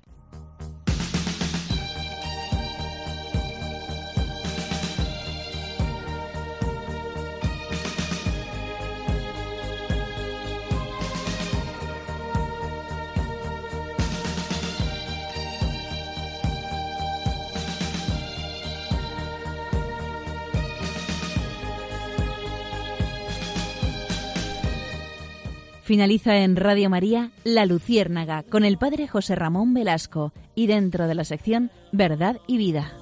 Finaliza 25.92 26.38
en 26.38 26.56
Radio 26.56 26.90
María 26.90 27.32
La 27.44 27.66
Luciérnaga 27.66 28.44
con 28.44 28.64
el 28.64 28.78
Padre 28.78 29.10
José 29.10 29.36
Ramón 29.36 29.74
Velasco 29.74 30.32
y 30.56 30.68
dentro 30.68 31.06
de 31.06 31.16
la 31.16 31.26
sección 31.26 31.70
Verdad 31.92 32.38
y 32.48 32.56
Vida. 32.56 32.94